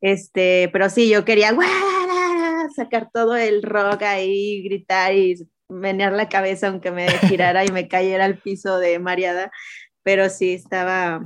este, 0.00 0.68
pero 0.72 0.90
sí, 0.90 1.08
yo 1.08 1.24
quería 1.24 1.56
sacar 2.74 3.10
todo 3.12 3.36
el 3.36 3.62
rock 3.62 4.02
ahí, 4.02 4.62
gritar 4.62 5.14
y 5.14 5.36
menear 5.68 6.12
la 6.12 6.28
cabeza 6.28 6.68
aunque 6.68 6.90
me 6.90 7.06
girara 7.28 7.64
y 7.64 7.68
me 7.72 7.88
cayera 7.88 8.24
al 8.24 8.38
piso 8.38 8.78
de 8.78 8.98
mareada, 8.98 9.50
pero 10.02 10.28
sí, 10.28 10.52
estaba, 10.52 11.22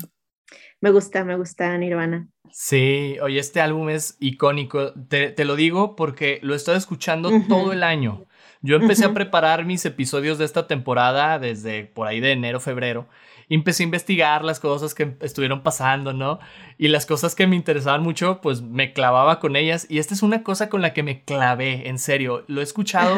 me 0.81 0.91
gusta, 0.91 1.25
me 1.25 1.37
gusta 1.37 1.77
Nirvana. 1.79 2.29
Sí, 2.53 3.17
oye, 3.23 3.39
este 3.39 3.61
álbum 3.61 3.91
es 3.91 4.17
icónico, 4.21 4.93
te, 5.09 5.31
te 5.31 5.45
lo 5.45 5.57
digo 5.57 5.97
porque 5.97 6.39
lo 6.43 6.55
he 6.55 6.57
estado 6.57 6.79
escuchando 6.79 7.31
todo 7.49 7.73
el 7.73 7.83
año. 7.83 8.27
Yo 8.63 8.77
empecé 8.77 9.05
a 9.05 9.15
preparar 9.15 9.65
mis 9.65 9.85
episodios 9.85 10.39
de 10.39 10.45
esta 10.45 10.67
temporada 10.67 11.39
desde 11.39 11.85
por 11.85 12.07
ahí 12.09 12.21
de 12.21 12.33
enero, 12.33 12.61
febrero. 12.61 13.07
Y 13.49 13.55
empecé 13.55 13.83
a 13.83 13.85
investigar 13.85 14.45
las 14.45 14.59
cosas 14.59 14.95
que 14.95 15.17
estuvieron 15.21 15.63
pasando, 15.63 16.13
¿no? 16.13 16.41
Y 16.79 16.89
las 16.89 17.07
cosas 17.07 17.35
que 17.35 17.47
me 17.47 17.55
interesaban 17.55 18.03
mucho, 18.03 18.41
pues 18.41 18.63
me 18.63 18.93
clavaba 18.93 19.39
con 19.39 19.55
ellas. 19.55 19.87
Y 19.89 19.99
esta 19.99 20.15
es 20.15 20.23
una 20.23 20.43
cosa 20.43 20.69
con 20.69 20.83
la 20.83 20.93
que 20.93 21.03
me 21.03 21.23
clavé, 21.25 21.89
en 21.89 21.99
serio. 21.99 22.45
Lo 22.49 22.61
he 22.61 22.65
escuchado, 22.65 23.17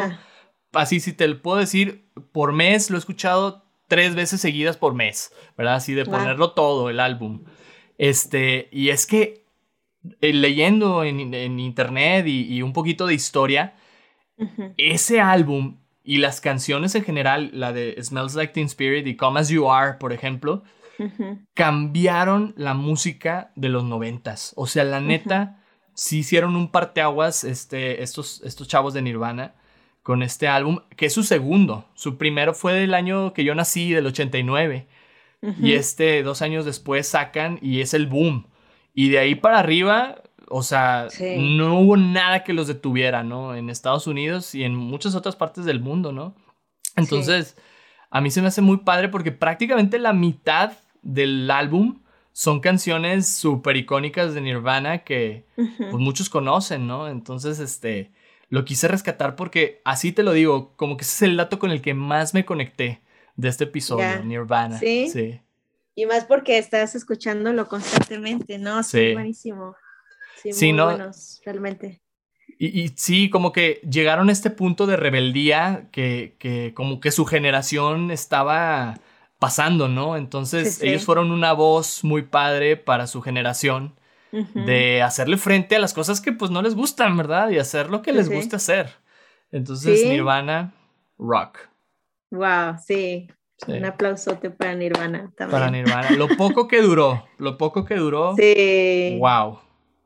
así 0.73 0.99
si 0.99 1.13
te 1.13 1.27
lo 1.27 1.41
puedo 1.41 1.57
decir, 1.57 2.09
por 2.31 2.53
mes, 2.53 2.89
lo 2.89 2.97
he 2.97 2.99
escuchado 2.99 3.65
tres 3.87 4.13
veces 4.15 4.39
seguidas 4.39 4.77
por 4.77 4.93
mes, 4.93 5.33
¿verdad? 5.57 5.75
Así 5.75 5.93
de 5.93 6.05
ponerlo 6.05 6.51
todo, 6.51 6.89
el 6.89 6.99
álbum. 6.99 7.43
Este, 7.97 8.69
y 8.71 8.89
es 8.89 9.05
que 9.05 9.45
eh, 10.21 10.31
leyendo 10.31 11.03
en, 11.03 11.59
internet 11.59 12.25
y, 12.27 12.61
un 12.61 12.71
poquito 12.71 13.05
de 13.05 13.13
historia, 13.13 13.75
ese 14.77 15.21
álbum 15.21 15.77
y 16.03 16.17
las 16.17 16.41
canciones 16.41 16.95
en 16.95 17.03
general, 17.03 17.51
la 17.53 17.73
de 17.73 17.95
Smells 18.01 18.35
Like 18.35 18.53
Teen 18.53 18.65
Spirit 18.65 19.05
y 19.05 19.15
Come 19.15 19.39
As 19.39 19.49
You 19.49 19.69
Are, 19.69 19.97
por 19.99 20.13
ejemplo, 20.13 20.63
cambiaron 21.53 22.53
la 22.57 22.73
música 22.73 23.51
de 23.55 23.69
los 23.69 23.83
noventas. 23.83 24.53
O 24.55 24.67
sea, 24.67 24.83
la 24.83 25.01
neta, 25.01 25.61
sí 25.93 26.19
hicieron 26.19 26.55
un 26.55 26.71
parteaguas 26.71 27.43
este, 27.43 28.01
estos, 28.03 28.41
estos 28.43 28.67
chavos 28.67 28.93
de 28.93 29.01
Nirvana 29.01 29.55
con 30.01 30.23
este 30.23 30.47
álbum, 30.47 30.79
que 30.95 31.05
es 31.05 31.13
su 31.13 31.23
segundo. 31.23 31.85
Su 31.93 32.17
primero 32.17 32.53
fue 32.53 32.73
del 32.73 32.93
año 32.93 33.33
que 33.33 33.43
yo 33.43 33.53
nací, 33.53 33.91
del 33.91 34.07
89. 34.07 34.87
Y 35.61 35.73
este, 35.73 36.21
dos 36.23 36.41
años 36.41 36.65
después, 36.65 37.07
sacan 37.07 37.59
y 37.61 37.79
es 37.79 37.93
el 37.93 38.07
boom. 38.07 38.47
Y 38.93 39.09
de 39.09 39.19
ahí 39.19 39.35
para 39.35 39.59
arriba, 39.59 40.21
o 40.49 40.63
sea, 40.63 41.07
no 41.37 41.79
hubo 41.79 41.97
nada 41.97 42.43
que 42.43 42.53
los 42.53 42.67
detuviera, 42.67 43.23
¿no? 43.23 43.55
En 43.55 43.69
Estados 43.69 44.07
Unidos 44.07 44.55
y 44.55 44.63
en 44.63 44.75
muchas 44.75 45.15
otras 45.15 45.35
partes 45.35 45.65
del 45.65 45.79
mundo, 45.79 46.11
¿no? 46.11 46.35
Entonces, 46.95 47.55
a 48.09 48.21
mí 48.21 48.31
se 48.31 48.41
me 48.41 48.47
hace 48.47 48.61
muy 48.61 48.77
padre 48.77 49.09
porque 49.09 49.31
prácticamente 49.31 49.99
la 49.99 50.13
mitad 50.13 50.73
del 51.01 51.49
álbum 51.49 52.01
son 52.31 52.59
canciones 52.59 53.27
súper 53.27 53.77
icónicas 53.77 54.33
de 54.33 54.41
Nirvana 54.41 54.99
que 54.99 55.45
pues, 55.55 55.93
muchos 55.93 56.29
conocen, 56.29 56.87
¿no? 56.87 57.07
Entonces, 57.07 57.59
este, 57.59 58.11
lo 58.49 58.65
quise 58.65 58.87
rescatar 58.87 59.35
porque 59.35 59.81
así 59.85 60.11
te 60.11 60.23
lo 60.23 60.33
digo, 60.33 60.73
como 60.75 60.97
que 60.97 61.03
ese 61.03 61.25
es 61.25 61.29
el 61.29 61.37
dato 61.37 61.59
con 61.59 61.71
el 61.71 61.81
que 61.81 61.93
más 61.93 62.33
me 62.33 62.45
conecté 62.45 63.01
de 63.35 63.49
este 63.49 63.65
episodio, 63.65 64.23
Nirvana. 64.23 64.79
¿Sí? 64.79 65.09
sí. 65.09 65.41
Y 65.95 66.05
más 66.05 66.25
porque 66.25 66.57
estás 66.57 66.95
escuchándolo 66.95 67.67
constantemente, 67.67 68.57
¿no? 68.57 68.83
Sí. 68.83 69.13
Buenísimo. 69.13 69.75
Sí, 70.41 70.73
muy 70.73 70.83
buenos, 70.83 71.41
realmente. 71.45 72.01
Y, 72.61 72.89
sí, 72.97 73.29
como 73.29 73.53
que 73.53 73.79
llegaron 73.89 74.27
a 74.27 74.33
este 74.33 74.49
punto 74.49 74.85
de 74.85 74.97
rebeldía 74.97 75.87
que, 75.93 76.35
que 76.39 76.73
como 76.73 76.99
que 76.99 77.11
su 77.11 77.25
generación 77.25 78.11
estaba 78.11 78.99
pasando, 79.39 79.87
¿no? 79.87 80.17
Entonces 80.17 80.83
ellos 80.83 81.05
fueron 81.05 81.31
una 81.31 81.53
voz 81.53 82.03
muy 82.03 82.23
padre 82.23 82.75
para 82.75 83.07
su 83.07 83.21
generación 83.21 83.95
de 84.31 85.01
hacerle 85.01 85.37
frente 85.37 85.77
a 85.77 85.79
las 85.79 85.93
cosas 85.93 86.21
que 86.21 86.33
pues 86.33 86.51
no 86.51 86.61
les 86.61 86.75
gustan, 86.75 87.17
¿verdad? 87.17 87.49
Y 87.49 87.57
hacer 87.57 87.89
lo 87.89 88.01
que 88.01 88.11
les 88.11 88.29
gusta 88.29 88.57
hacer. 88.57 88.89
Entonces 89.51 90.05
Nirvana, 90.05 90.73
rock. 91.17 91.59
Wow, 92.29 92.75
sí. 92.85 93.27
Un 93.67 93.85
aplausote 93.85 94.49
para 94.51 94.75
Nirvana 94.75 95.31
también. 95.35 95.59
Para 95.59 95.71
Nirvana. 95.71 96.11
Lo 96.11 96.27
poco 96.37 96.67
que 96.67 96.81
duró, 96.81 97.25
lo 97.37 97.57
poco 97.57 97.85
que 97.85 97.95
duró. 97.95 98.35
Sí. 98.35 99.17
Wow. 99.19 99.59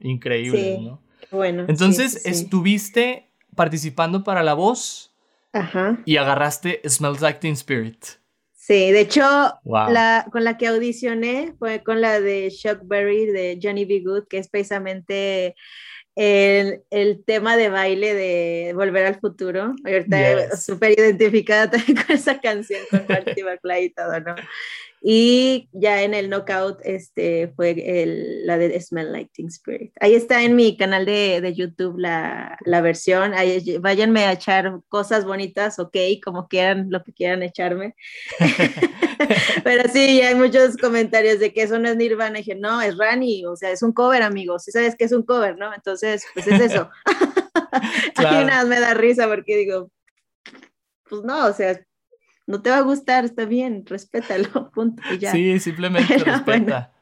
Increíble, 0.04 0.78
¿no? 0.80 1.01
Bueno. 1.32 1.66
Entonces, 1.68 2.26
estuviste 2.26 3.30
participando 3.56 4.24
para 4.24 4.43
la 4.43 4.54
voz 4.54 5.16
Ajá. 5.51 5.99
y 6.06 6.18
agarraste 6.18 6.82
Smells 6.88 7.22
Like 7.22 7.39
Teen 7.39 7.54
Spirit. 7.54 8.06
Sí, 8.54 8.91
de 8.91 9.01
hecho, 9.01 9.24
la, 9.66 10.26
con 10.32 10.45
la 10.45 10.58
que 10.58 10.68
audicioné 10.68 11.54
fue 11.60 11.84
con 11.84 11.99
la 11.99 12.22
de 12.22 12.49
Chuck 12.49 12.80
Berry 12.84 13.26
de 13.26 13.60
Johnny 13.62 13.84
B. 13.84 14.01
Good, 14.06 14.28
que 14.30 14.38
es 14.38 14.47
precisamente 14.47 15.56
el, 16.16 16.82
el, 16.89 17.26
tema 17.26 17.58
de 17.58 17.68
baile 17.68 18.14
de 18.14 18.72
Volver 18.74 19.06
al 19.06 19.20
Futuro. 19.20 19.76
Ahorita 19.84 20.56
súper 20.56 20.97
identificada 20.97 21.70
también 21.72 21.97
con 22.06 22.16
esa 22.16 22.39
canción, 22.39 22.82
con 22.89 23.04
Marty 23.10 23.43
McFly 23.43 23.84
y 23.84 23.89
todo, 23.89 24.20
¿no? 24.22 24.36
Y 25.06 25.68
ya 25.74 26.01
en 26.01 26.14
el 26.14 26.30
knockout 26.30 26.80
este, 26.86 27.49
fue 27.58 27.72
el, 27.72 28.47
la 28.47 28.58
de 28.58 28.80
Smell 28.80 29.12
Like 29.12 29.32
Teen 29.34 29.49
Spirit. 29.49 29.91
Ahí 29.99 30.16
está 30.16 30.43
en 30.43 30.56
mi 30.56 30.78
canal 30.78 31.06
de, 31.06 31.41
de 31.41 31.54
YouTube 31.54 31.97
la, 31.97 32.58
la, 32.64 32.80
versión. 32.80 33.34
Ahí, 33.34 33.78
váyanme 33.80 34.24
a 34.24 34.32
echar 34.32 34.80
cosas 34.88 35.26
bonitas, 35.26 35.78
ok, 35.78 35.97
como 36.24 36.47
quieran, 36.47 36.88
lo 36.89 37.04
que 37.04 37.12
quieran 37.12 37.43
echarme. 37.43 37.95
Pero 39.64 39.89
sí, 39.91 40.22
hay 40.22 40.36
muchos 40.36 40.78
comentarios 40.78 41.39
de 41.39 41.54
que 41.54 41.64
eso 41.64 41.80
no 41.80 41.89
es 41.89 41.97
Nirvana. 41.97 42.39
Y 42.39 42.43
dije, 42.43 42.56
no, 42.56 42.82
es 42.82 42.97
Rani, 42.97 43.45
o 43.45 43.58
sea, 43.58 43.72
es 43.72 43.84
un 43.84 43.91
cover, 43.91 44.24
amigos. 44.24 44.64
Sí 44.64 44.72
sabes 44.72 44.95
que 44.95 45.04
es 45.04 45.12
un 45.12 45.24
cover, 45.24 45.58
¿no? 45.58 45.74
Entonces, 45.74 46.26
pues 46.34 46.47
es 46.47 46.62
eso. 46.62 46.89
Claro. 48.16 48.45
nada 48.45 48.66
me 48.66 48.80
da 48.80 48.93
risa 48.93 49.28
porque 49.28 49.58
digo, 49.58 49.91
pues 51.10 51.24
no, 51.24 51.47
o 51.47 51.54
sea, 51.54 51.80
no 52.48 52.62
te 52.62 52.70
va 52.70 52.78
a 52.78 52.82
gustar, 52.82 53.26
está 53.26 53.46
bien, 53.46 53.86
respétalo, 53.86 54.72
punto. 54.74 55.02
Y 55.12 55.18
ya. 55.20 55.32
Sí, 55.32 55.60
simplemente 55.60 56.18
respeta. 56.18 56.94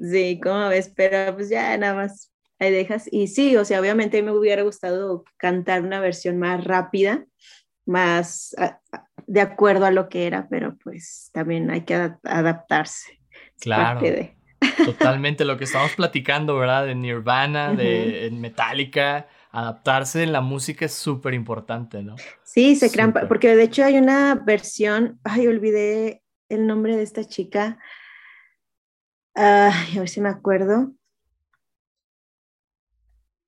sí, 0.00 0.40
como 0.42 0.68
ves, 0.68 0.92
pero 0.94 1.34
pues 1.34 1.48
ya 1.48 1.76
nada 1.76 1.94
más 1.94 2.32
ahí 2.58 2.70
dejas. 2.70 3.08
Y 3.10 3.28
sí, 3.28 3.56
o 3.56 3.64
sea, 3.64 3.80
obviamente 3.80 4.22
me 4.22 4.32
hubiera 4.32 4.62
gustado 4.62 5.24
cantar 5.36 5.82
una 5.82 6.00
versión 6.00 6.38
más 6.38 6.62
rápida, 6.64 7.24
más 7.86 8.54
de 9.26 9.40
acuerdo 9.40 9.86
a 9.86 9.90
lo 9.90 10.08
que 10.08 10.26
era, 10.26 10.48
pero 10.48 10.76
pues 10.82 11.30
también 11.32 11.70
hay 11.70 11.82
que 11.82 11.94
adaptarse. 12.24 13.20
Claro. 13.60 14.00
Totalmente 14.84 15.44
lo 15.44 15.56
que 15.56 15.64
estamos 15.64 15.94
platicando, 15.94 16.56
¿verdad? 16.56 16.86
De 16.86 16.94
Nirvana, 16.94 17.72
de 17.74 18.30
Metallica, 18.32 19.28
adaptarse 19.52 20.22
en 20.22 20.32
la 20.32 20.40
música 20.40 20.84
es 20.84 20.92
súper 20.92 21.34
importante, 21.34 22.02
¿no? 22.02 22.16
Sí, 22.44 22.76
se 22.76 22.90
crean, 22.90 23.12
porque 23.28 23.54
de 23.56 23.64
hecho 23.64 23.84
hay 23.84 23.98
una 23.98 24.34
versión, 24.34 25.18
ay, 25.24 25.46
olvidé 25.46 26.22
el 26.48 26.66
nombre 26.66 26.96
de 26.96 27.02
esta 27.02 27.24
chica, 27.24 27.78
ay, 29.34 29.96
a 29.96 29.98
ver 29.98 30.08
si 30.08 30.20
me 30.20 30.28
acuerdo. 30.28 30.92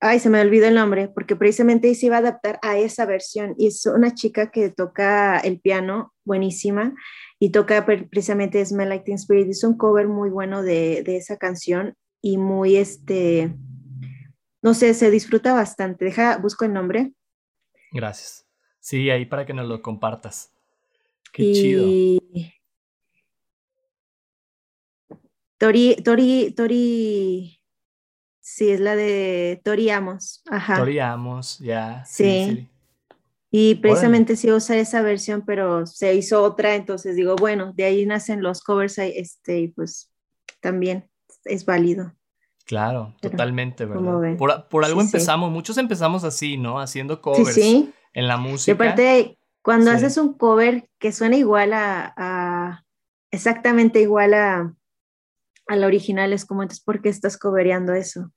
Ay, 0.05 0.19
se 0.19 0.29
me 0.29 0.41
olvidó 0.41 0.67
el 0.67 0.75
nombre, 0.75 1.07
porque 1.07 1.37
precisamente 1.37 1.95
se 1.95 2.07
iba 2.07 2.17
a 2.17 2.19
adaptar 2.19 2.59
a 2.61 2.77
esa 2.77 3.05
versión. 3.05 3.55
Y 3.57 3.67
es 3.67 3.85
una 3.85 4.13
chica 4.13 4.51
que 4.51 4.69
toca 4.69 5.39
el 5.39 5.61
piano, 5.61 6.13
buenísima, 6.25 6.93
y 7.39 7.51
toca 7.51 7.85
precisamente 7.85 8.65
Smell 8.65 8.89
Like 8.89 9.05
Teen 9.05 9.15
Spirit. 9.15 9.47
Hizo 9.47 9.69
un 9.69 9.77
cover 9.77 10.09
muy 10.09 10.29
bueno 10.29 10.61
de, 10.61 11.03
de, 11.05 11.15
esa 11.15 11.37
canción 11.37 11.95
y 12.21 12.37
muy, 12.37 12.75
este, 12.75 13.55
no 14.63 14.73
sé, 14.73 14.93
se 14.95 15.11
disfruta 15.11 15.53
bastante. 15.53 16.05
Deja, 16.05 16.37
busco 16.37 16.65
el 16.65 16.73
nombre. 16.73 17.13
Gracias. 17.91 18.47
Sí, 18.79 19.09
ahí 19.09 19.25
para 19.25 19.45
que 19.45 19.53
nos 19.53 19.67
lo 19.67 19.81
compartas. 19.81 20.51
Qué 21.31 21.51
chido. 21.51 22.19
Tori, 25.57 25.95
Tori, 26.03 26.53
Tori 26.55 27.59
Sí, 28.39 28.71
es 28.71 28.81
la 28.81 28.95
de 28.95 29.61
Tori 29.63 29.89
Amos. 29.89 30.43
Ajá. 30.49 30.77
Tori 30.77 30.99
Amos, 30.99 31.59
ya. 31.59 32.03
Sí. 32.05 32.67
Y 33.49 33.75
precisamente 33.75 34.35
sí 34.35 34.51
usar 34.51 34.77
esa 34.77 35.01
versión, 35.01 35.45
pero 35.45 35.85
se 35.85 36.13
hizo 36.15 36.43
otra, 36.43 36.75
entonces 36.75 37.15
digo, 37.15 37.35
bueno, 37.37 37.71
de 37.73 37.85
ahí 37.85 38.05
nacen 38.05 38.41
los 38.41 38.61
covers, 38.61 38.97
este, 38.97 39.59
y 39.59 39.67
pues 39.69 40.11
también 40.59 41.09
es 41.45 41.63
válido. 41.63 42.13
Claro, 42.65 43.13
totalmente, 43.21 43.85
¿verdad? 43.85 44.37
Por, 44.37 44.85
algo 44.85 45.01
empezamos, 45.01 45.51
muchos 45.51 45.77
empezamos 45.77 46.23
así, 46.23 46.57
¿no? 46.57 46.79
Haciendo 46.79 47.21
covers 47.21 47.53
sí, 47.53 47.93
en 48.13 48.27
la 48.27 48.37
música. 48.37 48.71
Y 48.71 48.75
aparte, 48.75 49.37
cuando 49.61 49.91
haces 49.91 50.17
un 50.17 50.33
cover 50.33 50.89
que 50.99 51.11
suena 51.11 51.35
igual 51.35 51.71
a 51.73 52.83
exactamente 53.33 53.99
igual 53.99 54.35
a, 54.35 54.73
a 55.67 55.75
la 55.75 55.87
original 55.87 56.33
es 56.33 56.45
como, 56.45 56.61
entonces, 56.61 56.83
¿por 56.83 57.01
qué 57.01 57.09
estás 57.09 57.37
cobereando 57.37 57.93
eso? 57.93 58.31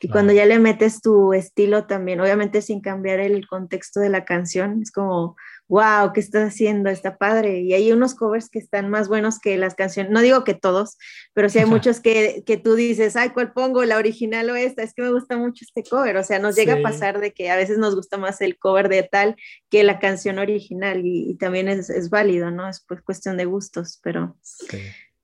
Y 0.00 0.08
cuando 0.08 0.32
ya 0.32 0.46
le 0.46 0.58
metes 0.58 1.02
tu 1.02 1.34
estilo 1.34 1.86
también, 1.86 2.20
obviamente 2.20 2.62
sin 2.62 2.80
cambiar 2.80 3.20
el 3.20 3.46
contexto 3.46 4.00
de 4.00 4.08
la 4.08 4.24
canción, 4.24 4.80
es 4.82 4.90
como, 4.90 5.36
wow, 5.70 6.12
¿qué 6.12 6.18
estás 6.18 6.48
haciendo? 6.48 6.90
Está 6.90 7.16
padre. 7.16 7.60
Y 7.60 7.74
hay 7.74 7.92
unos 7.92 8.16
covers 8.16 8.50
que 8.50 8.58
están 8.58 8.90
más 8.90 9.06
buenos 9.06 9.38
que 9.38 9.56
las 9.56 9.76
canciones, 9.76 10.10
no 10.10 10.20
digo 10.20 10.42
que 10.42 10.54
todos, 10.54 10.98
pero 11.32 11.48
sí 11.48 11.60
hay 11.60 11.64
muchos 11.64 12.00
que, 12.00 12.42
que, 12.44 12.56
tú 12.56 12.74
dices, 12.74 13.14
ay, 13.14 13.30
¿cuál 13.30 13.52
pongo? 13.52 13.84
¿La 13.84 13.96
original 13.96 14.50
o 14.50 14.56
esta? 14.56 14.82
Es 14.82 14.92
que 14.94 15.02
me 15.02 15.12
gusta 15.12 15.36
mucho 15.36 15.64
este 15.64 15.88
cover. 15.88 16.16
O 16.16 16.24
sea, 16.24 16.40
nos 16.40 16.56
llega 16.56 16.74
a 16.74 16.82
pasar 16.82 17.20
de 17.20 17.32
que 17.32 17.50
a 17.50 17.56
veces 17.56 17.78
nos 17.78 17.94
gusta 17.94 18.18
más 18.18 18.40
el 18.40 18.58
cover 18.58 18.88
de 18.88 19.04
tal 19.04 19.36
que 19.70 19.84
la 19.84 20.00
canción 20.00 20.40
original 20.40 21.02
y, 21.04 21.36
también 21.36 21.68
es, 21.68 21.88
es, 21.88 22.10
válido, 22.10 22.50
¿no? 22.50 22.68
Es 22.68 22.84
pues 22.86 23.00
cuestión 23.00 23.36
de 23.36 23.44
gustos, 23.44 24.00
pero... 24.02 24.36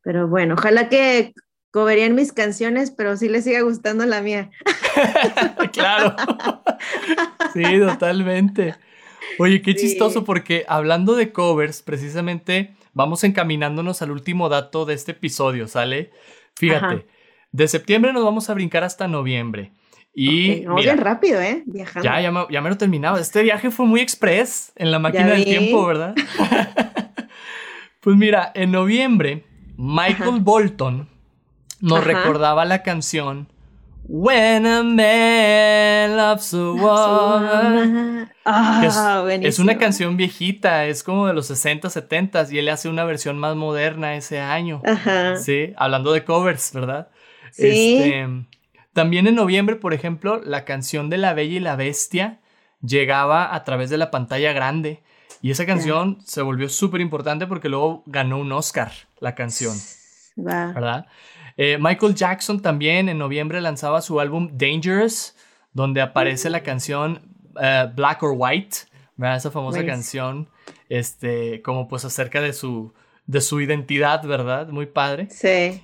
Pero 0.02 0.28
bueno, 0.28 0.54
ojalá 0.56 0.88
que 0.88 1.34
coverían 1.72 2.14
mis 2.14 2.32
canciones, 2.32 2.92
pero 2.92 3.16
sí 3.16 3.28
les 3.28 3.42
siga 3.42 3.62
gustando 3.62 4.06
la 4.06 4.22
mía. 4.22 4.50
claro. 5.72 6.14
sí, 7.52 7.64
totalmente. 7.80 8.76
Oye, 9.38 9.62
qué 9.62 9.74
chistoso 9.74 10.24
porque 10.24 10.64
hablando 10.68 11.14
de 11.14 11.32
covers, 11.32 11.82
precisamente 11.82 12.74
vamos 12.94 13.24
encaminándonos 13.24 14.02
al 14.02 14.10
último 14.10 14.48
dato 14.48 14.84
de 14.84 14.94
este 14.94 15.12
episodio, 15.12 15.68
¿sale? 15.68 16.10
Fíjate, 16.54 17.06
de 17.52 17.68
septiembre 17.68 18.12
nos 18.12 18.24
vamos 18.24 18.48
a 18.48 18.54
brincar 18.54 18.84
hasta 18.84 19.08
noviembre. 19.08 19.72
Y 20.14 20.64
vamos 20.64 20.82
bien 20.82 20.96
rápido, 20.96 21.42
¿eh? 21.42 21.62
Viajando. 21.66 22.08
Ya, 22.08 22.20
ya 22.22 22.32
me, 22.32 22.46
ya 22.48 22.62
me 22.62 22.70
lo 22.70 22.78
terminaba. 22.78 23.20
Este 23.20 23.42
viaje 23.42 23.70
fue 23.70 23.84
muy 23.84 24.00
express 24.00 24.72
en 24.76 24.90
la 24.90 24.98
máquina 24.98 25.26
del 25.26 25.44
tiempo, 25.44 25.84
¿verdad? 25.84 26.14
pues 28.00 28.16
mira, 28.16 28.50
en 28.54 28.72
noviembre, 28.72 29.44
Michael 29.76 30.40
Bolton 30.40 31.08
nos 31.80 32.02
recordaba 32.02 32.64
la 32.64 32.82
canción 32.82 33.48
When 34.08 34.66
a 34.66 34.82
Man 34.82 36.16
Loves 36.16 36.54
a 36.54 36.58
Woman. 36.58 38.30
Ah, 38.48 39.26
es, 39.42 39.58
una 39.58 39.76
canción 39.76 40.16
viejita, 40.16 40.86
es 40.86 41.02
como 41.02 41.26
de 41.26 41.34
los 41.34 41.48
60, 41.48 41.90
70 41.90 42.46
y 42.52 42.58
él 42.58 42.68
hace 42.68 42.88
una 42.88 43.04
versión 43.04 43.40
más 43.40 43.56
moderna 43.56 44.14
ese 44.14 44.38
año. 44.38 44.82
Sí, 45.42 45.72
hablando 45.76 46.12
de 46.12 46.24
covers, 46.24 46.72
¿verdad? 46.72 47.08
Sí. 47.50 47.96
Este, 47.96 48.28
también 48.92 49.26
en 49.26 49.34
noviembre, 49.34 49.74
por 49.74 49.94
ejemplo, 49.94 50.40
la 50.44 50.64
canción 50.64 51.10
de 51.10 51.18
La 51.18 51.34
Bella 51.34 51.56
y 51.56 51.58
la 51.58 51.74
Bestia 51.74 52.38
llegaba 52.82 53.52
a 53.52 53.64
través 53.64 53.90
de 53.90 53.98
la 53.98 54.12
pantalla 54.12 54.52
grande. 54.52 55.02
Y 55.42 55.50
esa 55.50 55.66
canción 55.66 56.18
se 56.24 56.40
volvió 56.40 56.68
súper 56.68 57.00
importante 57.00 57.48
porque 57.48 57.68
luego 57.68 58.04
ganó 58.06 58.38
un 58.38 58.52
Oscar, 58.52 58.92
la 59.18 59.34
canción. 59.34 59.74
¿Verdad? 60.36 61.06
Eh, 61.56 61.78
Michael 61.80 62.14
Jackson 62.14 62.60
también 62.60 63.08
en 63.08 63.18
noviembre 63.18 63.60
lanzaba 63.60 64.02
su 64.02 64.20
álbum 64.20 64.50
Dangerous, 64.52 65.34
donde 65.72 66.00
aparece 66.02 66.50
la 66.50 66.62
canción 66.62 67.22
eh, 67.60 67.90
Black 67.94 68.22
or 68.22 68.34
White, 68.36 68.76
esa 69.18 69.50
famosa 69.50 69.84
canción, 69.86 70.48
este, 70.88 71.62
como 71.62 71.88
pues 71.88 72.04
acerca 72.04 72.42
de 72.42 72.52
su, 72.52 72.92
de 73.26 73.40
su 73.40 73.60
identidad, 73.60 74.22
¿verdad? 74.24 74.68
Muy 74.68 74.86
padre. 74.86 75.28
Sí. 75.30 75.82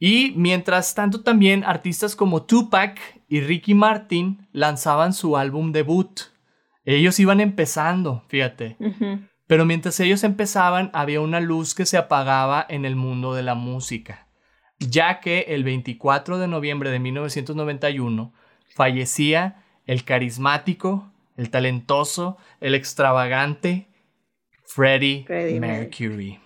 Y 0.00 0.32
mientras 0.36 0.94
tanto 0.94 1.22
también 1.22 1.62
artistas 1.62 2.16
como 2.16 2.42
Tupac 2.42 2.98
y 3.28 3.40
Ricky 3.40 3.74
Martin 3.74 4.48
lanzaban 4.52 5.12
su 5.12 5.36
álbum 5.36 5.70
debut. 5.70 6.20
Ellos 6.84 7.18
iban 7.20 7.40
empezando, 7.40 8.24
fíjate. 8.28 8.76
Pero 9.46 9.64
mientras 9.64 9.98
ellos 10.00 10.24
empezaban 10.24 10.90
había 10.92 11.20
una 11.20 11.40
luz 11.40 11.74
que 11.74 11.86
se 11.86 11.96
apagaba 11.96 12.66
en 12.68 12.84
el 12.84 12.96
mundo 12.96 13.34
de 13.34 13.42
la 13.42 13.54
música 13.54 14.23
ya 14.78 15.20
que 15.20 15.46
el 15.48 15.64
24 15.64 16.38
de 16.38 16.48
noviembre 16.48 16.90
de 16.90 16.98
1991 16.98 18.32
fallecía 18.68 19.64
el 19.86 20.04
carismático, 20.04 21.10
el 21.36 21.50
talentoso, 21.50 22.36
el 22.60 22.74
extravagante 22.74 23.88
Freddie, 24.64 25.24
Mercury. 25.60 26.40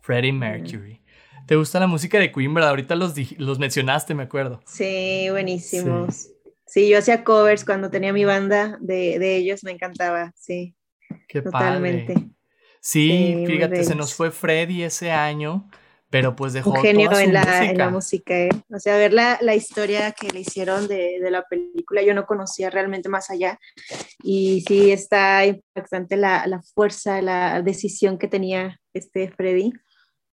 Freddie 0.00 0.32
Mercury. 0.32 1.00
¿Te 1.46 1.56
gusta 1.56 1.80
la 1.80 1.86
música 1.86 2.18
de 2.18 2.32
Queen, 2.32 2.52
verdad? 2.52 2.70
Ahorita 2.70 2.94
los, 2.96 3.14
los 3.38 3.58
mencionaste, 3.58 4.14
me 4.14 4.24
acuerdo. 4.24 4.60
Sí, 4.66 5.28
buenísimos. 5.30 6.28
Sí. 6.66 6.88
yo 6.88 6.98
hacía 6.98 7.22
covers 7.22 7.64
cuando 7.64 7.90
tenía 7.90 8.12
mi 8.12 8.24
banda 8.24 8.78
de, 8.80 9.36
ellos, 9.36 9.62
me 9.62 9.70
encantaba, 9.70 10.32
sí. 10.36 10.74
Qué 11.28 11.42
Totalmente. 11.42 12.14
Sí, 12.80 13.44
fíjate, 13.46 13.84
se 13.84 13.94
nos 13.94 14.14
fue 14.14 14.30
Freddie 14.30 14.86
ese 14.86 15.10
año 15.10 15.68
pero 16.14 16.36
pues 16.36 16.52
dejó 16.52 16.70
un 16.70 16.76
genio 16.76 17.10
en, 17.18 17.32
la, 17.32 17.64
en, 17.64 17.76
la, 17.76 17.90
música. 17.90 18.38
¿eh? 18.38 18.48
O 18.72 18.78
sea, 18.78 18.96
ver 18.96 19.12
la, 19.12 19.36
la, 19.40 19.56
historia 19.56 20.12
que 20.12 20.28
le 20.28 20.42
hicieron 20.42 20.86
de, 20.86 21.18
de, 21.20 21.28
la 21.28 21.42
película, 21.42 22.02
yo 22.02 22.14
no 22.14 22.24
conocía 22.24 22.70
realmente 22.70 23.08
más 23.08 23.30
allá. 23.30 23.58
Y 24.22 24.60
sí 24.60 24.92
está 24.92 25.44
impactante 25.44 26.16
la, 26.16 26.46
la 26.46 26.62
fuerza, 26.62 27.20
la 27.20 27.62
decisión 27.62 28.16
que 28.16 28.28
tenía 28.28 28.80
este 28.92 29.28
Freddy 29.32 29.72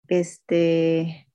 este, 0.07 1.27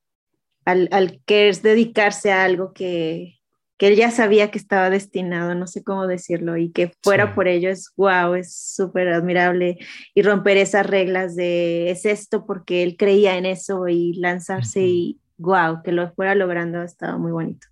al, 0.64 0.88
al 0.92 1.20
querer 1.24 1.60
dedicarse 1.60 2.30
a 2.30 2.44
algo 2.44 2.72
que, 2.72 3.35
que 3.78 3.88
él 3.88 3.96
ya 3.96 4.10
sabía 4.10 4.50
que 4.50 4.58
estaba 4.58 4.88
destinado, 4.90 5.54
no 5.54 5.66
sé 5.66 5.84
cómo 5.84 6.06
decirlo, 6.06 6.56
y 6.56 6.70
que 6.70 6.92
fuera 7.02 7.34
por 7.34 7.46
ello 7.46 7.70
es 7.70 7.92
wow, 7.96 8.34
es 8.34 8.54
súper 8.54 9.08
admirable. 9.08 9.78
Y 10.14 10.22
romper 10.22 10.56
esas 10.56 10.86
reglas 10.86 11.36
de 11.36 11.90
es 11.90 12.06
esto 12.06 12.46
porque 12.46 12.82
él 12.82 12.96
creía 12.96 13.36
en 13.36 13.44
eso 13.44 13.86
y 13.88 14.14
lanzarse 14.14 14.80
y 14.80 15.20
wow, 15.38 15.82
que 15.82 15.92
lo 15.92 16.10
fuera 16.12 16.34
logrando 16.34 16.82
estaba 16.82 17.18
muy 17.18 17.32
bonito. 17.32 17.66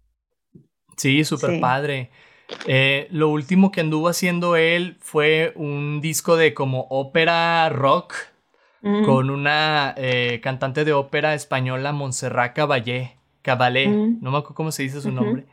Sí, 0.96 1.24
súper 1.24 1.60
padre. 1.60 2.10
Eh, 2.66 3.08
lo 3.10 3.30
último 3.30 3.72
que 3.72 3.80
anduvo 3.80 4.08
haciendo 4.08 4.56
él 4.56 4.96
fue 5.00 5.52
un 5.56 6.00
disco 6.02 6.36
de 6.36 6.52
como 6.52 6.86
ópera 6.90 7.68
rock 7.70 8.14
con 9.06 9.30
una 9.30 9.94
eh, 9.96 10.40
cantante 10.42 10.84
de 10.84 10.92
ópera 10.92 11.32
española, 11.32 11.92
Montserrat 11.92 12.54
Caballé. 12.54 13.16
Caballé, 13.40 13.88
no 13.88 14.30
me 14.30 14.38
acuerdo 14.38 14.54
cómo 14.54 14.72
se 14.72 14.82
dice 14.82 15.00
su 15.00 15.10
nombre. 15.10 15.46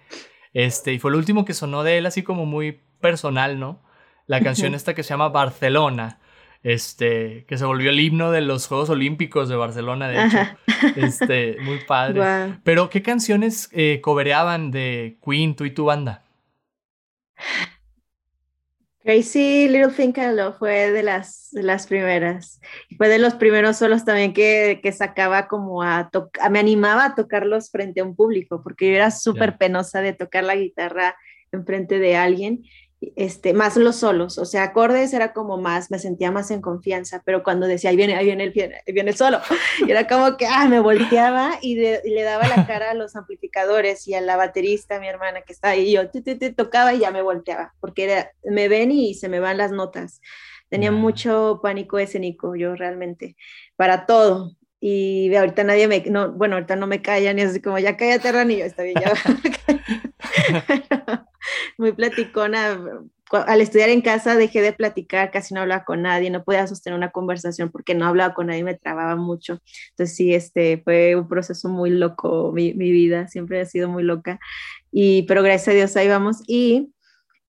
Este, 0.54 0.94
y 0.94 1.00
fue 1.00 1.12
el 1.12 1.18
último 1.18 1.46
que 1.46 1.54
sonó 1.54 1.84
de 1.84 1.98
él 1.98 2.06
así 2.06 2.24
como 2.24 2.46
muy 2.46 2.82
personal, 3.00 3.60
¿no? 3.60 3.82
La 4.28 4.42
canción 4.42 4.76
esta 4.76 4.94
que 4.94 5.04
se 5.04 5.10
llama 5.10 5.30
Barcelona, 5.30 6.20
este, 6.64 7.46
que 7.48 7.58
se 7.58 7.66
volvió 7.66 7.90
el 7.90 8.00
himno 8.00 8.32
de 8.32 8.42
los 8.42 8.68
Juegos 8.68 8.90
Olímpicos 8.90 9.50
de 9.50 9.56
Barcelona, 9.56 10.08
de 10.08 10.26
hecho. 10.26 10.38
Este, 10.96 11.58
muy 11.62 11.80
padre. 11.80 12.58
Pero, 12.64 12.90
¿qué 12.90 13.02
canciones 13.02 13.70
eh, 13.72 14.00
cobereaban 14.02 14.72
de 14.72 15.18
Queen, 15.24 15.56
tú 15.56 15.66
y 15.66 15.72
tu 15.72 15.86
banda? 15.86 16.24
Crazy 19.04 19.68
Little 19.68 19.94
Thing 19.94 20.14
I 20.16 20.36
Love 20.36 20.58
fue 20.60 20.92
de 20.92 21.02
las, 21.02 21.50
de 21.52 21.64
las 21.64 21.88
primeras. 21.88 22.62
Fue 22.98 23.08
de 23.08 23.18
los 23.18 23.34
primeros 23.34 23.78
solos 23.78 24.06
también 24.06 24.34
que, 24.34 24.80
que 24.84 24.92
sacaba 24.92 25.48
como 25.48 25.82
a 25.82 26.10
tocar, 26.12 26.52
me 26.52 26.60
animaba 26.60 27.06
a 27.06 27.16
tocarlos 27.16 27.72
frente 27.72 28.02
a 28.02 28.04
un 28.04 28.16
público, 28.16 28.62
porque 28.62 28.90
yo 28.90 28.96
era 28.96 29.10
súper 29.10 29.58
penosa 29.58 30.02
de 30.02 30.14
tocar 30.14 30.44
la 30.44 30.56
guitarra 30.56 31.16
en 31.52 31.66
frente 31.66 32.00
de 32.00 32.16
alguien 32.16 32.64
este, 33.16 33.54
más 33.54 33.78
los 33.78 33.96
solos, 33.96 34.38
o 34.38 34.46
sea, 34.46 34.64
acordes 34.64 35.12
era 35.14 35.34
como 35.34 35.58
más, 35.58 35.90
me 35.90 35.98
sentía 35.98 36.32
más 36.32 36.52
en 36.52 36.62
confianza, 36.62 37.24
pero 37.26 37.44
cuando 37.44 37.66
decía, 37.66 37.90
ahí 37.90 37.96
viene, 37.96 38.16
ahí 38.16 38.26
viene 38.26 38.44
el, 38.44 38.54
ahí 38.56 38.94
viene 38.94 39.12
el 39.12 39.18
solo, 39.18 39.40
y 39.88 39.90
era 39.90 40.08
como 40.08 40.38
que, 40.38 40.46
ah, 40.46 40.68
me 40.68 40.80
volteaba 40.80 41.58
y, 41.62 41.76
le 41.76 42.24
daba 42.24 42.48
la 42.48 42.68
cara 42.68 42.92
a 42.92 42.94
los 42.94 43.16
amplificadores 43.16 44.08
y 44.08 44.14
a 44.14 44.22
la 44.22 44.38
baterista, 44.38 45.00
mi 45.00 45.08
hermana 45.08 45.42
que 45.42 45.54
está 45.54 45.70
ahí, 45.70 45.90
y 45.90 45.94
yo 45.94 46.10
te, 46.10 46.36
tocaba 46.52 46.94
y 46.94 47.00
ya 47.00 47.12
me 47.12 47.24
volteaba, 47.24 47.74
porque 47.80 48.04
era, 48.04 48.32
me 48.44 48.68
ven 48.68 48.92
y 48.92 49.16
se 49.16 49.30
me 49.30 49.40
van 49.40 49.58
las 49.58 49.72
notas. 49.72 50.22
Tenía 50.70 50.92
mucho 50.92 51.60
pánico 51.62 52.00
escénico, 52.00 52.56
yo 52.56 52.76
realmente, 52.76 53.36
para 53.76 54.06
todo. 54.06 54.56
Y 54.84 55.34
ahorita 55.36 55.64
nadie 55.64 55.88
me, 55.88 56.02
no, 56.10 56.32
bueno, 56.32 56.56
ahorita 56.56 56.76
no 56.76 56.88
me 56.88 57.04
callan 57.04 57.38
y 57.38 57.44
así 57.44 57.62
como, 57.62 57.78
ya 57.78 57.96
cállate, 57.96 58.32
Ranillo, 58.32 58.66
está 58.66 58.82
bien, 58.82 59.00
ya. 59.00 59.14
muy 61.78 61.92
platicona. 61.92 62.82
Al 63.32 63.62
estudiar 63.62 63.90
en 63.90 64.02
casa 64.02 64.36
dejé 64.36 64.62
de 64.62 64.74
platicar, 64.74 65.30
casi 65.30 65.54
no 65.54 65.62
hablaba 65.62 65.86
con 65.86 66.02
nadie, 66.02 66.32
no 66.32 66.44
podía 66.44 66.66
sostener 66.66 66.98
una 66.98 67.12
conversación 67.12 67.70
porque 67.70 67.94
no 67.94 68.08
hablaba 68.08 68.34
con 68.34 68.48
nadie, 68.48 68.64
me 68.64 68.74
trababa 68.74 69.16
mucho. 69.16 69.60
Entonces 69.92 70.16
sí, 70.16 70.34
este 70.34 70.82
fue 70.84 71.16
un 71.16 71.28
proceso 71.28 71.70
muy 71.70 71.92
loco, 71.92 72.52
mi, 72.52 72.74
mi 72.74 72.92
vida 72.92 73.28
siempre 73.28 73.62
ha 73.62 73.66
sido 73.66 73.88
muy 73.88 74.02
loca. 74.02 74.40
Y, 74.92 75.24
pero 75.28 75.44
gracias 75.44 75.70
a 75.70 75.74
Dios 75.74 75.96
ahí 75.96 76.08
vamos. 76.08 76.42
Y 76.48 76.92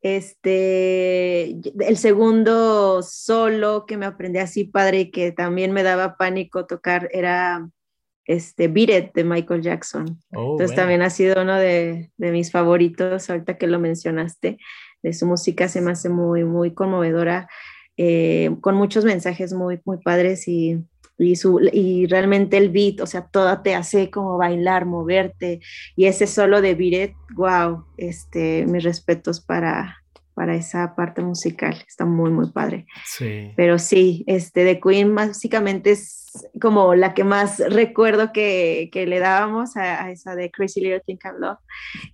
este, 0.02 1.60
el 1.86 1.96
segundo 1.96 3.02
solo 3.02 3.86
que 3.86 3.96
me 3.96 4.06
aprendí 4.06 4.40
así 4.40 4.64
padre 4.64 5.00
y 5.00 5.10
que 5.10 5.30
también 5.30 5.72
me 5.72 5.84
daba 5.84 6.16
pánico 6.16 6.66
tocar 6.66 7.08
era 7.12 7.68
este, 8.26 8.68
Beat 8.68 8.90
It 8.90 9.14
de 9.14 9.24
Michael 9.24 9.62
Jackson. 9.62 10.20
Oh, 10.34 10.52
Entonces 10.52 10.76
también 10.76 11.02
ha 11.02 11.10
sido 11.10 11.42
uno 11.42 11.56
de, 11.56 12.10
de, 12.16 12.32
mis 12.32 12.50
favoritos, 12.50 13.30
ahorita 13.30 13.56
que 13.58 13.66
lo 13.68 13.78
mencionaste, 13.78 14.58
de 15.02 15.12
su 15.12 15.26
música 15.26 15.68
se 15.68 15.80
me 15.80 15.92
hace 15.92 16.08
muy, 16.08 16.44
muy 16.44 16.74
conmovedora, 16.74 17.48
eh, 17.96 18.50
con 18.60 18.74
muchos 18.74 19.04
mensajes 19.04 19.52
muy, 19.52 19.80
muy 19.84 19.98
padres 19.98 20.48
y, 20.48 20.84
y, 21.18 21.36
su, 21.36 21.60
y 21.72 22.06
realmente 22.06 22.56
el 22.56 22.70
beat, 22.70 23.00
o 23.00 23.06
sea, 23.06 23.26
todo 23.26 23.62
te 23.62 23.74
hace 23.74 24.10
como 24.10 24.36
bailar, 24.38 24.86
moverte, 24.86 25.60
y 25.96 26.06
ese 26.06 26.26
solo 26.26 26.60
de 26.60 26.70
It, 26.78 27.14
wow, 27.34 27.84
este, 27.96 28.66
mis 28.66 28.82
respetos 28.82 29.40
para, 29.40 30.02
para 30.34 30.54
esa 30.54 30.94
parte 30.94 31.22
musical. 31.22 31.84
Está 31.86 32.04
muy, 32.04 32.30
muy 32.30 32.50
padre. 32.50 32.86
Sí. 33.04 33.52
Pero 33.56 33.78
sí, 33.78 34.24
este, 34.26 34.64
de 34.64 34.80
Queen 34.80 35.14
básicamente 35.14 35.92
es 35.92 36.48
como 36.60 36.94
la 36.94 37.14
que 37.14 37.24
más 37.24 37.58
recuerdo 37.58 38.32
que, 38.32 38.88
que 38.92 39.06
le 39.06 39.18
dábamos 39.18 39.76
a, 39.76 40.10
esa 40.10 40.34
de 40.34 40.50
Crazy 40.50 40.80
Little 40.80 41.00
Thing 41.00 41.18
I 41.24 41.40
Love. 41.40 41.58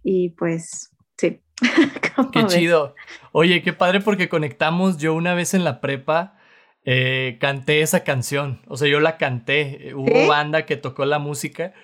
Y 0.03 0.31
pues, 0.31 0.91
sí. 1.17 1.41
Qué 2.33 2.47
chido. 2.47 2.95
Oye, 3.33 3.63
qué 3.63 3.73
padre 3.73 4.01
porque 4.01 4.29
conectamos. 4.29 4.99
Yo 4.99 5.15
una 5.15 5.35
vez 5.35 5.55
en 5.55 5.65
la 5.65 5.81
prepa 5.81 6.38
eh, 6.91 7.37
canté 7.39 7.83
esa 7.83 8.03
canción. 8.03 8.63
O 8.67 8.79
sea, 8.79 8.89
yo 8.89 8.99
la 8.99 9.19
canté. 9.19 9.93
Hubo 9.95 10.27
banda 10.27 10.65
que 10.65 10.79
tocó 10.79 11.05
la 11.05 11.19
música. 11.19 11.75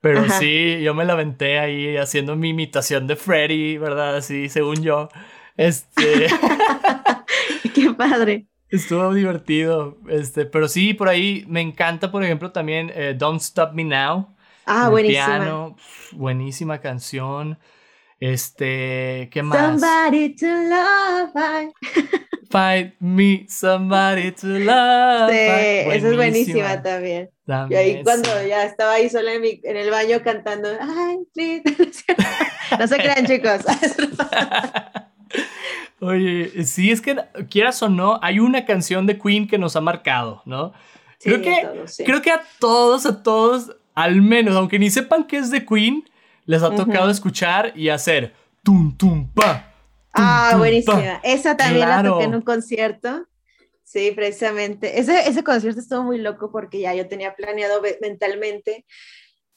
Pero 0.00 0.28
sí, 0.30 0.80
yo 0.82 0.94
me 0.94 1.04
la 1.04 1.12
aventé 1.12 1.60
ahí 1.60 1.96
haciendo 1.96 2.34
mi 2.34 2.48
imitación 2.48 3.06
de 3.06 3.14
Freddy, 3.14 3.78
¿verdad? 3.78 4.16
Así, 4.16 4.48
según 4.48 4.82
yo. 4.82 5.10
Este. 5.56 6.26
Qué 7.72 7.90
padre. 7.96 8.48
Estuvo 8.68 9.14
divertido. 9.14 9.96
Este, 10.08 10.44
pero 10.44 10.66
sí, 10.66 10.92
por 10.92 11.08
ahí 11.08 11.44
me 11.46 11.60
encanta, 11.60 12.10
por 12.10 12.24
ejemplo, 12.24 12.50
también 12.50 12.90
eh, 12.96 13.14
Don't 13.16 13.40
Stop 13.40 13.74
Me 13.74 13.84
Now. 13.84 14.34
Ah, 14.66 14.88
buenísima. 14.88 15.76
buenísima 16.10 16.80
canción. 16.80 17.60
Este, 18.18 19.28
¿qué 19.30 19.40
más? 19.44 19.80
Somebody 19.80 20.34
to 20.34 20.46
love. 20.46 21.72
Find 22.50 22.92
me 23.00 23.46
somebody 23.48 24.32
to 24.32 24.46
love. 24.46 25.30
Sí, 25.30 25.36
esa 25.36 26.08
es 26.08 26.16
buenísima 26.16 26.82
también. 26.82 27.30
y 27.68 27.74
ahí 27.74 28.02
cuando 28.02 28.28
ya 28.46 28.64
estaba 28.64 28.94
ahí 28.94 29.10
sola 29.10 29.34
en, 29.34 29.44
en 29.44 29.76
el 29.76 29.90
baño 29.90 30.22
cantando, 30.22 30.68
ay, 30.80 31.18
no 32.78 32.86
se 32.86 32.96
crean 32.96 33.26
chicos. 33.26 33.60
Oye, 36.00 36.64
sí, 36.64 36.90
es 36.90 37.00
que 37.00 37.16
quieras 37.50 37.82
o 37.82 37.88
no, 37.88 38.20
hay 38.22 38.38
una 38.38 38.64
canción 38.64 39.06
de 39.06 39.18
Queen 39.18 39.48
que 39.48 39.58
nos 39.58 39.74
ha 39.76 39.80
marcado, 39.80 40.42
¿no? 40.44 40.72
creo, 41.20 41.42
que, 41.42 42.04
creo 42.04 42.22
que 42.22 42.30
a 42.30 42.42
todos, 42.60 43.04
a 43.04 43.22
todos, 43.22 43.76
al 43.94 44.22
menos, 44.22 44.54
aunque 44.56 44.78
ni 44.78 44.90
sepan 44.90 45.24
que 45.24 45.38
es 45.38 45.50
de 45.50 45.66
Queen, 45.66 46.04
les 46.46 46.62
ha 46.62 46.74
tocado 46.74 47.10
escuchar 47.10 47.72
y 47.74 47.88
hacer 47.88 48.32
tum 48.62 48.96
tum 48.96 49.28
pa. 49.28 49.72
Ah, 50.14 50.54
buenísima. 50.58 51.20
Esa 51.22 51.56
también 51.56 51.88
la 51.88 52.02
toqué 52.02 52.24
en 52.24 52.34
un 52.34 52.42
concierto. 52.42 53.26
Sí, 53.84 54.12
precisamente. 54.14 55.00
Ese, 55.00 55.28
ese 55.28 55.42
concierto 55.42 55.80
estuvo 55.80 56.02
muy 56.02 56.18
loco 56.18 56.52
porque 56.52 56.80
ya 56.80 56.94
yo 56.94 57.08
tenía 57.08 57.34
planeado 57.34 57.80
mentalmente 58.00 58.84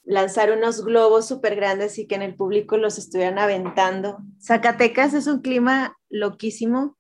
lanzar 0.04 0.52
unos 0.52 0.84
globos 0.84 1.28
súper 1.28 1.56
grandes 1.56 2.00
y 2.00 2.08
que 2.08 2.16
en 2.16 2.22
el 2.22 2.36
público 2.36 2.78
los 2.78 2.98
estuvieran 2.98 3.40
aventando. 3.40 4.20
Zacatecas 4.42 5.14
es 5.14 5.28
un 5.28 5.42
clima 5.42 5.98
loquísimo 6.10 6.98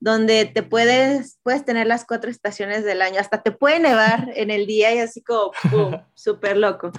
donde 0.00 0.46
te 0.46 0.62
puedes, 0.62 1.38
puedes 1.42 1.64
tener 1.64 1.86
las 1.86 2.06
cuatro 2.06 2.30
estaciones 2.30 2.84
del 2.84 3.02
año, 3.02 3.20
hasta 3.20 3.42
te 3.42 3.52
puede 3.52 3.78
nevar 3.80 4.30
en 4.34 4.50
el 4.50 4.66
día 4.66 4.94
y 4.94 4.98
así 4.98 5.22
como, 5.22 5.52
súper 6.14 6.56
loco. 6.56 6.90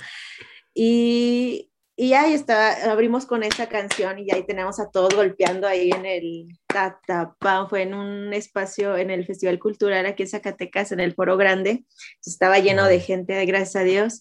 Y, 0.73 1.70
y 2.01 2.15
ahí 2.15 2.33
está, 2.33 2.91
abrimos 2.91 3.27
con 3.27 3.43
esa 3.43 3.69
canción 3.69 4.17
y 4.17 4.31
ahí 4.31 4.43
tenemos 4.43 4.79
a 4.79 4.89
todos 4.89 5.13
golpeando 5.13 5.67
ahí 5.67 5.91
en 5.91 6.07
el 6.07 6.47
Tatapam, 6.65 7.69
fue 7.69 7.83
en 7.83 7.93
un 7.93 8.33
espacio 8.33 8.97
en 8.97 9.11
el 9.11 9.23
Festival 9.23 9.59
Cultural 9.59 10.07
aquí 10.07 10.23
en 10.23 10.29
Zacatecas, 10.29 10.91
en 10.91 10.99
el 10.99 11.13
Foro 11.13 11.37
Grande, 11.37 11.85
estaba 12.25 12.57
lleno 12.57 12.85
de 12.85 13.01
gente, 13.01 13.45
gracias 13.45 13.75
a 13.75 13.83
Dios, 13.83 14.19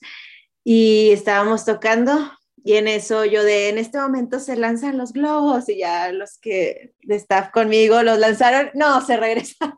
y 0.63 1.09
estábamos 1.13 1.65
tocando 1.65 2.31
y 2.63 2.75
en 2.75 2.87
eso 2.87 3.25
yo 3.25 3.43
de, 3.43 3.71
en 3.71 3.79
este 3.79 3.99
momento 3.99 4.41
se 4.41 4.57
lanzan 4.57 4.99
los 4.99 5.15
globos 5.15 5.67
y 5.71 5.79
ya 5.79 6.13
los 6.13 6.37
que 6.37 6.93
de 7.03 7.17
staff 7.17 7.49
conmigo 7.51 8.03
los 8.03 8.19
lanzaron, 8.19 8.71
no, 8.75 9.01
se 9.01 9.17
regresaron 9.17 9.75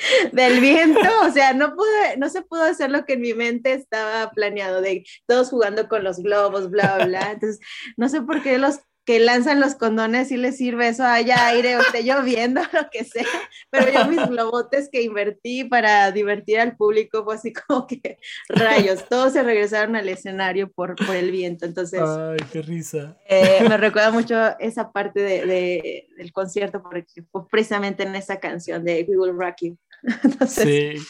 del 0.32 0.60
viento, 0.60 1.00
o 1.22 1.30
sea, 1.30 1.52
no 1.52 1.74
pude, 1.74 2.16
no 2.18 2.28
se 2.28 2.42
pudo 2.42 2.62
hacer 2.62 2.90
lo 2.90 3.04
que 3.04 3.14
en 3.14 3.20
mi 3.20 3.34
mente 3.34 3.72
estaba 3.72 4.30
planeado, 4.30 4.80
de 4.80 5.04
todos 5.26 5.50
jugando 5.50 5.88
con 5.88 6.04
los 6.04 6.18
globos, 6.18 6.70
bla, 6.70 7.04
bla, 7.04 7.32
entonces 7.32 7.60
no 7.96 8.08
sé 8.08 8.22
por 8.22 8.42
qué 8.42 8.58
los 8.58 8.80
que 9.10 9.18
lanzan 9.18 9.60
los 9.60 9.74
condones 9.74 10.30
y 10.30 10.36
les 10.36 10.56
sirve 10.56 10.86
eso, 10.88 11.04
haya 11.04 11.46
aire 11.48 11.76
o 11.76 11.80
esté 11.80 12.04
lloviendo, 12.04 12.60
lo 12.72 12.88
que 12.90 13.04
sea. 13.04 13.24
Pero 13.70 13.92
yo 13.92 14.06
mis 14.06 14.24
globotes 14.28 14.88
que 14.88 15.02
invertí 15.02 15.64
para 15.64 16.12
divertir 16.12 16.60
al 16.60 16.76
público 16.76 17.24
fue 17.24 17.34
así 17.34 17.52
como 17.52 17.86
que 17.86 18.18
rayos, 18.48 19.08
todos 19.08 19.32
se 19.32 19.42
regresaron 19.42 19.96
al 19.96 20.08
escenario 20.08 20.70
por, 20.70 20.94
por 20.94 21.16
el 21.16 21.30
viento. 21.30 21.64
Entonces, 21.64 22.00
ay, 22.00 22.38
qué 22.52 22.62
risa. 22.62 23.16
Eh, 23.28 23.64
me 23.68 23.76
recuerda 23.76 24.12
mucho 24.12 24.36
esa 24.60 24.92
parte 24.92 25.20
de, 25.20 26.06
del 26.16 26.32
concierto 26.32 26.82
porque 26.82 27.24
fue 27.32 27.48
precisamente 27.48 28.02
en 28.04 28.14
esa 28.14 28.38
canción 28.38 28.84
de 28.84 29.04
We 29.08 29.16
Will 29.16 29.36
Rock 29.36 29.56
You. 29.62 29.78
Entonces, 30.24 31.00
sí. 31.00 31.06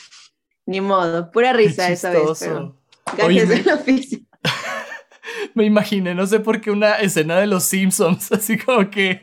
ni 0.66 0.80
modo, 0.80 1.30
pura 1.30 1.52
risa 1.52 1.90
esa 1.90 2.10
vez, 2.10 2.38
pero 2.40 2.76
gracias 3.16 3.48
del 3.48 3.68
oficio 3.70 4.18
me 5.54 5.64
imaginé, 5.64 6.14
no 6.14 6.26
sé 6.26 6.40
por 6.40 6.60
qué, 6.60 6.70
una 6.70 6.94
escena 6.94 7.38
de 7.38 7.46
los 7.46 7.64
Simpsons, 7.64 8.32
así 8.32 8.58
como 8.58 8.90
que 8.90 9.22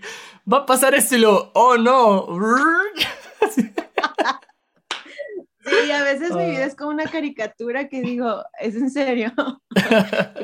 va 0.52 0.60
a 0.60 0.66
pasar 0.66 0.96
esto 0.96 1.16
y 1.16 1.20
lo, 1.20 1.52
oh 1.54 1.78
no. 1.78 2.28
Sí, 5.66 5.92
a 5.92 6.02
veces 6.04 6.34
mi 6.34 6.46
vida 6.46 6.64
ah. 6.64 6.66
es 6.66 6.76
como 6.76 6.92
una 6.92 7.08
caricatura 7.08 7.90
que 7.90 8.02
digo, 8.02 8.42
¿es 8.58 8.76
en 8.76 8.90
serio? 8.90 9.34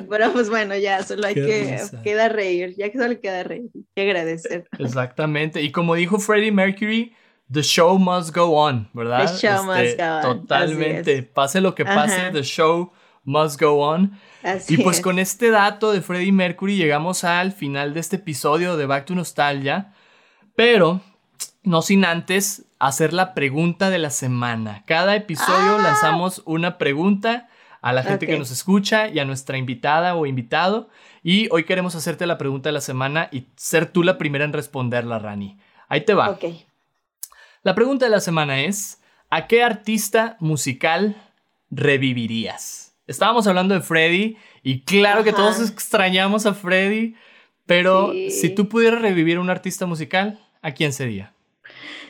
Pero 0.09 0.33
pues 0.33 0.49
bueno, 0.49 0.75
ya 0.75 1.01
solo 1.03 1.27
hay 1.27 1.35
que 1.35 1.79
queda 2.03 2.27
reír, 2.27 2.75
ya 2.75 2.91
que 2.91 2.97
solo 2.97 3.17
queda 3.21 3.43
reír, 3.43 3.69
que 3.95 4.01
agradecer. 4.01 4.67
Exactamente, 4.77 5.61
y 5.61 5.71
como 5.71 5.95
dijo 5.95 6.19
Freddie 6.19 6.51
Mercury, 6.51 7.15
the 7.53 7.61
show 7.61 7.97
must 7.97 8.35
go 8.35 8.55
on, 8.57 8.89
¿verdad? 8.93 9.31
The 9.31 9.37
show 9.47 9.63
must 9.63 9.79
este, 9.79 10.03
go 10.03 10.09
on. 10.09 10.21
Totalmente, 10.41 11.23
pase 11.23 11.61
lo 11.61 11.75
que 11.75 11.85
pase, 11.85 12.31
the 12.31 12.43
show 12.43 12.91
must 13.23 13.61
go 13.61 13.79
on 13.79 14.11
y 14.67 14.77
pues 14.77 15.01
con 15.01 15.19
este 15.19 15.51
dato 15.51 15.91
de 15.91 16.01
Freddie 16.01 16.31
Mercury 16.31 16.75
llegamos 16.75 17.23
al 17.23 17.51
final 17.51 17.93
de 17.93 17.99
este 17.99 18.17
episodio 18.17 18.75
de 18.75 18.85
Back 18.85 19.05
to 19.05 19.15
Nostalgia, 19.15 19.93
pero 20.55 21.01
no 21.63 21.81
sin 21.81 22.03
antes 22.03 22.65
hacer 22.79 23.13
la 23.13 23.33
pregunta 23.33 23.89
de 23.89 23.99
la 23.99 24.09
semana. 24.09 24.83
Cada 24.85 25.15
episodio 25.15 25.77
ah. 25.77 25.81
lanzamos 25.81 26.41
una 26.45 26.77
pregunta 26.77 27.47
a 27.81 27.93
la 27.93 28.03
gente 28.03 28.27
que 28.27 28.37
nos 28.37 28.51
escucha 28.51 29.07
y 29.07 29.19
a 29.19 29.25
nuestra 29.25 29.57
invitada 29.57 30.15
o 30.15 30.25
invitado. 30.25 30.89
Y 31.21 31.47
hoy 31.51 31.63
queremos 31.63 31.95
hacerte 31.95 32.25
la 32.25 32.37
pregunta 32.37 32.69
de 32.69 32.73
la 32.73 32.81
semana 32.81 33.29
y 33.31 33.47
ser 33.55 33.85
tú 33.85 34.03
la 34.03 34.17
primera 34.17 34.43
en 34.43 34.53
responderla, 34.53 35.19
Rani. 35.19 35.57
Ahí 35.87 36.01
te 36.01 36.13
va. 36.13 36.29
Ok. 36.29 36.45
La 37.63 37.75
pregunta 37.75 38.05
de 38.05 38.11
la 38.11 38.19
semana 38.19 38.61
es, 38.61 39.01
¿a 39.29 39.47
qué 39.47 39.63
artista 39.63 40.35
musical 40.39 41.15
revivirías? 41.69 42.93
Estábamos 43.07 43.47
hablando 43.47 43.73
de 43.73 43.81
Freddy 43.81 44.37
y 44.63 44.83
claro 44.83 45.23
que 45.23 45.31
todos 45.31 45.61
extrañamos 45.61 46.45
a 46.45 46.53
Freddy, 46.53 47.15
pero 47.65 48.11
Sí. 48.11 48.31
si 48.31 48.49
tú 48.49 48.67
pudieras 48.67 49.01
revivir 49.01 49.37
a 49.37 49.41
un 49.41 49.49
artista 49.49 49.85
musical, 49.85 50.39
¿a 50.61 50.73
quién 50.73 50.91
sería? 50.91 51.33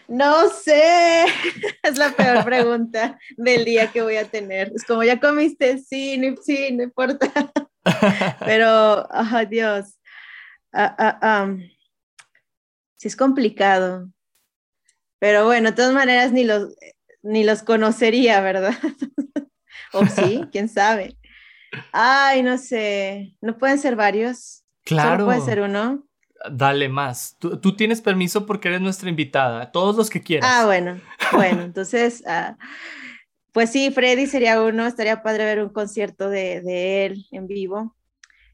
No 0.07 0.49
sé, 0.49 1.25
es 1.83 1.97
la 1.97 2.09
peor 2.11 2.43
pregunta 2.43 3.19
del 3.37 3.63
día 3.63 3.91
que 3.91 4.01
voy 4.01 4.17
a 4.17 4.25
tener. 4.25 4.71
Es 4.75 4.83
como, 4.83 5.03
¿ya 5.03 5.19
comiste? 5.19 5.77
Sí, 5.77 6.17
no, 6.17 6.35
sí, 6.43 6.71
no 6.71 6.83
importa. 6.83 7.31
Pero, 8.45 9.03
oh, 9.03 9.45
Dios. 9.49 9.97
Ah, 10.73 10.95
ah, 11.21 11.55
sí 12.97 13.07
es 13.07 13.15
complicado. 13.15 14.09
Pero 15.23 15.45
bueno, 15.45 15.69
de 15.69 15.75
todas 15.77 15.93
maneras 15.93 16.33
ni 16.33 16.43
los, 16.43 16.75
ni 17.21 17.45
los 17.45 17.63
conocería, 17.63 18.41
¿verdad? 18.41 18.73
o 19.93 20.05
sí, 20.05 20.41
quién 20.51 20.67
sabe. 20.67 21.17
Ay, 21.93 22.43
no 22.43 22.57
sé. 22.57 23.33
¿No 23.39 23.57
pueden 23.57 23.79
ser 23.79 23.95
varios? 23.95 24.65
Claro. 24.83 25.11
Solo 25.11 25.25
puede 25.27 25.39
ser 25.39 25.61
uno. 25.61 26.05
Dale 26.51 26.89
más. 26.89 27.37
Tú, 27.39 27.57
tú 27.57 27.73
tienes 27.73 28.01
permiso 28.01 28.45
porque 28.45 28.67
eres 28.67 28.81
nuestra 28.81 29.07
invitada. 29.07 29.71
Todos 29.71 29.95
los 29.95 30.09
que 30.09 30.21
quieras. 30.21 30.49
Ah, 30.53 30.65
bueno, 30.65 30.99
bueno, 31.31 31.61
entonces, 31.61 32.21
ah, 32.27 32.57
pues 33.53 33.69
sí, 33.69 33.91
Freddy 33.91 34.27
sería 34.27 34.61
uno, 34.61 34.85
estaría 34.85 35.23
padre 35.23 35.45
ver 35.45 35.63
un 35.63 35.69
concierto 35.69 36.29
de, 36.29 36.59
de 36.59 37.05
él 37.05 37.27
en 37.31 37.47
vivo. 37.47 37.95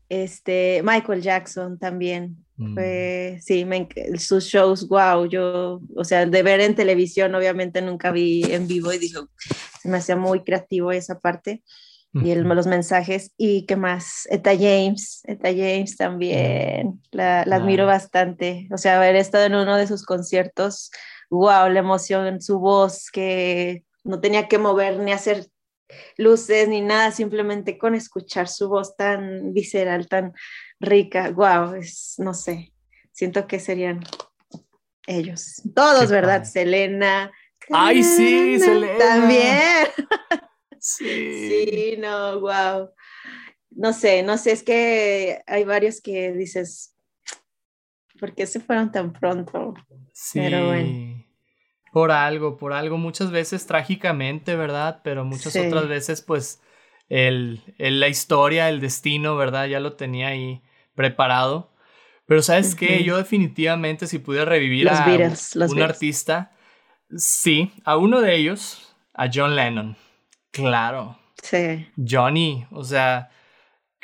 Este, 0.08 0.84
Michael 0.84 1.24
Jackson 1.24 1.80
también, 1.80 2.46
Fue, 2.74 3.40
sí, 3.42 3.64
me 3.64 3.88
sus 4.18 4.46
shows, 4.46 4.88
wow, 4.90 5.26
yo, 5.26 5.80
o 5.96 6.04
sea, 6.04 6.26
de 6.26 6.44
ver 6.44 6.60
en 6.60 6.76
televisión, 6.76 7.34
obviamente 7.34 7.82
nunca 7.82 8.12
vi 8.12 8.44
en 8.44 8.68
vivo 8.68 8.92
y 8.92 8.98
dijo, 8.98 9.30
se 9.82 9.88
me 9.88 9.98
hacía 9.98 10.18
muy 10.18 10.44
creativo 10.44 10.92
esa 10.92 11.20
parte 11.20 11.64
y 12.14 12.32
el, 12.32 12.44
los 12.44 12.68
mensajes. 12.68 13.32
¿Y 13.38 13.66
qué 13.66 13.76
más? 13.76 14.28
Eta 14.30 14.52
James, 14.56 15.22
Eta 15.26 15.50
James 15.50 15.96
también, 15.96 17.02
la, 17.12 17.46
la 17.46 17.58
admiro 17.58 17.84
Ah. 17.84 17.88
bastante. 17.88 18.68
O 18.72 18.78
sea, 18.78 18.98
haber 18.98 19.16
estado 19.16 19.46
en 19.46 19.56
uno 19.56 19.78
de 19.78 19.88
sus 19.88 20.04
conciertos, 20.04 20.92
wow, 21.30 21.70
la 21.70 21.80
emoción 21.80 22.28
en 22.28 22.42
su 22.42 22.60
voz, 22.60 23.10
que 23.12 23.84
no 24.04 24.20
tenía 24.20 24.48
que 24.48 24.58
mover 24.58 25.00
ni 25.00 25.12
hacer 25.12 25.48
luces 26.18 26.68
ni 26.68 26.82
nada, 26.82 27.12
simplemente 27.12 27.78
con 27.78 27.96
escuchar 27.96 28.48
su 28.48 28.70
voz 28.70 28.96
tan 28.96 29.54
visceral, 29.54 30.08
tan 30.08 30.34
rica, 30.80 31.30
wow, 31.32 31.74
es, 31.76 32.16
no 32.18 32.34
sé, 32.34 32.74
siento 33.12 33.48
que 33.48 33.60
serían 33.60 34.00
ellos. 35.08 35.62
Todos, 35.76 36.08
Qué 36.08 36.14
¿verdad? 36.14 36.38
padre. 36.40 36.46
Selena. 36.46 37.32
Ay, 37.72 38.04
sí, 38.04 38.60
Selena. 38.60 38.98
También. 38.98 39.58
Sí. 40.80 41.50
Sí, 41.50 41.96
no, 42.00 42.40
wow. 42.40 42.90
No 43.72 43.94
sé, 43.94 44.24
no 44.24 44.38
sé, 44.38 44.52
es 44.54 44.64
que 44.64 45.42
hay 45.46 45.64
varios 45.66 46.02
que 46.02 46.32
dices, 46.32 46.96
¿por 48.20 48.34
qué 48.34 48.46
se 48.48 48.60
fueron 48.60 48.92
tan 48.92 49.14
pronto? 49.14 49.74
Sí. 50.14 50.40
Pero 50.40 50.68
bueno. 50.68 51.26
Por 51.92 52.12
algo, 52.12 52.56
por 52.56 52.72
algo, 52.74 52.98
muchas 52.98 53.32
veces 53.32 53.66
trágicamente, 53.66 54.56
¿verdad? 54.56 55.02
Pero 55.04 55.26
muchas 55.26 55.54
Sí. 55.54 55.60
otras 55.60 55.88
veces, 55.88 56.22
pues, 56.22 56.62
el, 57.10 57.62
el- 57.80 58.00
la 58.00 58.08
historia, 58.08 58.70
el 58.70 58.80
destino, 58.80 59.36
¿verdad? 59.36 59.68
Ya 59.68 59.80
lo 59.80 59.94
tenía 59.94 60.28
ahí 60.30 60.62
preparado. 61.00 61.72
Pero 62.26 62.42
¿sabes 62.42 62.76
qué? 62.76 62.96
Ujú. 62.96 63.04
Yo 63.06 63.18
definitivamente, 63.18 64.06
si 64.06 64.20
pudiera 64.20 64.44
revivir 64.44 64.84
Los 64.84 65.00
a 65.00 65.06
Beatles, 65.06 65.56
los 65.56 65.72
un 65.72 65.82
artista, 65.82 66.52
sí, 67.16 67.72
a 67.86 67.96
uno 67.96 68.20
de 68.20 68.36
ellos, 68.36 68.94
a 69.14 69.30
John 69.34 69.56
Lennon. 69.56 69.96
Claro. 70.52 71.18
Sí, 71.42 71.88
Johnny, 71.96 72.66
o 72.72 72.84
sea, 72.84 73.30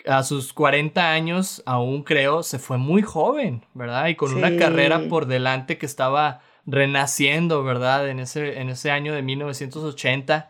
a 0.08 0.24
sus 0.24 0.54
40 0.54 1.12
años, 1.12 1.62
aún 1.66 2.04
creo, 2.04 2.44
se 2.44 2.60
fue 2.60 2.78
muy 2.78 3.02
joven, 3.02 3.66
¿verdad? 3.74 4.08
Y 4.08 4.16
con 4.16 4.34
una 4.34 4.56
carrera 4.56 5.10
por 5.10 5.26
delante 5.26 5.78
que 5.78 5.86
estaba 5.86 6.40
renaciendo, 6.66 7.62
¿verdad? 7.66 8.08
En 8.08 8.22
ese, 8.22 8.62
en 8.62 8.70
ese 8.70 8.90
año 8.90 9.14
de 9.14 9.22
1980. 9.22 10.50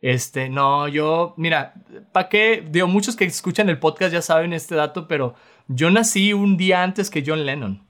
Este, 0.00 0.48
no, 0.48 0.86
yo, 0.86 1.34
mira, 1.36 1.74
¿para 2.12 2.28
qué? 2.28 2.64
Digo, 2.68 2.86
muchos 2.86 3.16
que 3.16 3.24
escuchan 3.24 3.68
el 3.68 3.80
podcast 3.80 4.12
ya 4.12 4.22
saben 4.22 4.52
este 4.52 4.76
dato, 4.76 5.08
pero 5.08 5.34
yo 5.68 5.90
nací 5.90 6.32
un 6.32 6.56
día 6.56 6.82
antes 6.82 7.10
que 7.10 7.24
John 7.26 7.46
Lennon. 7.46 7.86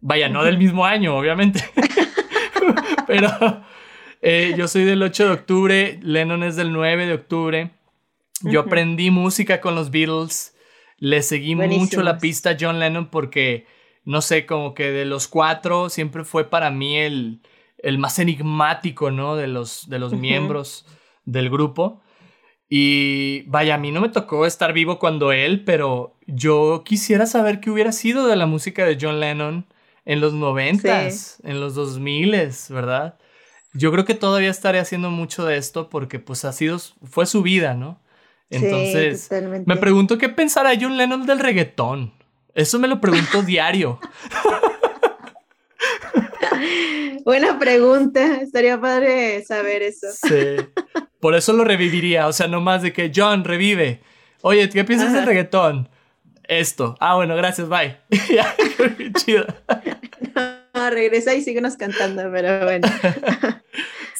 Vaya, 0.00 0.28
no 0.28 0.44
del 0.44 0.58
mismo 0.58 0.84
año, 0.84 1.16
obviamente. 1.16 1.64
pero 3.06 3.62
eh, 4.20 4.54
yo 4.56 4.68
soy 4.68 4.84
del 4.84 5.02
8 5.02 5.24
de 5.24 5.30
octubre, 5.30 5.98
Lennon 6.02 6.42
es 6.42 6.56
del 6.56 6.72
9 6.72 7.06
de 7.06 7.14
octubre. 7.14 7.70
Yo 8.42 8.60
aprendí 8.60 9.10
música 9.10 9.60
con 9.60 9.74
los 9.74 9.90
Beatles, 9.90 10.56
le 10.98 11.22
seguí 11.22 11.54
mucho 11.54 12.02
la 12.02 12.18
pista 12.18 12.50
a 12.50 12.56
John 12.60 12.78
Lennon 12.78 13.06
porque, 13.06 13.66
no 14.04 14.20
sé, 14.20 14.44
como 14.44 14.74
que 14.74 14.90
de 14.90 15.04
los 15.04 15.28
cuatro 15.28 15.88
siempre 15.88 16.24
fue 16.24 16.50
para 16.50 16.70
mí 16.70 16.96
el, 16.96 17.40
el 17.78 17.98
más 17.98 18.18
enigmático, 18.18 19.10
¿no? 19.10 19.36
De 19.36 19.46
los, 19.46 19.88
de 19.88 19.98
los 19.98 20.12
miembros 20.12 20.86
del 21.24 21.48
grupo. 21.48 22.02
Y 22.68 23.42
vaya, 23.42 23.74
a 23.74 23.78
mí 23.78 23.92
no 23.92 24.00
me 24.00 24.08
tocó 24.08 24.46
estar 24.46 24.72
vivo 24.72 24.98
cuando 24.98 25.32
él, 25.32 25.64
pero 25.64 26.16
yo 26.26 26.82
quisiera 26.84 27.26
saber 27.26 27.60
qué 27.60 27.70
hubiera 27.70 27.92
sido 27.92 28.26
de 28.26 28.36
la 28.36 28.46
música 28.46 28.84
de 28.84 28.98
John 29.00 29.20
Lennon 29.20 29.66
en 30.04 30.20
los 30.20 30.32
noventas, 30.34 31.40
en 31.44 31.60
los 31.60 31.74
dos 31.74 31.98
miles, 31.98 32.70
¿verdad? 32.70 33.18
Yo 33.74 33.90
creo 33.92 34.04
que 34.04 34.14
todavía 34.14 34.50
estaré 34.50 34.78
haciendo 34.78 35.10
mucho 35.10 35.44
de 35.44 35.56
esto 35.56 35.90
porque 35.90 36.18
pues 36.18 36.44
ha 36.44 36.52
sido, 36.52 36.78
fue 37.02 37.26
su 37.26 37.42
vida, 37.42 37.74
¿no? 37.74 38.00
Entonces, 38.50 39.28
sí, 39.28 39.34
me 39.66 39.76
pregunto 39.76 40.18
qué 40.18 40.28
pensará 40.28 40.72
John 40.80 40.96
Lennon 40.96 41.26
del 41.26 41.40
reggaetón. 41.40 42.12
Eso 42.54 42.78
me 42.78 42.88
lo 42.88 43.00
pregunto 43.00 43.42
diario. 43.46 43.98
Buena 47.24 47.58
pregunta, 47.58 48.36
estaría 48.40 48.80
padre 48.80 49.44
saber 49.44 49.82
eso. 49.82 50.06
Sí. 50.12 50.56
Por 51.20 51.34
eso 51.34 51.52
lo 51.52 51.64
reviviría. 51.64 52.26
O 52.26 52.32
sea, 52.32 52.48
no 52.48 52.60
más 52.60 52.82
de 52.82 52.92
que 52.92 53.10
John 53.14 53.44
revive. 53.44 54.02
Oye, 54.42 54.68
¿qué 54.68 54.84
piensas 54.84 55.08
del 55.12 55.20
Ajá. 55.22 55.28
reggaetón? 55.30 55.88
Esto. 56.46 56.96
Ah, 57.00 57.14
bueno, 57.14 57.34
gracias, 57.36 57.68
bye. 57.68 57.96
Chido. 59.16 59.46
No, 60.74 60.90
regresa 60.90 61.32
y 61.32 61.40
síguenos 61.40 61.76
cantando, 61.76 62.28
pero 62.32 62.64
bueno. 62.64 62.88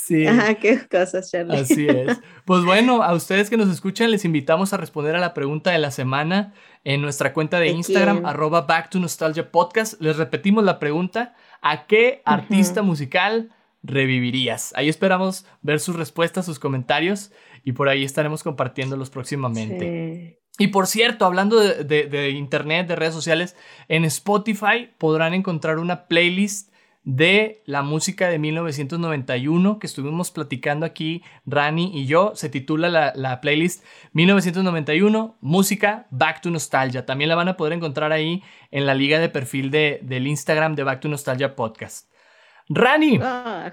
Sí. 0.06 0.26
Ajá, 0.26 0.54
qué 0.54 0.86
cosas, 0.88 1.30
Charlie. 1.30 1.56
Así 1.56 1.86
es. 1.88 2.20
Pues 2.44 2.62
bueno, 2.64 3.02
a 3.02 3.14
ustedes 3.14 3.48
que 3.48 3.56
nos 3.56 3.70
escuchan, 3.70 4.10
les 4.10 4.24
invitamos 4.26 4.72
a 4.74 4.76
responder 4.76 5.16
a 5.16 5.18
la 5.18 5.32
pregunta 5.32 5.70
de 5.70 5.78
la 5.78 5.90
semana 5.90 6.52
en 6.84 7.00
nuestra 7.00 7.32
cuenta 7.32 7.58
de 7.58 7.66
¿De 7.66 7.70
Instagram, 7.72 8.16
quién? 8.18 8.26
arroba 8.26 8.62
Back 8.62 8.90
to 8.90 8.98
Nostalgia 9.00 9.50
Podcast. 9.50 9.98
Les 10.02 10.16
repetimos 10.18 10.62
la 10.62 10.78
pregunta: 10.78 11.34
¿a 11.62 11.86
qué 11.86 12.20
artista 12.26 12.82
musical 12.82 13.50
revivirías? 13.82 14.72
Ahí 14.76 14.88
esperamos 14.88 15.46
ver 15.62 15.80
sus 15.80 15.96
respuestas, 15.96 16.44
sus 16.44 16.58
comentarios 16.58 17.32
y 17.64 17.72
por 17.72 17.88
ahí 17.88 18.04
estaremos 18.04 18.42
compartiéndolos 18.42 19.08
próximamente. 19.10 20.36
Sí. 20.58 20.64
Y 20.64 20.68
por 20.68 20.86
cierto, 20.86 21.24
hablando 21.24 21.58
de, 21.58 21.82
de- 21.84 22.06
de 22.06 22.30
internet, 22.30 22.86
de 22.88 22.96
redes 22.96 23.14
sociales, 23.14 23.56
en 23.88 24.04
Spotify 24.04 24.90
podrán 24.98 25.32
encontrar 25.34 25.78
una 25.78 26.06
playlist 26.08 26.73
de 27.04 27.62
la 27.66 27.82
música 27.82 28.28
de 28.28 28.38
1991 28.38 29.78
que 29.78 29.86
estuvimos 29.86 30.30
platicando 30.30 30.86
aquí, 30.86 31.22
Rani 31.46 31.90
y 31.94 32.06
yo. 32.06 32.32
Se 32.34 32.48
titula 32.48 32.88
la, 32.88 33.12
la 33.14 33.40
playlist 33.40 33.84
1991, 34.12 35.36
música 35.40 36.06
Back 36.10 36.40
to 36.40 36.50
Nostalgia. 36.50 37.06
También 37.06 37.28
la 37.28 37.36
van 37.36 37.48
a 37.48 37.56
poder 37.56 37.74
encontrar 37.74 38.12
ahí 38.12 38.42
en 38.70 38.86
la 38.86 38.94
liga 38.94 39.18
de 39.18 39.28
perfil 39.28 39.70
de, 39.70 40.00
del 40.02 40.26
Instagram 40.26 40.74
de 40.74 40.82
Back 40.82 41.00
to 41.00 41.08
Nostalgia 41.08 41.54
Podcast. 41.54 42.10
Rani, 42.68 43.18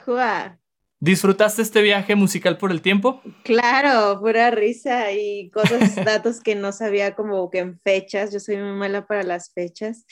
Juá. 0.06 0.58
¿disfrutaste 1.02 1.62
este 1.64 1.82
viaje 1.82 2.16
musical 2.16 2.58
por 2.58 2.72
el 2.72 2.82
tiempo? 2.82 3.22
Claro, 3.44 4.20
pura 4.22 4.52
risa 4.52 5.12
y 5.12 5.50
cosas, 5.50 5.96
datos 6.06 6.40
que 6.40 6.56
no 6.56 6.72
sabía 6.72 7.16
como 7.16 7.50
que 7.50 7.60
en 7.60 7.80
fechas, 7.80 8.32
yo 8.32 8.40
soy 8.40 8.58
muy 8.58 8.78
mala 8.78 9.06
para 9.06 9.24
las 9.24 9.52
fechas, 9.52 10.06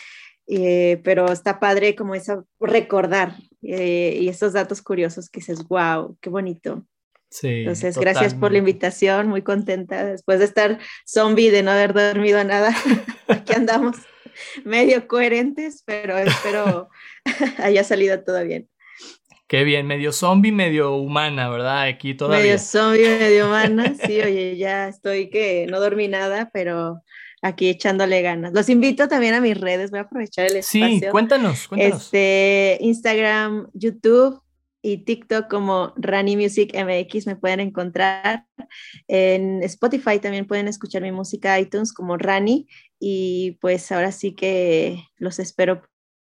eh, 0.51 0.99
pero 1.03 1.31
está 1.31 1.59
padre 1.59 1.95
como 1.95 2.15
eso, 2.15 2.47
recordar 2.59 3.35
eh, 3.61 4.17
y 4.19 4.29
estos 4.29 4.53
datos 4.53 4.81
curiosos 4.81 5.29
que 5.29 5.41
dices, 5.41 5.67
wow, 5.67 6.17
qué 6.21 6.31
bonito. 6.31 6.85
Sí. 7.29 7.59
Entonces, 7.59 7.95
gracias 7.99 8.33
por 8.33 8.51
la 8.51 8.57
invitación, 8.57 9.27
muy 9.27 9.43
contenta 9.43 10.03
después 10.03 10.39
de 10.39 10.45
estar 10.45 10.79
zombie, 11.05 11.51
de 11.51 11.61
no 11.61 11.69
haber 11.69 11.93
dormido 11.93 12.43
nada, 12.43 12.75
aquí 13.27 13.53
andamos 13.53 13.97
medio 14.65 15.07
coherentes, 15.07 15.83
pero 15.85 16.17
espero 16.17 16.89
haya 17.59 17.83
salido 17.83 18.23
todo 18.23 18.43
bien. 18.43 18.67
Qué 19.47 19.63
bien, 19.63 19.85
medio 19.85 20.11
zombie, 20.11 20.51
medio 20.51 20.95
humana, 20.95 21.49
¿verdad? 21.49 21.83
Aquí 21.83 22.15
todavía. 22.15 22.43
Medio 22.43 22.59
zombie, 22.59 23.19
medio 23.19 23.47
humana. 23.47 23.93
Sí, 24.03 24.19
oye, 24.21 24.57
ya 24.57 24.87
estoy 24.87 25.29
que 25.29 25.67
no 25.69 25.79
dormí 25.79 26.07
nada, 26.07 26.49
pero 26.51 27.03
aquí 27.41 27.69
echándole 27.69 28.21
ganas. 28.21 28.53
Los 28.53 28.69
invito 28.69 29.07
también 29.07 29.33
a 29.33 29.41
mis 29.41 29.59
redes, 29.59 29.91
voy 29.91 29.99
a 29.99 30.03
aprovechar 30.03 30.45
el 30.45 30.57
espacio. 30.57 30.87
Sí, 30.87 31.01
cuéntanos, 31.11 31.67
cuéntanos. 31.67 32.03
Este, 32.03 32.77
Instagram, 32.81 33.69
YouTube 33.73 34.41
y 34.81 34.97
TikTok 35.03 35.49
como 35.49 35.93
Rani 35.97 36.37
Music 36.37 36.73
MX 36.73 37.27
me 37.27 37.35
pueden 37.35 37.59
encontrar. 37.59 38.45
En 39.07 39.63
Spotify 39.63 40.19
también 40.19 40.47
pueden 40.47 40.67
escuchar 40.67 41.01
mi 41.01 41.11
música 41.11 41.59
iTunes 41.59 41.91
como 41.91 42.17
Rani 42.17 42.67
y 42.99 43.57
pues 43.61 43.91
ahora 43.91 44.11
sí 44.11 44.35
que 44.35 45.03
los 45.17 45.39
espero 45.39 45.81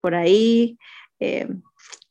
por 0.00 0.14
ahí. 0.14 0.78
Eh, 1.18 1.48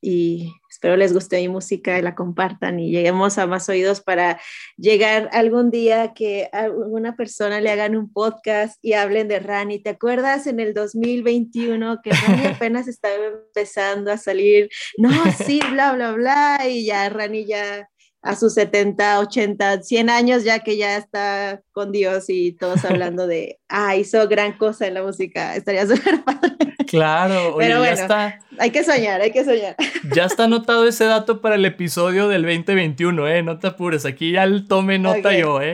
y 0.01 0.51
espero 0.69 0.97
les 0.97 1.13
guste 1.13 1.37
mi 1.37 1.47
música 1.47 1.97
y 1.97 2.01
la 2.01 2.13
compartan 2.13 2.79
y 2.79 2.91
lleguemos 2.91 3.37
a 3.37 3.47
más 3.47 3.69
oídos 3.69 4.01
para 4.01 4.39
llegar 4.77 5.29
algún 5.31 5.71
día 5.71 6.13
que 6.13 6.49
a 6.51 6.65
alguna 6.65 7.15
persona 7.15 7.59
le 7.59 7.71
hagan 7.71 7.95
un 7.95 8.11
podcast 8.11 8.77
y 8.83 8.93
hablen 8.93 9.27
de 9.27 9.39
Rani. 9.39 9.79
¿Te 9.79 9.91
acuerdas 9.91 10.47
en 10.47 10.59
el 10.59 10.73
2021 10.73 12.01
que 12.03 12.11
Rani 12.11 12.45
apenas 12.55 12.87
estaba 12.87 13.15
empezando 13.15 14.11
a 14.11 14.17
salir? 14.17 14.69
No, 14.97 15.11
sí, 15.31 15.59
bla, 15.71 15.93
bla, 15.93 16.11
bla, 16.11 16.59
y 16.69 16.85
ya 16.85 17.09
Rani 17.09 17.45
ya 17.45 17.89
a 18.25 18.35
sus 18.35 18.55
70, 18.55 19.19
80, 19.19 19.83
100 19.83 20.09
años 20.09 20.43
ya 20.43 20.59
que 20.59 20.77
ya 20.77 20.97
está 20.97 21.61
con 21.71 21.91
Dios 21.91 22.25
y 22.27 22.53
todos 22.53 22.83
hablando 22.85 23.27
de, 23.27 23.59
ah, 23.69 23.95
hizo 23.95 24.27
gran 24.27 24.53
cosa 24.53 24.87
en 24.87 24.95
la 24.95 25.03
música, 25.03 25.55
estaría 25.55 25.85
súper 25.87 26.23
padre. 26.23 26.55
Claro, 26.87 27.55
Pero 27.57 27.79
bueno, 27.79 27.83
ya 27.83 27.91
está, 27.91 28.39
hay 28.57 28.71
que 28.71 28.83
soñar, 28.83 29.21
hay 29.21 29.31
que 29.31 29.45
soñar. 29.45 29.75
Ya 30.13 30.25
está 30.25 30.45
anotado 30.45 30.87
ese 30.87 31.05
dato 31.05 31.41
para 31.41 31.55
el 31.55 31.65
episodio 31.65 32.27
del 32.27 32.43
2021, 32.43 33.27
¿eh? 33.27 33.43
No 33.43 33.59
te 33.59 33.67
apures, 33.67 34.05
aquí 34.05 34.31
ya 34.31 34.47
tome 34.67 34.97
nota 34.99 35.37
yo, 35.37 35.61
¿eh? 35.61 35.73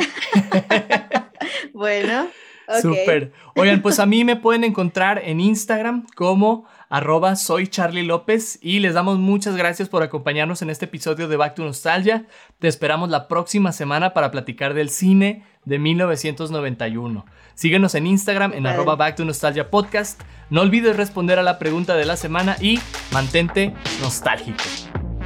bueno. 1.74 2.28
Okay. 2.68 2.82
Súper. 2.82 3.32
Oigan, 3.56 3.82
pues 3.82 3.99
a 3.99 4.06
mí 4.06 4.24
me 4.24 4.38
pueden 4.38 4.64
encontrar 4.64 5.22
en 5.26 5.41
Instagram 5.41 6.06
como 6.16 6.66
arroba 6.92 7.38
soy 7.38 7.68
Charlie 7.68 8.04
López 8.04 8.60
y 8.62 8.80
les 8.80 8.94
damos 8.94 9.18
muchas 9.18 9.56
gracias 9.56 9.88
por 9.88 10.04
acompañarnos 10.04 10.62
en 10.62 10.70
este 10.70 10.86
episodio 10.86 11.30
de 11.30 11.38
Back 11.38 11.56
to 11.56 11.64
Nostalgia. 11.64 12.26
Te 12.60 12.68
esperamos 12.68 13.10
la 13.10 13.30
próxima 13.30 13.72
semana 13.72 14.14
para 14.14 14.30
platicar 14.30 14.74
del 14.74 14.89
cine 14.89 15.46
de 15.64 15.80
1991. 15.80 17.26
Síguenos 17.56 17.96
en 17.96 18.08
Instagram 18.08 18.54
en 18.54 18.68
arroba 18.68 18.96
Back 18.96 19.16
to 19.16 19.26
Nostalgia 19.26 19.72
Podcast. 19.72 20.22
No 20.50 20.62
olvides 20.62 20.98
responder 20.98 21.39
a 21.39 21.44
la 21.44 21.60
pregunta 21.60 21.96
de 21.96 22.06
la 22.06 22.18
semana 22.18 22.58
y 22.60 22.80
mantente 23.14 23.74
nostálgico. 24.02 24.64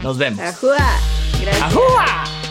Nos 0.03 0.19
vemos. 0.19 0.41
¡Ajúa! 0.41 0.77
Gracias. 1.41 1.63
¡Ajúa! 1.63 2.44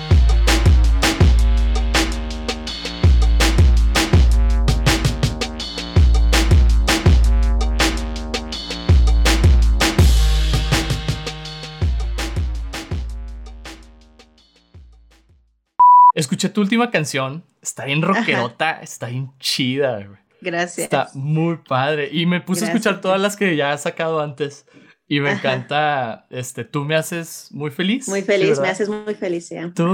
Escuché 16.45 16.55
tu 16.55 16.61
última 16.61 16.91
canción. 16.91 17.43
Está 17.63 17.87
bien 17.87 18.03
rockerota, 18.03 18.73
Ajá. 18.73 18.83
está 18.83 19.07
bien 19.07 19.33
chida. 19.39 19.97
Güey. 19.97 20.19
Gracias. 20.43 20.85
Está 20.85 21.09
muy 21.15 21.57
padre. 21.67 22.11
Y 22.13 22.27
me 22.27 22.43
puse 22.43 22.61
Gracias. 22.67 22.75
a 22.75 22.79
escuchar 22.79 23.01
todas 23.01 23.19
las 23.19 23.37
que 23.37 23.57
ya 23.57 23.73
has 23.73 23.83
sacado 23.83 24.21
antes. 24.21 24.67
Y 25.09 25.21
me 25.21 25.31
Ajá. 25.31 25.39
encanta, 25.39 26.27
este, 26.29 26.65
tú 26.65 26.85
me 26.85 26.97
haces 26.97 27.49
muy 27.51 27.71
feliz. 27.71 28.09
Muy 28.09 28.21
feliz, 28.21 28.57
¿sí, 28.57 28.61
me 28.61 28.69
haces 28.69 28.91
muy 28.91 29.15
feliz, 29.15 29.49
¿sí? 29.49 29.57
Tú 29.75 29.87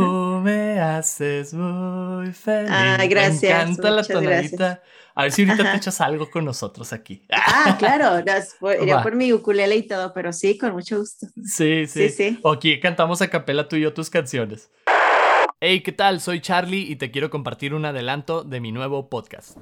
me 0.42 0.80
haces 0.80 1.54
muy 1.54 2.32
feliz. 2.32 2.70
Ah, 2.72 2.98
gracias. 3.08 3.42
Me 3.42 3.48
encanta 3.50 3.90
la 3.92 4.02
tonadita. 4.02 4.56
Gracias. 4.56 4.80
A 5.14 5.22
ver 5.22 5.32
si 5.32 5.42
ahorita 5.42 5.62
Ajá. 5.62 5.72
te 5.72 5.78
echas 5.78 6.00
algo 6.00 6.30
con 6.30 6.44
nosotros 6.44 6.92
aquí. 6.92 7.26
Ah, 7.30 7.76
claro, 7.78 8.24
iría 8.80 9.02
por 9.02 9.14
mi 9.14 9.32
ukulele 9.32 9.76
y 9.76 9.86
todo, 9.86 10.12
pero 10.12 10.32
sí, 10.32 10.58
con 10.58 10.72
mucho 10.72 10.98
gusto. 10.98 11.26
Sí, 11.44 11.86
sí. 11.86 12.08
Sí, 12.08 12.10
sí. 12.10 12.38
O 12.42 12.52
aquí 12.52 12.80
cantamos 12.80 13.22
a 13.22 13.28
capela 13.28 13.68
tú 13.68 13.76
y 13.76 13.82
yo 13.82 13.92
tus 13.92 14.10
canciones. 14.10 14.68
Hey, 15.62 15.82
¿qué 15.82 15.92
tal? 15.92 16.22
Soy 16.22 16.40
Charlie 16.40 16.90
y 16.90 16.96
te 16.96 17.10
quiero 17.10 17.28
compartir 17.28 17.74
un 17.74 17.84
adelanto 17.84 18.44
de 18.44 18.60
mi 18.60 18.72
nuevo 18.72 19.10
podcast. 19.10 19.58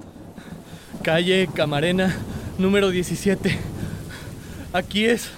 Calle 1.03 1.49
Camarena, 1.53 2.17
número 2.57 2.89
17. 2.89 3.59
Aquí 4.71 5.03
es. 5.03 5.29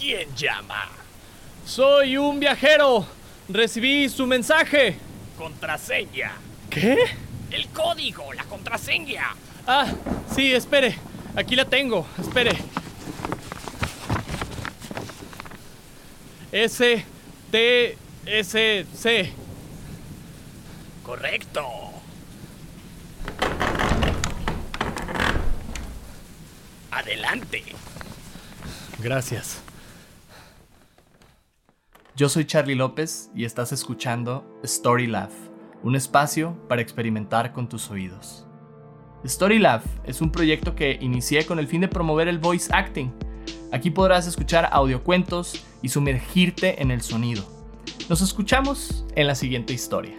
¿Quién 0.00 0.34
llama? 0.34 0.88
Soy 1.66 2.16
un 2.16 2.40
viajero. 2.40 3.06
Recibí 3.50 4.08
su 4.08 4.26
mensaje. 4.26 4.96
Contraseña. 5.36 6.32
¿Qué? 6.70 6.96
El 7.50 7.68
código, 7.68 8.32
la 8.32 8.44
contraseña. 8.44 9.34
Ah, 9.66 9.90
sí, 10.34 10.52
espere. 10.52 10.96
Aquí 11.34 11.56
la 11.56 11.64
tengo. 11.64 12.06
Espere. 12.18 12.56
S 16.52 17.04
T 17.50 17.98
S 18.26 18.86
C. 18.94 19.32
Correcto. 21.02 21.62
Adelante. 26.90 27.64
Gracias. 29.00 29.60
Yo 32.16 32.28
soy 32.28 32.44
Charlie 32.44 32.76
López 32.76 33.30
y 33.34 33.44
estás 33.44 33.72
escuchando 33.72 34.60
Story 34.62 35.08
Lab, 35.08 35.30
un 35.82 35.96
espacio 35.96 36.56
para 36.68 36.80
experimentar 36.80 37.52
con 37.52 37.68
tus 37.68 37.90
oídos. 37.90 38.43
Story 39.24 39.58
Lab 39.58 39.80
es 40.04 40.20
un 40.20 40.30
proyecto 40.30 40.74
que 40.74 40.98
inicié 41.00 41.46
con 41.46 41.58
el 41.58 41.66
fin 41.66 41.80
de 41.80 41.88
promover 41.88 42.28
el 42.28 42.38
voice 42.38 42.70
acting. 42.72 43.10
Aquí 43.72 43.90
podrás 43.90 44.26
escuchar 44.26 44.68
audiocuentos 44.70 45.64
y 45.80 45.88
sumergirte 45.88 46.82
en 46.82 46.90
el 46.90 47.00
sonido. 47.00 47.42
Nos 48.10 48.20
escuchamos 48.20 49.06
en 49.16 49.26
la 49.26 49.34
siguiente 49.34 49.72
historia. 49.72 50.14